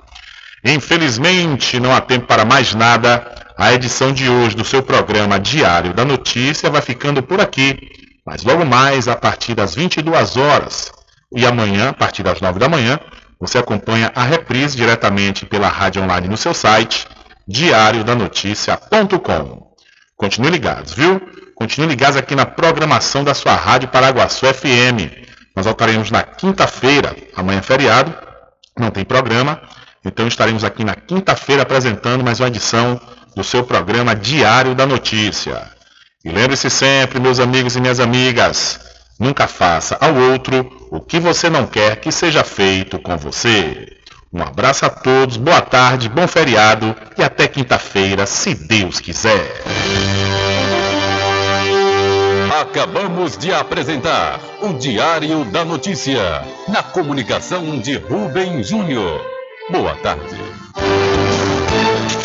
Infelizmente, 0.64 1.78
não 1.78 1.94
há 1.94 2.00
tempo 2.00 2.26
para 2.26 2.44
mais 2.44 2.74
nada. 2.74 3.41
A 3.56 3.74
edição 3.74 4.12
de 4.12 4.28
hoje 4.28 4.56
do 4.56 4.64
seu 4.64 4.82
programa 4.82 5.38
Diário 5.38 5.92
da 5.92 6.04
Notícia 6.04 6.70
vai 6.70 6.80
ficando 6.80 7.22
por 7.22 7.40
aqui, 7.40 7.78
mas 8.24 8.42
logo 8.42 8.64
mais 8.64 9.08
a 9.08 9.16
partir 9.16 9.54
das 9.54 9.74
22 9.74 10.36
horas 10.36 10.92
e 11.34 11.44
amanhã, 11.44 11.90
a 11.90 11.92
partir 11.92 12.22
das 12.22 12.40
9 12.40 12.58
da 12.58 12.68
manhã, 12.68 12.98
você 13.38 13.58
acompanha 13.58 14.10
a 14.14 14.22
reprise 14.22 14.76
diretamente 14.76 15.44
pela 15.44 15.68
rádio 15.68 16.02
online 16.02 16.28
no 16.28 16.36
seu 16.36 16.54
site 16.54 17.06
diariodanoticia.com. 17.46 19.72
Continue 20.16 20.50
ligados, 20.50 20.92
viu? 20.92 21.20
Continue 21.54 21.88
ligados 21.88 22.16
aqui 22.16 22.34
na 22.34 22.46
programação 22.46 23.22
da 23.22 23.34
sua 23.34 23.54
rádio 23.54 23.88
Paraguaçu 23.88 24.46
FM. 24.46 25.12
Nós 25.54 25.66
voltaremos 25.66 26.10
na 26.10 26.22
quinta-feira, 26.22 27.14
amanhã 27.36 27.58
é 27.58 27.62
feriado, 27.62 28.14
não 28.78 28.90
tem 28.90 29.04
programa, 29.04 29.60
então 30.04 30.26
estaremos 30.26 30.64
aqui 30.64 30.84
na 30.84 30.94
quinta-feira 30.94 31.62
apresentando 31.62 32.24
mais 32.24 32.40
uma 32.40 32.48
edição 32.48 33.00
do 33.34 33.42
seu 33.42 33.64
programa 33.64 34.14
Diário 34.14 34.74
da 34.74 34.86
Notícia. 34.86 35.70
E 36.24 36.30
lembre-se 36.30 36.70
sempre, 36.70 37.18
meus 37.18 37.40
amigos 37.40 37.76
e 37.76 37.80
minhas 37.80 37.98
amigas, 37.98 38.80
nunca 39.18 39.46
faça 39.46 39.96
ao 40.00 40.14
outro 40.14 40.70
o 40.90 41.00
que 41.00 41.18
você 41.18 41.50
não 41.50 41.66
quer 41.66 41.96
que 41.96 42.12
seja 42.12 42.44
feito 42.44 42.98
com 42.98 43.16
você. 43.16 43.88
Um 44.32 44.42
abraço 44.42 44.86
a 44.86 44.88
todos, 44.88 45.36
boa 45.36 45.60
tarde, 45.60 46.09
bom 46.09 46.26
feriado 46.26 46.96
e 47.18 47.22
até 47.22 47.46
quinta-feira, 47.46 48.24
se 48.24 48.54
Deus 48.54 48.98
quiser. 48.98 49.62
Acabamos 52.60 53.36
de 53.36 53.52
apresentar 53.52 54.40
o 54.62 54.72
Diário 54.72 55.44
da 55.46 55.64
Notícia, 55.64 56.42
na 56.68 56.82
comunicação 56.82 57.78
de 57.78 57.96
Rubem 57.96 58.62
Júnior. 58.62 59.20
Boa 59.70 59.94
tarde. 59.96 60.36